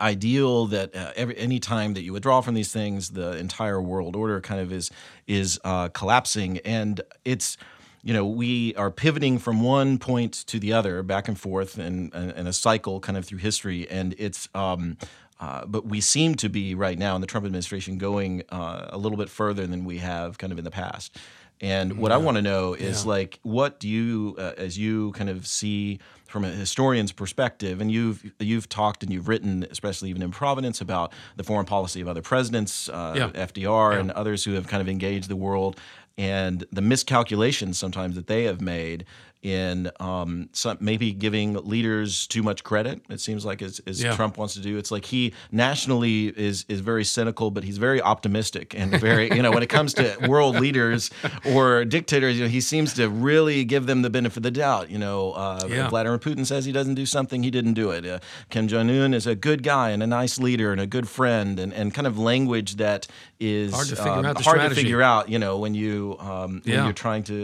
ideal 0.00 0.66
that 0.66 0.94
uh, 0.96 1.12
every 1.16 1.36
any 1.38 1.58
time 1.58 1.94
that 1.94 2.02
you 2.02 2.12
withdraw 2.12 2.40
from 2.40 2.54
these 2.54 2.72
things, 2.72 3.10
the 3.10 3.36
entire 3.36 3.80
world 3.80 4.16
order 4.16 4.40
kind 4.40 4.60
of 4.60 4.72
is 4.72 4.90
is 5.26 5.58
uh, 5.64 5.88
collapsing, 5.88 6.58
and 6.64 7.00
it's 7.24 7.56
you 8.02 8.12
know 8.12 8.26
we 8.26 8.74
are 8.74 8.90
pivoting 8.90 9.38
from 9.38 9.62
one 9.62 9.98
point 9.98 10.32
to 10.48 10.58
the 10.58 10.72
other, 10.72 11.02
back 11.02 11.28
and 11.28 11.38
forth, 11.38 11.78
and 11.78 12.12
and 12.14 12.48
a 12.48 12.52
cycle 12.52 13.00
kind 13.00 13.16
of 13.18 13.24
through 13.24 13.38
history, 13.38 13.88
and 13.90 14.14
it's. 14.18 14.48
Um, 14.54 14.96
uh, 15.40 15.66
but 15.66 15.84
we 15.84 16.00
seem 16.00 16.36
to 16.36 16.48
be 16.48 16.72
right 16.72 16.96
now 16.96 17.16
in 17.16 17.20
the 17.20 17.26
Trump 17.26 17.44
administration 17.44 17.98
going 17.98 18.44
uh, 18.50 18.86
a 18.90 18.96
little 18.96 19.18
bit 19.18 19.28
further 19.28 19.66
than 19.66 19.84
we 19.84 19.98
have 19.98 20.38
kind 20.38 20.52
of 20.52 20.58
in 20.58 20.64
the 20.64 20.70
past. 20.70 21.16
And 21.60 21.98
what 21.98 22.12
I 22.12 22.16
want 22.16 22.36
to 22.36 22.42
know 22.42 22.74
is 22.74 23.02
Yeah. 23.04 23.08
like, 23.10 23.40
what 23.42 23.80
do 23.80 23.88
you, 23.88 24.36
uh, 24.38 24.52
as 24.56 24.78
you 24.78 25.10
kind 25.12 25.28
of 25.28 25.44
see 25.48 25.98
from 26.28 26.44
a 26.44 26.48
historian's 26.50 27.10
perspective, 27.12 27.80
and 27.80 27.90
you've 27.90 28.32
you've 28.38 28.68
talked 28.68 29.02
and 29.02 29.12
you've 29.12 29.26
written, 29.26 29.66
especially 29.68 30.10
even 30.10 30.22
in 30.22 30.30
Providence, 30.30 30.80
about 30.80 31.12
the 31.36 31.42
foreign 31.42 31.66
policy 31.66 32.00
of 32.00 32.06
other 32.06 32.22
presidents, 32.22 32.88
uh, 32.88 33.14
Yeah. 33.34 33.44
FDR 33.46 33.98
and 33.98 34.12
others 34.12 34.44
who 34.44 34.52
have 34.52 34.68
kind 34.68 34.80
of 34.80 34.88
engaged 34.88 35.28
the 35.28 35.36
world, 35.36 35.78
and 36.18 36.64
the 36.72 36.82
miscalculations 36.82 37.78
sometimes 37.78 38.14
that 38.16 38.26
they 38.26 38.44
have 38.44 38.60
made 38.60 39.04
in 39.42 39.90
um, 39.98 40.48
some, 40.52 40.78
maybe 40.80 41.12
giving 41.12 41.54
leaders 41.66 42.28
too 42.28 42.44
much 42.44 42.62
credit. 42.62 43.00
It 43.10 43.20
seems 43.20 43.44
like 43.44 43.60
as, 43.60 43.80
as 43.88 44.00
Yeah. 44.00 44.14
Trump 44.14 44.38
wants 44.38 44.54
to 44.54 44.60
do. 44.60 44.78
It's 44.78 44.92
like 44.92 45.04
he 45.04 45.32
nationally 45.50 46.26
is 46.28 46.64
is 46.68 46.78
very 46.78 47.02
cynical, 47.04 47.50
but 47.50 47.64
he's 47.64 47.76
very 47.78 48.00
optimistic 48.00 48.72
and 48.78 48.92
very 49.00 49.34
you 49.34 49.42
know 49.42 49.50
when 49.50 49.64
it 49.64 49.68
comes 49.68 49.94
to 49.94 50.16
world 50.28 50.60
leaders 50.60 51.10
or 51.44 51.84
dictators, 51.84 52.36
you 52.36 52.44
know 52.44 52.48
he 52.48 52.60
seems 52.60 52.94
to 52.94 53.08
really 53.08 53.64
give 53.64 53.86
them 53.86 54.02
the 54.02 54.10
benefit 54.10 54.36
of 54.36 54.42
the 54.44 54.52
doubt. 54.52 54.90
You 54.90 54.98
know, 54.98 55.32
uh, 55.32 55.66
Yeah. 55.68 55.88
Vladimir 55.88 56.18
Putin 56.20 56.46
says 56.46 56.64
he 56.64 56.70
doesn't 56.72 56.94
do 56.94 57.04
something, 57.06 57.42
he 57.42 57.50
didn't 57.50 57.74
do 57.74 57.90
it. 57.90 58.06
Uh, 58.06 58.20
Kim 58.50 58.68
Jong 58.68 58.88
Un 58.90 59.12
is 59.12 59.26
a 59.26 59.34
good 59.34 59.64
guy 59.64 59.90
and 59.90 60.04
a 60.04 60.06
nice 60.06 60.38
leader 60.38 60.70
and 60.70 60.80
a 60.80 60.86
good 60.86 61.08
friend, 61.08 61.58
and, 61.58 61.72
and 61.74 61.92
kind 61.92 62.06
of 62.06 62.16
language 62.16 62.76
that 62.76 63.08
is 63.42 63.74
Hard 63.74 63.88
to 63.88 63.96
figure 63.96 64.12
um, 64.12 64.24
out 64.24 64.36
the 64.38 64.42
hard 64.44 64.56
strategy. 64.58 64.74
to 64.74 64.80
figure 64.82 65.02
out. 65.02 65.28
You 65.28 65.38
know, 65.38 65.58
when 65.58 65.74
you 65.74 66.16
um, 66.20 66.60
when 66.64 66.74
Yeah. 66.74 66.84
you're 66.84 66.92
trying 66.92 67.24
to 67.24 67.36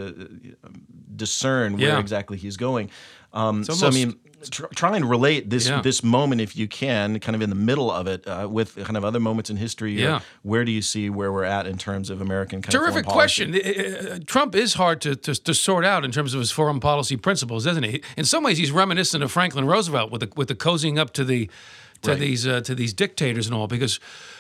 uh, 0.64 0.68
discern 1.16 1.76
where 1.76 1.88
Yeah. 1.88 1.98
exactly 1.98 2.37
he's 2.38 2.56
going. 2.56 2.90
Um, 3.32 3.61
It's 3.61 3.78
so 3.78 3.87
I 3.88 3.90
mean, 3.90 4.14
tr- 4.50 4.66
try 4.74 4.96
and 4.96 5.08
relate 5.08 5.50
this 5.50 5.68
Yeah. 5.68 5.82
this 5.82 6.02
moment 6.02 6.40
if 6.40 6.56
you 6.56 6.66
can, 6.68 7.18
kind 7.20 7.34
of 7.37 7.42
in 7.42 7.50
the 7.50 7.56
middle 7.70 7.90
of 7.90 8.06
it, 8.06 8.26
uh, 8.26 8.48
with 8.50 8.76
kind 8.76 8.96
of 8.96 9.04
other 9.04 9.20
moments 9.20 9.50
in 9.50 9.56
history. 9.56 9.92
Yeah. 10.00 10.20
where 10.42 10.64
do 10.64 10.70
you 10.72 10.80
see 10.82 11.11
where 11.11 11.30
we're 11.32 11.44
at 11.58 11.66
in 11.66 11.76
terms 11.76 12.08
of 12.11 12.20
American 12.20 12.62
kind 12.62 12.72
Terrific 12.72 13.06
of 13.06 13.12
question. 13.12 13.54
Uh, 13.54 14.18
Trump 14.26 14.54
is 14.54 14.74
hard 14.74 15.00
to, 15.02 15.14
to, 15.16 15.34
to 15.34 15.52
sort 15.54 15.84
out 15.84 16.04
in 16.04 16.11
terms 16.12 16.32
of 16.34 16.40
his 16.40 16.50
foreign 16.50 16.80
policy 16.80 17.16
principles, 17.16 17.66
isn't 17.66 17.82
he? 17.84 18.00
In 18.16 18.24
some 18.24 18.42
ways, 18.44 18.56
he's 18.58 18.70
reminiscent 18.70 19.22
of 19.24 19.30
Franklin 19.32 19.66
Roosevelt 19.66 20.11
with 20.11 20.20
the 20.22 20.28
with 20.37 20.48
the 20.48 20.54
cozying 20.54 20.98
up 20.98 21.12
to 21.14 21.24
the 21.24 21.50
to 22.02 22.11
Right. 22.11 22.20
these 22.20 22.46
uh, 22.46 22.61
to 22.62 22.74
these 22.74 22.92
dictators 22.92 23.46
and 23.46 23.54
all, 23.54 23.66
because 23.66 23.98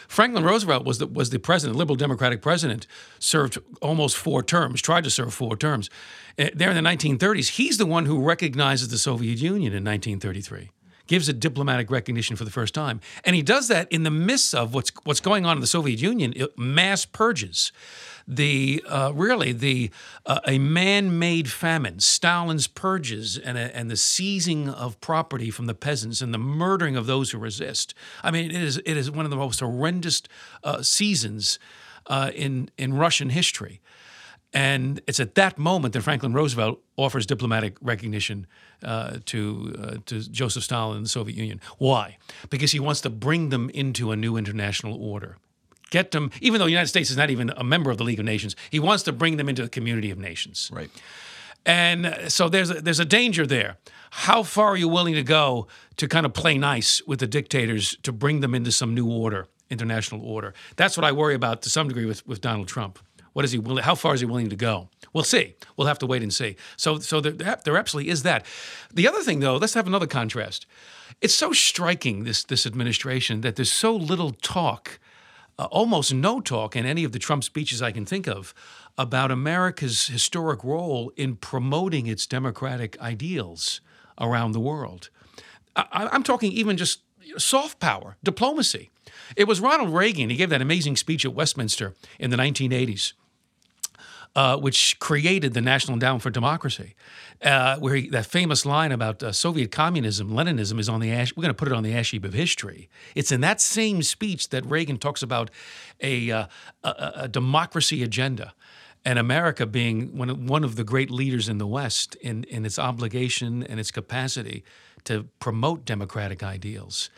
Franklin 0.08 0.44
Roosevelt 0.44 0.84
was 0.84 0.98
the 0.98 1.06
was 1.06 1.30
the 1.30 1.38
president, 1.38 1.76
liberal 1.76 1.96
Democratic 1.96 2.40
president, 2.42 2.86
served 3.18 3.58
almost 3.80 4.16
four 4.16 4.42
terms, 4.42 4.80
tried 4.80 5.04
to 5.04 5.10
serve 5.10 5.34
four 5.34 5.56
terms. 5.56 5.90
Uh, 6.38 6.46
there 6.54 6.70
in 6.70 6.76
the 6.82 6.88
1930s, 6.88 7.50
he's 7.50 7.78
the 7.78 7.86
one 7.86 8.06
who 8.06 8.20
recognizes 8.22 8.88
the 8.88 8.98
Soviet 8.98 9.38
Union 9.38 9.72
in 9.72 9.84
1933 9.84 10.70
gives 11.08 11.28
a 11.28 11.32
diplomatic 11.32 11.90
recognition 11.90 12.36
for 12.36 12.44
the 12.44 12.50
first 12.50 12.74
time. 12.74 13.00
And 13.24 13.34
he 13.34 13.42
does 13.42 13.66
that 13.68 13.90
in 13.90 14.04
the 14.04 14.10
midst 14.10 14.54
of 14.54 14.74
what's 14.74 14.92
what's 15.04 15.20
going 15.20 15.44
on 15.44 15.56
in 15.56 15.60
the 15.60 15.66
Soviet 15.66 16.00
Union, 16.00 16.32
mass 16.56 17.04
purges. 17.04 17.72
The 18.30 18.84
uh, 18.86 19.12
really 19.14 19.52
the 19.52 19.90
uh, 20.26 20.40
a 20.46 20.58
man-made 20.58 21.50
famine, 21.50 21.98
Stalin's 21.98 22.66
purges, 22.66 23.38
and 23.38 23.56
a, 23.56 23.74
and 23.74 23.90
the 23.90 23.96
seizing 23.96 24.68
of 24.68 25.00
property 25.00 25.50
from 25.50 25.66
the 25.66 25.74
peasants 25.74 26.20
and 26.20 26.32
the 26.32 26.38
murdering 26.38 26.94
of 26.94 27.06
those 27.06 27.30
who 27.30 27.38
resist. 27.38 27.94
I 28.22 28.30
mean, 28.30 28.50
it 28.50 28.62
is 28.62 28.76
it 28.84 28.96
is 28.98 29.10
one 29.10 29.24
of 29.24 29.30
the 29.30 29.36
most 29.36 29.60
horrendous 29.60 30.22
uh, 30.62 30.82
seasons 30.82 31.58
uh, 32.06 32.30
in 32.34 32.68
in 32.76 32.92
Russian 32.94 33.30
history. 33.30 33.80
And 34.54 35.00
it's 35.06 35.20
at 35.20 35.34
that 35.34 35.58
moment 35.58 35.92
that 35.92 36.02
Franklin 36.02 36.32
Roosevelt 36.32 36.80
offers 36.96 37.26
diplomatic 37.26 37.76
recognition 37.82 38.46
uh, 38.82 39.18
to 39.26 39.76
uh, 39.78 39.96
to 40.06 40.20
Joseph 40.30 40.64
Stalin 40.64 40.96
and 40.96 41.04
the 41.04 41.10
Soviet 41.10 41.36
Union. 41.36 41.60
Why? 41.76 42.16
Because 42.48 42.72
he 42.72 42.80
wants 42.80 43.02
to 43.02 43.10
bring 43.10 43.50
them 43.50 43.68
into 43.70 44.10
a 44.10 44.16
new 44.16 44.36
international 44.36 44.94
order. 45.02 45.36
Get 45.90 46.10
them, 46.10 46.30
even 46.40 46.58
though 46.58 46.64
the 46.64 46.70
United 46.70 46.88
States 46.88 47.10
is 47.10 47.16
not 47.16 47.30
even 47.30 47.50
a 47.56 47.64
member 47.64 47.90
of 47.90 47.98
the 47.98 48.04
League 48.04 48.18
of 48.18 48.24
Nations, 48.24 48.56
he 48.70 48.78
wants 48.78 49.02
to 49.04 49.12
bring 49.12 49.36
them 49.36 49.48
into 49.48 49.62
the 49.62 49.68
community 49.68 50.10
of 50.10 50.18
nations. 50.18 50.70
Right. 50.72 50.90
And 51.64 52.06
uh, 52.06 52.28
so 52.28 52.48
there's 52.48 52.70
a, 52.70 52.74
there's 52.74 53.00
a 53.00 53.04
danger 53.04 53.46
there. 53.46 53.76
How 54.10 54.42
far 54.42 54.68
are 54.68 54.76
you 54.76 54.88
willing 54.88 55.14
to 55.14 55.22
go 55.22 55.66
to 55.96 56.08
kind 56.08 56.24
of 56.24 56.32
play 56.32 56.56
nice 56.56 57.02
with 57.06 57.20
the 57.20 57.26
dictators 57.26 57.96
to 58.02 58.12
bring 58.12 58.40
them 58.40 58.54
into 58.54 58.72
some 58.72 58.94
new 58.94 59.10
order, 59.10 59.46
international 59.68 60.24
order? 60.24 60.54
That's 60.76 60.96
what 60.96 61.04
I 61.04 61.12
worry 61.12 61.34
about 61.34 61.62
to 61.62 61.70
some 61.70 61.88
degree 61.88 62.06
with, 62.06 62.26
with 62.26 62.40
Donald 62.40 62.68
Trump. 62.68 62.98
What 63.32 63.44
is 63.44 63.52
he 63.52 63.58
willing? 63.58 63.84
How 63.84 63.94
far 63.94 64.14
is 64.14 64.20
he 64.20 64.26
willing 64.26 64.50
to 64.50 64.56
go? 64.56 64.88
We'll 65.12 65.24
see. 65.24 65.54
We'll 65.76 65.86
have 65.86 65.98
to 66.00 66.06
wait 66.06 66.22
and 66.22 66.32
see. 66.32 66.56
So, 66.76 66.98
so 66.98 67.20
there, 67.20 67.56
there 67.64 67.76
absolutely 67.76 68.10
is 68.10 68.22
that. 68.22 68.44
The 68.92 69.08
other 69.08 69.22
thing, 69.22 69.40
though, 69.40 69.56
let's 69.56 69.74
have 69.74 69.86
another 69.86 70.06
contrast. 70.06 70.66
It's 71.20 71.34
so 71.34 71.52
striking 71.52 72.24
this 72.24 72.44
this 72.44 72.66
administration 72.66 73.40
that 73.40 73.56
there's 73.56 73.72
so 73.72 73.94
little 73.94 74.32
talk 74.32 74.98
uh, 75.58 75.64
almost 75.70 76.14
no 76.14 76.40
talk 76.40 76.76
in 76.76 76.86
any 76.86 77.04
of 77.04 77.12
the 77.12 77.18
Trump 77.18 77.42
speeches 77.42 77.82
I 77.82 77.90
can 77.90 78.06
think 78.06 78.28
of 78.28 78.54
about 78.96 79.30
America's 79.30 80.06
historic 80.06 80.62
role 80.62 81.12
in 81.16 81.36
promoting 81.36 82.06
its 82.06 82.26
democratic 82.26 82.98
ideals 83.00 83.80
around 84.20 84.52
the 84.52 84.60
world. 84.60 85.10
I, 85.74 86.08
I'm 86.12 86.22
talking 86.22 86.52
even 86.52 86.76
just 86.76 87.00
soft 87.36 87.80
power, 87.80 88.16
diplomacy. 88.22 88.90
It 89.36 89.46
was 89.46 89.60
Ronald 89.60 89.94
Reagan. 89.94 90.30
He 90.30 90.36
gave 90.36 90.50
that 90.50 90.62
amazing 90.62 90.96
speech 90.96 91.24
at 91.24 91.34
Westminster 91.34 91.94
in 92.18 92.30
the 92.30 92.36
1980s. 92.36 93.12
Uh, 94.36 94.56
which 94.56 95.00
created 95.00 95.54
the 95.54 95.60
National 95.60 95.94
Endowment 95.94 96.22
for 96.22 96.30
Democracy, 96.30 96.94
uh, 97.42 97.76
where 97.78 97.96
he, 97.96 98.08
that 98.10 98.26
famous 98.26 98.64
line 98.64 98.92
about 98.92 99.20
uh, 99.20 99.32
Soviet 99.32 99.72
communism, 99.72 100.30
Leninism 100.30 100.78
is 100.78 100.88
on 100.88 101.00
the 101.00 101.10
ash. 101.10 101.34
We're 101.34 101.42
going 101.42 101.54
to 101.54 101.58
put 101.58 101.66
it 101.66 101.74
on 101.74 101.82
the 101.82 101.94
ash 101.94 102.12
heap 102.12 102.24
of 102.24 102.34
history. 102.34 102.88
It's 103.16 103.32
in 103.32 103.40
that 103.40 103.60
same 103.60 104.02
speech 104.02 104.50
that 104.50 104.64
Reagan 104.66 104.98
talks 104.98 105.22
about 105.22 105.50
a, 106.00 106.30
uh, 106.30 106.46
a, 106.84 107.12
a 107.16 107.28
democracy 107.28 108.04
agenda, 108.04 108.54
and 109.04 109.18
America 109.18 109.66
being 109.66 110.16
one 110.16 110.30
of, 110.30 110.38
one 110.38 110.62
of 110.62 110.76
the 110.76 110.84
great 110.84 111.10
leaders 111.10 111.48
in 111.48 111.58
the 111.58 111.66
West 111.66 112.14
in, 112.16 112.44
in 112.44 112.66
its 112.66 112.78
obligation 112.78 113.62
and 113.62 113.80
its 113.80 113.90
capacity 113.90 114.62
to 115.04 115.26
promote 115.40 115.84
democratic 115.84 116.42
ideals 116.42 117.10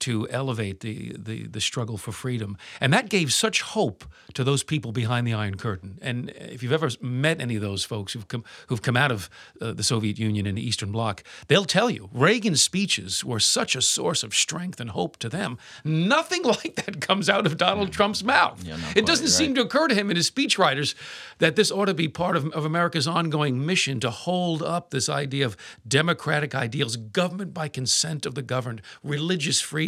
to 0.00 0.28
elevate 0.28 0.80
the, 0.80 1.14
the 1.18 1.46
the 1.46 1.60
struggle 1.60 1.96
for 1.96 2.12
freedom, 2.12 2.56
and 2.80 2.92
that 2.92 3.08
gave 3.08 3.32
such 3.32 3.62
hope 3.62 4.04
to 4.34 4.44
those 4.44 4.62
people 4.62 4.92
behind 4.92 5.26
the 5.26 5.32
Iron 5.32 5.56
Curtain. 5.56 5.98
And 6.02 6.30
if 6.30 6.62
you've 6.62 6.72
ever 6.72 6.90
met 7.00 7.40
any 7.40 7.56
of 7.56 7.62
those 7.62 7.84
folks 7.84 8.12
who've 8.12 8.28
come 8.28 8.44
who've 8.68 8.82
come 8.82 8.96
out 8.96 9.10
of 9.10 9.30
uh, 9.60 9.72
the 9.72 9.82
Soviet 9.82 10.18
Union 10.18 10.46
and 10.46 10.58
the 10.58 10.66
Eastern 10.66 10.92
Bloc, 10.92 11.22
they'll 11.48 11.64
tell 11.64 11.88
you 11.88 12.10
Reagan's 12.12 12.62
speeches 12.62 13.24
were 13.24 13.40
such 13.40 13.74
a 13.74 13.82
source 13.82 14.22
of 14.22 14.34
strength 14.34 14.80
and 14.80 14.90
hope 14.90 15.16
to 15.18 15.28
them. 15.28 15.58
Nothing 15.84 16.42
like 16.56 16.76
that 16.76 17.00
comes 17.00 17.30
out 17.30 17.46
of 17.46 17.56
Donald 17.56 17.92
Trump's 17.92 18.22
mouth. 18.22 18.62
Yeah, 18.64 18.76
it 18.94 19.06
doesn't 19.06 19.28
seem 19.28 19.54
to 19.54 19.62
occur 19.62 19.88
to 19.88 19.94
him 19.94 20.10
and 20.10 20.16
his 20.16 20.30
speechwriters 20.30 20.94
that 21.38 21.56
this 21.56 21.70
ought 21.70 21.86
to 21.86 21.94
be 21.94 22.08
part 22.08 22.36
of, 22.36 22.46
of 22.52 22.64
America's 22.64 23.08
ongoing 23.08 23.64
mission 23.64 24.00
to 24.00 24.10
hold 24.10 24.62
up 24.62 24.90
this 24.90 25.08
idea 25.08 25.46
of 25.46 25.56
democratic 25.86 26.54
ideals, 26.54 26.96
government 26.96 27.54
by 27.54 27.68
consent 27.68 28.26
of 28.26 28.34
the 28.34 28.42
governed, 28.42 28.82
religious 29.02 29.60
freedom, 29.60 29.85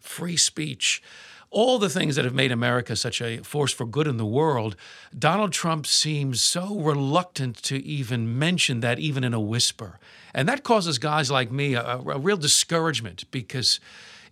free 0.00 0.36
speech. 0.36 1.02
All 1.50 1.80
the 1.80 1.88
things 1.88 2.14
that 2.14 2.24
have 2.24 2.34
made 2.34 2.52
America 2.52 2.94
such 2.94 3.20
a 3.20 3.38
force 3.38 3.72
for 3.72 3.84
good 3.84 4.06
in 4.06 4.18
the 4.18 4.26
world, 4.26 4.76
Donald 5.18 5.52
Trump 5.52 5.84
seems 5.84 6.40
so 6.40 6.78
reluctant 6.78 7.56
to 7.64 7.84
even 7.84 8.38
mention 8.38 8.80
that, 8.80 9.00
even 9.00 9.24
in 9.24 9.34
a 9.34 9.40
whisper. 9.40 9.98
And 10.32 10.48
that 10.48 10.62
causes 10.62 10.98
guys 10.98 11.28
like 11.28 11.50
me 11.50 11.74
a, 11.74 11.96
a 11.96 12.18
real 12.18 12.36
discouragement 12.36 13.24
because 13.32 13.80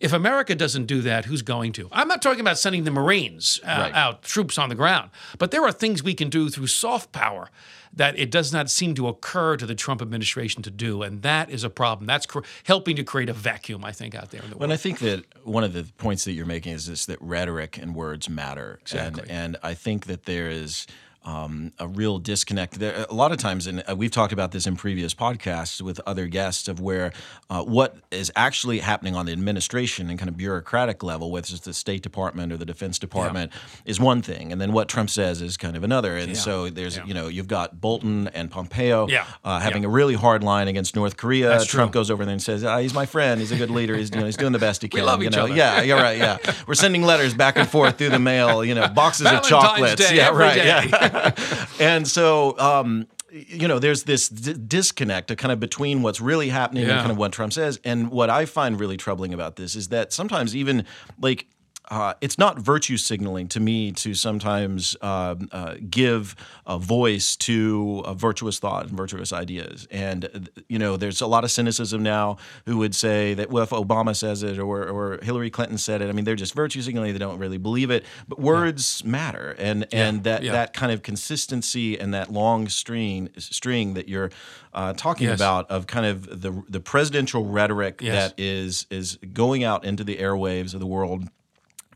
if 0.00 0.12
America 0.12 0.54
doesn't 0.54 0.86
do 0.86 1.00
that, 1.02 1.24
who's 1.24 1.42
going 1.42 1.72
to? 1.72 1.88
I'm 1.92 2.08
not 2.08 2.22
talking 2.22 2.40
about 2.40 2.58
sending 2.58 2.84
the 2.84 2.90
Marines 2.90 3.60
uh, 3.64 3.66
Right. 3.66 3.94
out, 3.94 4.22
troops 4.22 4.58
on 4.58 4.68
the 4.68 4.74
ground, 4.74 5.10
but 5.38 5.50
there 5.50 5.62
are 5.64 5.72
things 5.72 6.02
we 6.02 6.14
can 6.14 6.28
do 6.30 6.48
through 6.50 6.68
soft 6.68 7.12
power 7.12 7.50
that 7.92 8.18
it 8.18 8.30
does 8.30 8.52
not 8.52 8.68
seem 8.70 8.94
to 8.94 9.08
occur 9.08 9.56
to 9.56 9.64
the 9.66 9.74
Trump 9.74 10.02
administration 10.02 10.62
to 10.62 10.70
do, 10.70 11.02
and 11.02 11.22
that 11.22 11.50
is 11.50 11.64
a 11.64 11.70
problem. 11.70 12.06
That's 12.06 12.26
cr- 12.26 12.40
helping 12.64 12.96
to 12.96 13.02
create 13.02 13.28
a 13.28 13.32
vacuum, 13.32 13.84
I 13.84 13.92
think, 13.92 14.14
out 14.14 14.30
there 14.30 14.42
in 14.42 14.50
the 14.50 14.56
world. 14.56 14.64
And 14.64 14.72
I 14.72 14.76
think 14.76 14.98
that 15.00 15.24
one 15.42 15.64
of 15.64 15.72
the 15.72 15.84
points 15.96 16.24
that 16.26 16.32
you're 16.32 16.46
making 16.46 16.74
is 16.74 16.86
this 16.86 17.06
that 17.06 17.20
rhetoric 17.20 17.78
and 17.78 17.94
words 17.94 18.28
matter. 18.28 18.78
Exactly. 18.82 19.22
And, 19.22 19.30
and 19.30 19.56
I 19.62 19.74
think 19.74 20.04
that 20.06 20.26
there 20.26 20.48
is 20.50 20.86
um, 21.28 21.72
a 21.78 21.86
real 21.86 22.18
disconnect. 22.18 22.78
There, 22.78 23.04
a 23.08 23.12
lot 23.12 23.32
of 23.32 23.38
times, 23.38 23.66
and 23.66 23.84
uh, 23.88 23.94
we've 23.94 24.10
talked 24.10 24.32
about 24.32 24.50
this 24.50 24.66
in 24.66 24.76
previous 24.76 25.14
podcasts 25.14 25.82
with 25.82 26.00
other 26.06 26.26
guests, 26.26 26.68
of 26.68 26.80
where 26.80 27.12
uh, 27.50 27.62
what 27.62 27.96
is 28.10 28.32
actually 28.34 28.78
happening 28.78 29.14
on 29.14 29.26
the 29.26 29.32
administration 29.32 30.08
and 30.08 30.18
kind 30.18 30.30
of 30.30 30.38
bureaucratic 30.38 31.02
level, 31.02 31.30
whether 31.30 31.52
it's 31.52 31.60
the 31.60 31.74
State 31.74 32.02
Department 32.02 32.50
or 32.50 32.56
the 32.56 32.64
Defense 32.64 32.98
Department, 32.98 33.52
yeah. 33.52 33.90
is 33.90 34.00
one 34.00 34.22
thing, 34.22 34.52
and 34.52 34.60
then 34.60 34.72
what 34.72 34.88
Trump 34.88 35.10
says 35.10 35.42
is 35.42 35.58
kind 35.58 35.76
of 35.76 35.84
another. 35.84 36.16
And 36.16 36.28
yeah. 36.28 36.38
so 36.38 36.70
there's, 36.70 36.96
yeah. 36.96 37.04
you 37.04 37.12
know, 37.12 37.28
you've 37.28 37.46
got 37.46 37.78
Bolton 37.78 38.28
and 38.28 38.50
Pompeo 38.50 39.06
uh, 39.44 39.60
having 39.60 39.84
a 39.84 39.88
really 39.88 40.14
hard 40.14 40.42
line 40.42 40.66
against 40.66 40.96
North 40.96 41.18
Korea. 41.18 41.48
That's 41.50 41.66
Trump 41.66 41.92
true. 41.92 42.00
goes 42.00 42.10
over 42.10 42.24
there 42.24 42.32
and 42.32 42.42
says, 42.42 42.64
ah, 42.64 42.78
"He's 42.78 42.94
my 42.94 43.04
friend. 43.04 43.38
He's 43.38 43.52
a 43.52 43.56
good 43.56 43.70
leader. 43.70 43.94
He's, 43.94 44.10
you 44.10 44.18
know, 44.20 44.24
he's 44.24 44.38
doing 44.38 44.52
the 44.52 44.58
best 44.58 44.80
he 44.80 44.88
can." 44.88 45.00
we 45.00 45.04
love 45.04 45.20
you 45.20 45.28
each 45.28 45.36
know? 45.36 45.44
other. 45.44 45.54
Yeah, 45.54 45.82
you're 45.82 45.98
right. 45.98 46.16
Yeah, 46.16 46.38
we're 46.66 46.72
sending 46.72 47.02
letters 47.02 47.34
back 47.34 47.58
and 47.58 47.68
forth 47.68 47.98
through 47.98 48.10
the 48.10 48.18
mail. 48.18 48.64
You 48.64 48.74
know, 48.74 48.88
boxes 48.88 49.26
of 49.30 49.42
chocolates. 49.42 50.08
Day, 50.08 50.16
yeah, 50.16 50.30
right. 50.30 50.54
Day. 50.54 50.66
Yeah, 50.66 51.17
and 51.80 52.06
so. 52.06 52.58
Um, 52.58 53.06
you 53.30 53.68
know, 53.68 53.78
there's 53.78 54.04
this 54.04 54.30
d- 54.30 54.54
disconnect 54.54 55.36
kind 55.36 55.52
of 55.52 55.60
between 55.60 56.00
what's 56.00 56.18
really 56.18 56.48
happening 56.48 56.84
yeah. 56.86 56.92
and 56.92 57.00
kind 57.00 57.10
of 57.12 57.18
what 57.18 57.30
Trump 57.30 57.52
says. 57.52 57.78
And 57.84 58.10
what 58.10 58.30
I 58.30 58.46
find 58.46 58.80
really 58.80 58.96
troubling 58.96 59.34
about 59.34 59.56
this 59.56 59.76
is 59.76 59.88
that 59.88 60.14
sometimes 60.14 60.56
even 60.56 60.86
like 61.20 61.46
uh, 61.90 62.14
it's 62.20 62.38
not 62.38 62.58
virtue 62.58 62.96
signaling 62.96 63.48
to 63.48 63.60
me 63.60 63.92
to 63.92 64.14
sometimes 64.14 64.96
uh, 65.00 65.34
uh, 65.52 65.76
give 65.88 66.36
a 66.66 66.78
voice 66.78 67.34
to 67.36 68.02
a 68.04 68.14
virtuous 68.14 68.58
thought 68.58 68.88
and 68.88 68.96
virtuous 68.96 69.32
ideas. 69.32 69.88
And, 69.90 70.26
uh, 70.26 70.62
you 70.68 70.78
know, 70.78 70.96
there's 70.96 71.20
a 71.20 71.26
lot 71.26 71.44
of 71.44 71.50
cynicism 71.50 72.02
now 72.02 72.36
who 72.66 72.76
would 72.78 72.94
say 72.94 73.34
that, 73.34 73.50
well, 73.50 73.62
if 73.62 73.70
Obama 73.70 74.14
says 74.14 74.42
it 74.42 74.58
or, 74.58 74.86
or 74.86 75.18
Hillary 75.22 75.50
Clinton 75.50 75.78
said 75.78 76.02
it, 76.02 76.08
I 76.08 76.12
mean, 76.12 76.26
they're 76.26 76.36
just 76.36 76.54
virtue 76.54 76.82
signaling. 76.82 77.12
They 77.12 77.18
don't 77.18 77.38
really 77.38 77.58
believe 77.58 77.90
it. 77.90 78.04
But 78.28 78.38
words 78.38 79.02
yeah. 79.02 79.10
matter. 79.10 79.56
And, 79.58 79.86
yeah. 79.90 80.08
and 80.08 80.24
that, 80.24 80.42
yeah. 80.42 80.52
that 80.52 80.74
kind 80.74 80.92
of 80.92 81.02
consistency 81.02 81.98
and 81.98 82.12
that 82.12 82.30
long 82.30 82.68
string, 82.68 83.30
string 83.38 83.94
that 83.94 84.08
you're 84.08 84.30
uh, 84.74 84.92
talking 84.92 85.28
yes. 85.28 85.38
about 85.38 85.70
of 85.70 85.86
kind 85.86 86.04
of 86.04 86.42
the, 86.42 86.62
the 86.68 86.80
presidential 86.80 87.46
rhetoric 87.46 88.00
yes. 88.02 88.30
that 88.30 88.38
is, 88.38 88.86
is 88.90 89.16
going 89.32 89.64
out 89.64 89.86
into 89.86 90.04
the 90.04 90.16
airwaves 90.16 90.74
of 90.74 90.80
the 90.80 90.86
world 90.86 91.28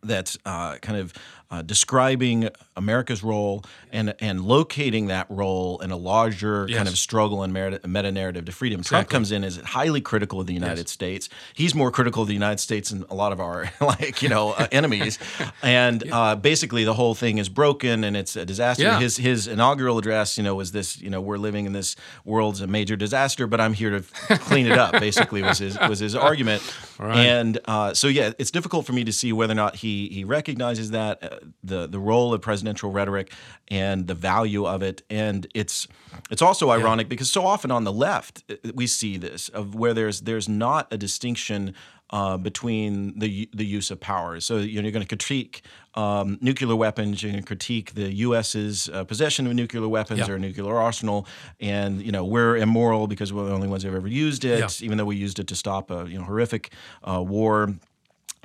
that's 0.02 0.38
uh, 0.44 0.76
kind 0.76 0.98
of 0.98 1.12
uh, 1.52 1.60
describing 1.60 2.48
America's 2.76 3.22
role 3.22 3.62
and 3.92 4.14
and 4.20 4.42
locating 4.42 5.08
that 5.08 5.26
role 5.28 5.78
in 5.80 5.90
a 5.90 5.96
larger 5.96 6.66
yes. 6.66 6.78
kind 6.78 6.88
of 6.88 6.96
struggle 6.96 7.42
and 7.42 7.52
meta 7.52 8.10
narrative 8.10 8.46
to 8.46 8.52
freedom. 8.52 8.80
Exactly. 8.80 8.96
Trump 8.96 9.10
comes 9.10 9.32
in 9.32 9.44
as 9.44 9.58
highly 9.58 10.00
critical 10.00 10.40
of 10.40 10.46
the 10.46 10.54
United 10.54 10.86
yes. 10.86 10.90
States. 10.90 11.28
He's 11.52 11.74
more 11.74 11.90
critical 11.90 12.22
of 12.22 12.28
the 12.28 12.34
United 12.34 12.58
States 12.58 12.88
than 12.88 13.04
a 13.10 13.14
lot 13.14 13.32
of 13.32 13.40
our 13.40 13.70
like 13.82 14.22
you 14.22 14.30
know 14.30 14.52
uh, 14.52 14.66
enemies. 14.72 15.18
And 15.62 16.02
uh, 16.12 16.36
basically, 16.36 16.84
the 16.84 16.94
whole 16.94 17.14
thing 17.14 17.36
is 17.36 17.50
broken 17.50 18.02
and 18.02 18.16
it's 18.16 18.34
a 18.34 18.46
disaster. 18.46 18.84
Yeah. 18.84 18.98
His 18.98 19.18
his 19.18 19.46
inaugural 19.46 19.98
address, 19.98 20.38
you 20.38 20.44
know, 20.44 20.54
was 20.54 20.72
this 20.72 20.98
you 21.02 21.10
know 21.10 21.20
we're 21.20 21.36
living 21.36 21.66
in 21.66 21.74
this 21.74 21.96
world's 22.24 22.62
a 22.62 22.66
major 22.66 22.96
disaster, 22.96 23.46
but 23.46 23.60
I'm 23.60 23.74
here 23.74 23.90
to 23.90 24.00
clean 24.38 24.66
it 24.66 24.78
up. 24.78 24.92
Basically, 24.92 25.42
was 25.42 25.58
his 25.58 25.78
was 25.78 25.98
his 25.98 26.14
argument. 26.14 26.62
Right. 26.98 27.16
And 27.18 27.58
uh, 27.66 27.92
so 27.92 28.08
yeah, 28.08 28.32
it's 28.38 28.50
difficult 28.50 28.86
for 28.86 28.94
me 28.94 29.04
to 29.04 29.12
see 29.12 29.34
whether 29.34 29.52
or 29.52 29.56
not 29.56 29.76
he 29.76 30.08
he 30.08 30.24
recognizes 30.24 30.92
that 30.92 31.22
uh, 31.22 31.36
the 31.62 31.86
the 31.86 31.98
role 31.98 32.34
of 32.34 32.40
presidential 32.40 32.90
rhetoric 32.90 33.32
and 33.68 34.06
the 34.06 34.14
value 34.14 34.66
of 34.66 34.82
it. 34.82 35.02
And 35.10 35.46
it's 35.54 35.88
it's 36.30 36.42
also 36.42 36.70
ironic 36.70 37.06
yeah. 37.06 37.10
because 37.10 37.30
so 37.30 37.46
often 37.46 37.70
on 37.70 37.84
the 37.84 37.92
left 37.92 38.44
uh, 38.50 38.56
we 38.74 38.86
see 38.86 39.16
this 39.16 39.48
of 39.48 39.74
where 39.74 39.94
there's 39.94 40.22
there's 40.22 40.48
not 40.48 40.92
a 40.92 40.98
distinction 40.98 41.74
uh, 42.12 42.36
between 42.36 43.18
the 43.18 43.48
the 43.54 43.64
use 43.64 43.90
of 43.90 43.98
power. 43.98 44.38
So 44.40 44.58
you 44.58 44.76
know, 44.76 44.82
you're 44.82 44.92
going 44.92 45.04
to 45.04 45.08
critique 45.08 45.62
um, 45.94 46.38
nuclear 46.40 46.76
weapons. 46.76 47.22
You're 47.22 47.32
going 47.32 47.42
to 47.42 47.46
critique 47.46 47.94
the 47.94 48.12
U.S.'s 48.12 48.88
uh, 48.90 49.04
possession 49.04 49.46
of 49.46 49.54
nuclear 49.54 49.88
weapons 49.88 50.20
yeah. 50.20 50.30
or 50.30 50.38
nuclear 50.38 50.76
arsenal, 50.76 51.26
and 51.58 52.02
you 52.02 52.12
know 52.12 52.24
we're 52.24 52.58
immoral 52.58 53.06
because 53.06 53.32
we're 53.32 53.46
the 53.46 53.54
only 53.54 53.68
ones 53.68 53.82
who've 53.82 53.94
ever 53.94 54.08
used 54.08 54.44
it, 54.44 54.60
yeah. 54.60 54.84
even 54.84 54.98
though 54.98 55.06
we 55.06 55.16
used 55.16 55.38
it 55.38 55.46
to 55.48 55.56
stop 55.56 55.90
a 55.90 56.06
you 56.06 56.18
know 56.18 56.24
horrific 56.24 56.72
uh, 57.02 57.22
war. 57.22 57.74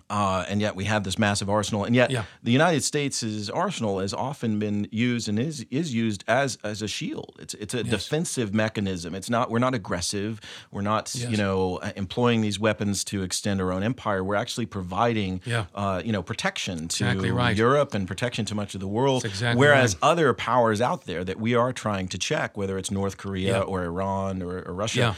Uh, 0.09 0.45
and 0.47 0.61
yet 0.61 0.75
we 0.75 0.85
have 0.85 1.03
this 1.03 1.19
massive 1.19 1.49
arsenal, 1.49 1.83
and 1.83 1.93
yet 1.93 2.09
yeah. 2.09 2.23
the 2.41 2.51
United 2.51 2.81
States' 2.81 3.49
arsenal 3.49 3.99
has 3.99 4.13
often 4.13 4.57
been 4.57 4.87
used 4.89 5.27
and 5.27 5.37
is 5.37 5.65
is 5.69 5.93
used 5.93 6.23
as 6.29 6.57
as 6.63 6.81
a 6.81 6.87
shield. 6.87 7.35
It's 7.39 7.53
it's 7.55 7.73
a 7.73 7.83
yes. 7.83 7.89
defensive 7.89 8.53
mechanism. 8.53 9.13
It's 9.13 9.29
not 9.29 9.51
we're 9.51 9.59
not 9.59 9.73
aggressive. 9.73 10.39
We're 10.71 10.81
not 10.81 11.13
yes. 11.13 11.29
you 11.29 11.35
know 11.35 11.79
employing 11.97 12.39
these 12.39 12.57
weapons 12.57 13.03
to 13.05 13.21
extend 13.21 13.59
our 13.59 13.73
own 13.73 13.83
empire. 13.83 14.23
We're 14.23 14.35
actually 14.35 14.65
providing 14.65 15.41
yeah. 15.45 15.65
uh, 15.75 16.01
you 16.05 16.13
know 16.13 16.23
protection 16.23 16.87
to 16.87 17.03
exactly 17.03 17.31
right. 17.31 17.57
Europe 17.57 17.93
and 17.93 18.07
protection 18.07 18.45
to 18.45 18.55
much 18.55 18.75
of 18.75 18.79
the 18.79 18.87
world. 18.87 19.25
Exactly 19.25 19.59
whereas 19.59 19.95
right. 19.95 20.11
other 20.11 20.33
powers 20.33 20.79
out 20.79 21.05
there 21.05 21.25
that 21.25 21.37
we 21.37 21.53
are 21.53 21.73
trying 21.73 22.07
to 22.09 22.17
check, 22.17 22.55
whether 22.55 22.77
it's 22.77 22.91
North 22.91 23.17
Korea 23.17 23.57
yeah. 23.57 23.61
or 23.61 23.83
Iran 23.83 24.41
or, 24.41 24.61
or 24.61 24.73
Russia 24.73 25.17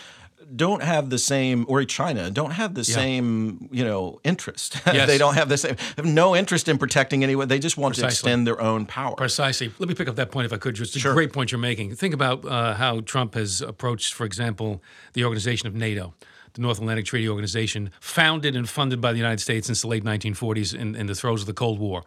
don't 0.55 0.81
have 0.83 1.09
the 1.09 1.17
same 1.17 1.65
or 1.67 1.83
China 1.85 2.29
don't 2.31 2.51
have 2.51 2.73
the 2.73 2.81
yeah. 2.81 2.95
same 2.95 3.69
you 3.71 3.83
know 3.83 4.19
interest. 4.23 4.77
Yes. 4.99 5.07
they 5.07 5.17
don't 5.19 5.35
have 5.35 5.49
the 5.49 5.57
same 5.57 5.75
have 5.97 6.05
no 6.05 6.35
interest 6.35 6.67
in 6.67 6.77
protecting 6.77 7.23
anyone. 7.23 7.47
They 7.47 7.59
just 7.59 7.77
want 7.77 7.93
Precisely. 7.95 8.07
to 8.09 8.13
extend 8.13 8.47
their 8.47 8.59
own 8.59 8.85
power. 8.85 9.15
Precisely. 9.15 9.71
Let 9.77 9.87
me 9.87 9.95
pick 9.95 10.07
up 10.07 10.15
that 10.15 10.31
point 10.31 10.45
if 10.45 10.53
I 10.53 10.57
could. 10.57 10.75
Just 10.75 10.95
a 10.95 10.99
Sure. 10.99 11.13
great 11.13 11.31
point 11.31 11.51
you're 11.51 11.59
making. 11.59 11.95
Think 11.95 12.13
about 12.13 12.43
uh, 12.45 12.73
how 12.73 13.01
Trump 13.01 13.35
has 13.35 13.61
approached, 13.61 14.13
for 14.13 14.25
example, 14.25 14.81
the 15.13 15.23
organization 15.23 15.67
of 15.67 15.75
NATO. 15.75 16.13
The 16.53 16.61
North 16.61 16.79
Atlantic 16.79 17.05
Treaty 17.05 17.29
Organization, 17.29 17.91
founded 17.99 18.55
and 18.55 18.67
funded 18.67 19.01
by 19.01 19.11
the 19.11 19.17
United 19.17 19.39
States 19.39 19.67
since 19.67 19.81
the 19.81 19.87
late 19.87 20.03
1940s 20.03 20.73
in, 20.73 20.95
in 20.95 21.07
the 21.07 21.15
throes 21.15 21.41
of 21.41 21.47
the 21.47 21.53
Cold 21.53 21.79
War. 21.79 22.03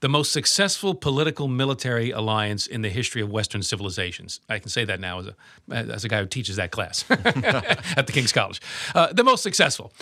The 0.00 0.08
most 0.08 0.32
successful 0.32 0.94
political 0.94 1.48
military 1.48 2.10
alliance 2.10 2.66
in 2.66 2.82
the 2.82 2.88
history 2.88 3.22
of 3.22 3.30
Western 3.30 3.62
civilizations. 3.62 4.40
I 4.48 4.58
can 4.58 4.68
say 4.68 4.84
that 4.84 5.00
now 5.00 5.20
as 5.20 5.26
a, 5.26 5.74
as 5.74 6.04
a 6.04 6.08
guy 6.08 6.20
who 6.20 6.26
teaches 6.26 6.56
that 6.56 6.70
class 6.70 7.04
at 7.10 8.06
the 8.06 8.12
King's 8.12 8.32
College. 8.32 8.60
Uh, 8.94 9.12
the 9.12 9.24
most 9.24 9.42
successful. 9.42 9.92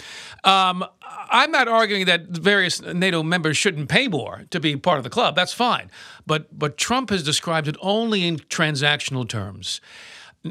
Um, 0.44 0.84
I'm 1.30 1.50
not 1.50 1.68
arguing 1.68 2.06
that 2.06 2.28
various 2.28 2.80
NATO 2.80 3.22
members 3.22 3.56
shouldn't 3.56 3.88
pay 3.88 4.08
more 4.08 4.44
to 4.50 4.60
be 4.60 4.76
part 4.76 4.98
of 4.98 5.04
the 5.04 5.10
club. 5.10 5.34
That's 5.36 5.52
fine. 5.52 5.90
But, 6.26 6.58
but 6.58 6.76
Trump 6.76 7.10
has 7.10 7.22
described 7.22 7.68
it 7.68 7.76
only 7.80 8.26
in 8.26 8.38
transactional 8.38 9.28
terms 9.28 9.80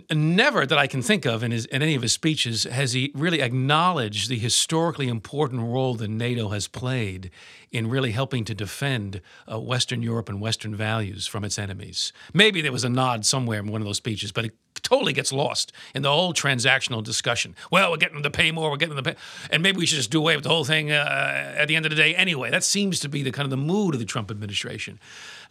never 0.09 0.65
that 0.65 0.77
I 0.77 0.87
can 0.87 1.01
think 1.01 1.25
of 1.25 1.43
in, 1.43 1.51
his, 1.51 1.65
in 1.65 1.81
any 1.81 1.95
of 1.95 2.01
his 2.01 2.13
speeches 2.13 2.63
has 2.63 2.93
he 2.93 3.11
really 3.13 3.41
acknowledged 3.41 4.29
the 4.29 4.37
historically 4.37 5.09
important 5.09 5.61
role 5.61 5.95
that 5.95 6.09
NATO 6.09 6.49
has 6.49 6.67
played 6.67 7.29
in 7.71 7.89
really 7.89 8.11
helping 8.11 8.45
to 8.45 8.53
defend 8.53 9.21
uh, 9.51 9.59
Western 9.59 10.01
Europe 10.01 10.29
and 10.29 10.39
Western 10.39 10.75
values 10.75 11.27
from 11.27 11.43
its 11.43 11.59
enemies. 11.59 12.13
Maybe 12.33 12.61
there 12.61 12.71
was 12.71 12.83
a 12.83 12.89
nod 12.89 13.25
somewhere 13.25 13.59
in 13.59 13.67
one 13.67 13.81
of 13.81 13.87
those 13.87 13.97
speeches, 13.97 14.31
but 14.31 14.45
it 14.45 14.55
totally 14.83 15.13
gets 15.13 15.31
lost 15.31 15.71
in 15.95 16.01
the 16.01 16.09
whole 16.09 16.33
transactional 16.33 17.03
discussion. 17.03 17.55
Well, 17.71 17.91
we're 17.91 17.97
getting 17.97 18.15
them 18.15 18.23
to 18.23 18.31
pay 18.31 18.51
more, 18.51 18.69
we're 18.69 18.77
getting 18.77 18.95
them 18.95 19.03
to 19.03 19.13
pay, 19.13 19.19
and 19.49 19.63
maybe 19.63 19.77
we 19.77 19.85
should 19.85 19.97
just 19.97 20.11
do 20.11 20.19
away 20.19 20.35
with 20.35 20.43
the 20.43 20.49
whole 20.49 20.65
thing 20.65 20.91
uh, 20.91 21.55
at 21.57 21.67
the 21.67 21.75
end 21.75 21.85
of 21.85 21.89
the 21.89 21.95
day 21.95 22.15
anyway. 22.15 22.49
That 22.49 22.63
seems 22.63 22.99
to 23.01 23.09
be 23.09 23.23
the 23.23 23.31
kind 23.31 23.45
of 23.45 23.51
the 23.51 23.57
mood 23.57 23.93
of 23.93 23.99
the 23.99 24.05
Trump 24.05 24.31
administration 24.31 24.99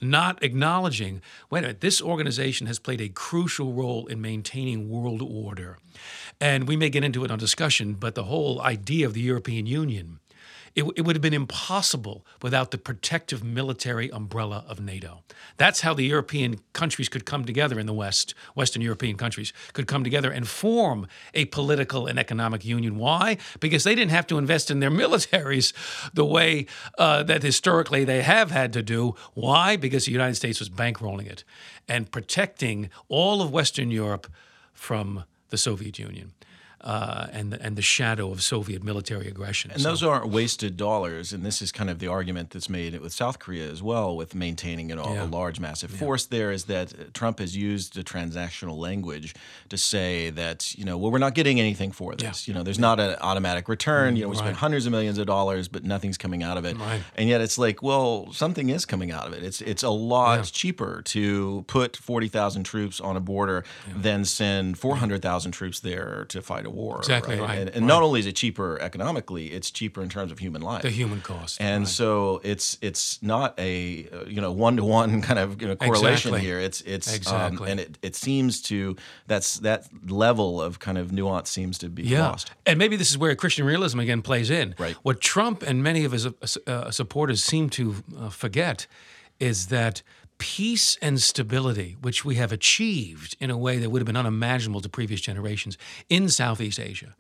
not 0.01 0.43
acknowledging 0.43 1.21
wait 1.51 1.61
a 1.61 1.63
minute, 1.63 1.81
this 1.81 2.01
organization 2.01 2.67
has 2.67 2.79
played 2.79 3.01
a 3.01 3.09
crucial 3.09 3.73
role 3.73 4.07
in 4.07 4.21
maintaining 4.21 4.89
world 4.89 5.23
order. 5.23 5.79
And 6.41 6.67
we 6.67 6.77
may 6.77 6.89
get 6.89 7.05
into 7.05 7.25
it 7.25 7.31
on 7.31 7.39
discussion, 7.39 7.95
but 7.95 8.15
the 8.15 8.25
whole 8.25 8.61
idea 8.63 9.07
of 9.07 9.15
the 9.15 9.21
European 9.21 9.67
Union. 9.67 10.21
It, 10.77 10.85
it, 10.97 11.03
would 11.03 11.17
have 11.17 11.23
been 11.23 11.35
impossible 11.35 12.25
without 12.43 12.71
the 12.71 12.79
protective 12.79 13.43
military 13.43 14.11
umbrella 14.11 14.65
of 14.69 14.81
NATO. 14.81 15.25
That's 15.57 15.81
how 15.81 15.95
the 15.95 16.05
European 16.05 16.61
countries 16.73 17.09
could 17.09 17.27
come 17.27 17.45
together 17.45 17.81
in 17.81 17.87
the 17.87 17.93
West, 17.93 18.35
Western 18.55 18.81
European 18.81 19.17
countries 19.17 19.53
could 19.73 19.89
come 19.89 20.05
together 20.05 20.31
and 20.31 20.47
form 20.47 21.09
a 21.35 21.47
political 21.47 22.07
and 22.07 22.21
economic 22.21 22.65
union. 22.65 22.99
Why? 22.99 23.37
Because 23.59 23.83
they 23.83 23.97
didn't 23.97 24.13
have 24.13 24.29
to 24.29 24.39
invest 24.39 24.71
in 24.71 24.79
their 24.79 24.91
militaries 25.03 25.73
the 26.15 26.25
way 26.25 26.67
uh, 26.99 27.25
that 27.25 27.43
historically 27.43 28.05
they 28.05 28.23
have 28.23 28.53
had 28.53 28.73
to 28.75 28.83
do. 28.83 29.17
Why? 29.35 29.77
Because 29.77 30.05
the 30.05 30.13
United 30.13 30.37
States 30.37 30.61
was 30.61 30.71
bankrolling 30.71 31.29
it 31.29 31.43
and 31.89 32.11
protecting 32.13 32.91
all 33.09 33.43
of 33.43 33.51
Western 33.51 33.91
Europe 33.91 34.31
from 34.73 35.25
the 35.49 35.59
Soviet 35.59 35.99
Union 35.99 36.33
uh, 36.83 37.27
and 37.33 37.55
and 37.55 37.77
the 37.77 37.83
shadow 37.83 38.31
of 38.33 38.43
Soviet 38.43 38.83
military 38.83 39.29
aggression. 39.29 39.71
And 39.71 39.81
so. 39.83 39.89
those 39.91 40.03
aren't 40.03 40.29
wasted 40.31 40.77
dollars. 40.77 41.33
And 41.33 41.45
this 41.45 41.61
is 41.63 41.73
kind 41.73 41.91
of 41.91 41.99
the 41.99 42.07
argument 42.09 42.51
that's 42.51 42.69
made 42.71 42.99
with 43.01 43.13
South 43.13 43.39
Korea 43.39 43.71
as 43.71 43.83
well, 43.83 44.17
with 44.17 44.35
maintaining 44.35 44.91
an, 44.93 44.99
Yeah. 44.99 45.25
a 45.25 45.27
large, 45.27 45.61
massive 45.61 45.93
Yeah. 45.93 45.99
force 45.99 46.25
there. 46.27 46.51
Is 46.53 46.65
that 46.65 47.13
Trump 47.15 47.39
has 47.39 47.57
used 47.57 47.95
the 47.95 48.03
transactional 48.05 48.77
language 48.79 49.35
to 49.69 49.77
say 49.77 50.31
that 50.31 50.75
you 50.77 50.85
know, 50.85 50.97
well, 50.97 51.11
we're 51.11 51.19
not 51.19 51.35
getting 51.35 51.61
anything 51.61 51.93
for 51.93 52.15
this. 52.15 52.49
You 52.49 52.55
know, 52.55 52.63
there's 52.63 52.79
not 52.79 52.99
an 53.01 53.17
automatic 53.21 53.69
return. 53.69 54.17
You 54.17 54.23
know, 54.23 54.29
we 54.31 54.37
spent 54.37 54.57
hundreds 54.57 54.87
of 54.87 54.93
millions 54.93 55.19
of 55.19 55.27
dollars, 55.27 55.69
but 55.69 55.85
nothing's 55.85 56.17
coming 56.19 56.43
out 56.43 56.57
of 56.57 56.65
it. 56.65 56.77
Right. 56.79 57.03
And 57.17 57.29
yet, 57.29 57.41
it's 57.41 57.59
like, 57.59 57.83
well, 57.83 58.33
something 58.33 58.71
is 58.71 58.85
coming 58.87 59.11
out 59.13 59.27
of 59.27 59.33
it. 59.33 59.43
It's 59.45 59.61
it's 59.61 59.83
a 59.83 59.91
lot 59.91 60.39
Yeah. 60.39 60.45
cheaper 60.45 61.03
to 61.07 61.65
put 61.67 61.97
forty 61.97 62.29
thousand 62.29 62.65
troops 62.65 63.01
on 63.01 63.17
a 63.17 63.21
border 63.21 63.65
than 63.95 64.25
send 64.25 64.79
four 64.79 64.97
hundred 64.97 65.21
thousand 65.23 65.53
troops 65.53 65.81
there 65.81 66.25
to 66.29 66.41
fight 66.43 66.67
a 66.67 66.70
a 66.71 66.73
war. 66.73 66.99
Exactly 66.99 67.37
right. 67.37 67.49
right, 67.49 67.59
And, 67.59 67.69
and 67.71 67.83
right. 67.83 67.89
not 67.95 68.03
only 68.03 68.21
is 68.21 68.27
it 68.27 68.37
cheaper 68.37 68.79
economically, 68.81 69.49
it's 69.49 69.71
cheaper 69.71 70.03
in 70.03 70.09
terms 70.09 70.31
of 70.33 70.39
human 70.39 70.63
life. 70.63 70.83
The 70.83 70.91
human 70.91 71.21
cost. 71.21 71.61
and 71.61 71.83
right. 71.83 71.89
so 71.89 72.41
it's 72.43 72.79
it's 72.81 73.23
not 73.23 73.59
a 73.59 74.09
uh, 74.13 74.25
you 74.27 74.41
know 74.41 74.53
one 74.53 74.77
to 74.77 74.85
one 74.85 75.23
kind 75.23 75.39
of 75.39 75.61
you 75.61 75.69
know, 75.69 75.77
correlation 75.77 76.31
Exactly. 76.31 76.41
here. 76.41 76.59
It's 76.59 76.81
it's 76.83 77.09
um, 77.09 77.15
Exactly. 77.17 77.71
and 77.71 77.81
it, 77.81 77.99
it 78.03 78.17
seems 78.17 78.63
to 78.63 78.97
that's 79.27 79.59
that 79.61 79.89
level 80.09 80.61
of 80.61 80.79
kind 80.79 80.99
of 80.99 81.13
nuance 81.13 81.51
seems 81.51 81.79
to 81.79 81.89
be 81.89 82.03
yeah. 82.05 82.29
lost. 82.29 82.53
And 82.67 82.79
maybe 82.79 82.97
this 82.97 83.11
is 83.11 83.19
where 83.19 83.35
Christian 83.35 83.67
realism 83.67 84.01
again 84.01 84.23
plays 84.23 84.51
in. 84.51 84.75
Right. 84.79 84.97
What 85.03 85.21
Trump 85.21 85.63
and 85.63 85.83
many 85.83 86.05
of 86.05 86.13
his 86.13 86.27
uh, 86.27 86.31
uh, 86.67 86.91
supporters 86.91 87.43
seem 87.43 87.71
to 87.71 87.97
uh, 88.19 88.29
forget 88.31 88.87
is 89.41 89.69
that 89.69 90.03
peace 90.41 90.97
and 91.03 91.21
stability, 91.21 91.97
which 92.01 92.25
we 92.25 92.35
have 92.37 92.51
achieved 92.51 93.37
in 93.39 93.51
a 93.51 93.59
way 93.59 93.79
that 93.79 93.91
would 93.91 94.01
have 94.01 94.07
been 94.07 94.17
unimaginable 94.17 94.81
to 94.81 94.89
previous 94.89 95.21
generations 95.21 95.77
in 96.09 96.29
Southeast 96.29 96.81
Asia, 96.81 97.15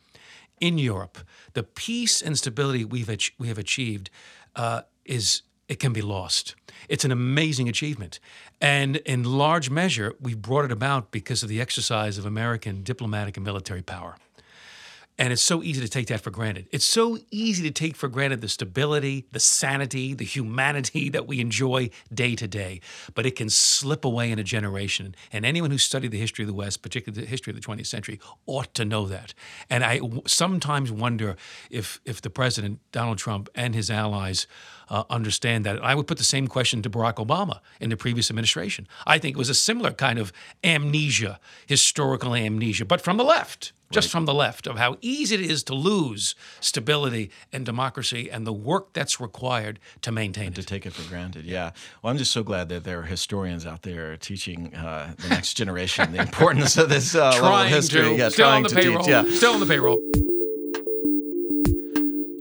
in 0.58 0.78
Europe, 0.78 1.18
the 1.52 1.62
peace 1.62 2.20
and 2.20 2.36
stability 2.36 2.84
we've 2.84 3.14
we 3.38 3.46
have 3.46 3.58
achieved 3.58 4.10
uh, 4.56 4.82
is 5.04 5.42
it 5.68 5.78
can 5.78 5.92
be 5.92 6.02
lost. 6.02 6.56
It's 6.88 7.04
an 7.04 7.12
amazing 7.12 7.68
achievement, 7.68 8.18
and 8.60 8.96
in 8.96 9.22
large 9.22 9.70
measure, 9.70 10.14
we 10.18 10.34
brought 10.34 10.64
it 10.64 10.72
about 10.72 11.10
because 11.10 11.42
of 11.42 11.48
the 11.48 11.60
exercise 11.60 12.16
of 12.16 12.24
American 12.24 12.82
diplomatic 12.82 13.36
and 13.36 13.44
military 13.44 13.82
power. 13.82 14.16
And 15.20 15.34
it's 15.34 15.42
so 15.42 15.62
easy 15.62 15.82
to 15.82 15.88
take 15.88 16.06
that 16.06 16.22
for 16.22 16.30
granted. 16.30 16.66
It's 16.72 16.86
so 16.86 17.18
easy 17.30 17.62
to 17.64 17.70
take 17.70 17.94
for 17.94 18.08
granted 18.08 18.40
the 18.40 18.48
stability, 18.48 19.26
the 19.32 19.38
sanity, 19.38 20.14
the 20.14 20.24
humanity 20.24 21.08
that 21.10 21.26
we 21.26 21.40
enjoy 21.40 21.90
day 22.12 22.34
to 22.36 22.48
day. 22.48 22.80
But 23.14 23.26
it 23.26 23.36
can 23.36 23.50
slip 23.50 24.06
away 24.06 24.30
in 24.30 24.38
a 24.38 24.42
generation. 24.42 25.14
And 25.30 25.44
anyone 25.44 25.70
who 25.70 25.76
studied 25.76 26.12
the 26.12 26.18
history 26.18 26.44
of 26.44 26.48
the 26.48 26.54
West, 26.54 26.80
particularly 26.80 27.22
the 27.22 27.28
history 27.28 27.50
of 27.50 27.60
the 27.60 27.66
20th 27.66 27.86
century, 27.86 28.18
ought 28.46 28.72
to 28.72 28.86
know 28.86 29.04
that. 29.08 29.34
And 29.68 29.84
I 29.84 30.00
sometimes 30.26 30.90
wonder 30.90 31.36
if, 31.68 32.00
if 32.06 32.22
the 32.22 32.30
president, 32.30 32.80
Donald 32.90 33.18
Trump, 33.18 33.50
and 33.54 33.74
his 33.74 33.90
allies 33.90 34.46
uh, 34.88 35.04
understand 35.10 35.66
that. 35.66 35.84
I 35.84 35.94
would 35.94 36.06
put 36.06 36.16
the 36.16 36.24
same 36.24 36.48
question 36.48 36.80
to 36.80 36.88
Barack 36.88 37.16
Obama 37.16 37.60
in 37.78 37.90
the 37.90 37.96
previous 37.98 38.30
administration. 38.30 38.88
I 39.06 39.18
think 39.18 39.36
it 39.36 39.38
was 39.38 39.50
a 39.50 39.54
similar 39.54 39.92
kind 39.92 40.18
of 40.18 40.32
amnesia, 40.64 41.38
historical 41.66 42.34
amnesia, 42.34 42.86
but 42.86 43.02
from 43.02 43.18
the 43.18 43.24
left 43.24 43.72
just 43.90 44.08
from 44.10 44.24
the 44.24 44.34
left 44.34 44.66
of 44.66 44.78
how 44.78 44.96
easy 45.00 45.34
it 45.34 45.40
is 45.40 45.62
to 45.64 45.74
lose 45.74 46.34
stability 46.60 47.30
and 47.52 47.66
democracy 47.66 48.30
and 48.30 48.46
the 48.46 48.52
work 48.52 48.92
that's 48.92 49.20
required 49.20 49.78
to 50.02 50.12
maintain 50.12 50.52
To 50.52 50.60
it. 50.60 50.66
take 50.66 50.86
it 50.86 50.92
for 50.92 51.08
granted, 51.08 51.44
yeah. 51.44 51.72
Well, 52.02 52.10
I'm 52.12 52.18
just 52.18 52.30
so 52.32 52.42
glad 52.42 52.68
that 52.68 52.84
there 52.84 53.00
are 53.00 53.04
historians 53.04 53.66
out 53.66 53.82
there 53.82 54.16
teaching 54.16 54.74
uh, 54.74 55.14
the 55.18 55.28
next 55.28 55.54
generation 55.54 56.12
the 56.12 56.20
importance 56.28 56.76
of 56.76 56.88
this 56.88 57.14
uh, 57.14 57.30
level 57.30 57.48
of 57.48 57.68
history. 57.68 58.02
to, 58.02 58.14
yeah, 58.16 58.28
still 58.28 58.46
trying 58.46 58.56
on 58.58 58.62
the 58.62 58.68
to 58.70 58.74
payroll, 58.76 58.98
teach. 59.04 59.08
Yeah. 59.08 59.24
still 59.36 59.54
on 59.54 59.60
the 59.60 59.66
payroll. 59.66 60.00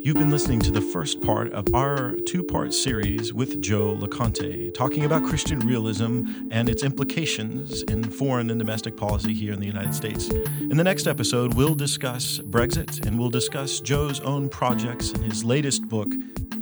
You've 0.02 0.16
been 0.16 0.32
listening 0.32 0.62
to 0.62 0.72
the 0.72 0.80
first 0.80 1.20
part 1.20 1.52
of 1.52 1.76
our 1.76 2.16
two 2.26 2.42
part 2.42 2.74
series 2.74 3.34
with 3.34 3.62
Joe 3.62 3.98
Loconte, 3.98 4.74
talking 4.74 5.04
about 5.04 5.26
Christian 5.26 5.60
realism 5.60 6.24
and 6.52 6.70
its 6.70 6.84
implications 6.84 7.84
in 7.84 8.06
foreign 8.06 8.50
and 8.50 8.58
domestic 8.58 8.96
policy 8.96 9.34
here 9.34 9.52
in 9.52 9.60
the 9.60 9.66
United 9.66 9.94
States. 9.94 10.30
In 10.30 10.78
the 10.78 10.86
next 10.86 11.06
episode, 11.06 11.54
we'll 11.56 11.76
discuss 11.76 12.40
Brexit 12.40 13.06
and 13.06 13.20
we'll 13.20 13.30
discuss 13.30 13.82
Joe's 13.82 14.22
own 14.22 14.48
projects 14.48 15.12
and 15.12 15.26
his 15.26 15.44
latest 15.44 15.90
book, 15.90 16.08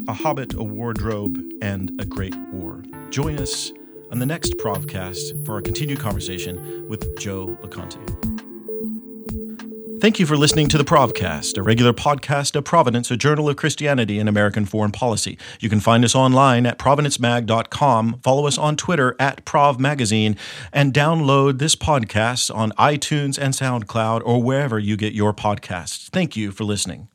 A 0.08 0.14
Hobbit, 0.14 0.56
a 0.56 0.64
Wardrobe, 0.64 1.40
and 1.62 1.92
a 2.02 2.06
Great 2.06 2.36
War. 2.52 2.84
Join 3.12 3.38
us 3.38 3.72
on 4.12 4.18
the 4.18 4.26
next 4.26 4.54
Provcast 4.54 5.46
for 5.46 5.54
our 5.54 5.62
continued 5.62 6.00
conversation 6.00 6.90
with 6.90 7.20
Joe 7.20 7.56
Loconte. 7.62 8.47
Thank 10.00 10.20
you 10.20 10.28
for 10.28 10.38
listening 10.38 10.68
to 10.68 10.78
the 10.78 10.84
Provcast, 10.84 11.58
a 11.58 11.64
regular 11.64 11.92
podcast 11.92 12.56
of 12.56 12.64
Providence, 12.66 13.10
a 13.10 13.18
journal 13.18 13.50
of 13.50 13.56
Christianity 13.56 14.20
and 14.20 14.30
American 14.30 14.68
foreign 14.68 14.92
policy. 14.92 15.40
You 15.60 15.70
can 15.70 15.80
find 15.80 16.06
us 16.06 16.14
online 16.14 16.68
at 16.68 16.78
providencemag.com, 16.78 18.20
follow 18.22 18.46
us 18.46 18.60
on 18.60 18.76
Twitter 18.76 19.16
at 19.20 19.44
ProvMagazine, 19.44 20.38
and 20.72 20.94
download 20.94 21.58
this 21.58 21.76
podcast 21.76 22.54
on 22.56 22.74
iTunes 22.74 23.40
and 23.40 23.56
SoundCloud 23.56 24.22
or 24.24 24.44
wherever 24.44 24.78
you 24.78 24.98
get 24.98 25.14
your 25.14 25.34
podcasts. 25.34 26.10
Thank 26.10 26.38
you 26.38 26.52
for 26.52 26.64
listening. 26.64 27.08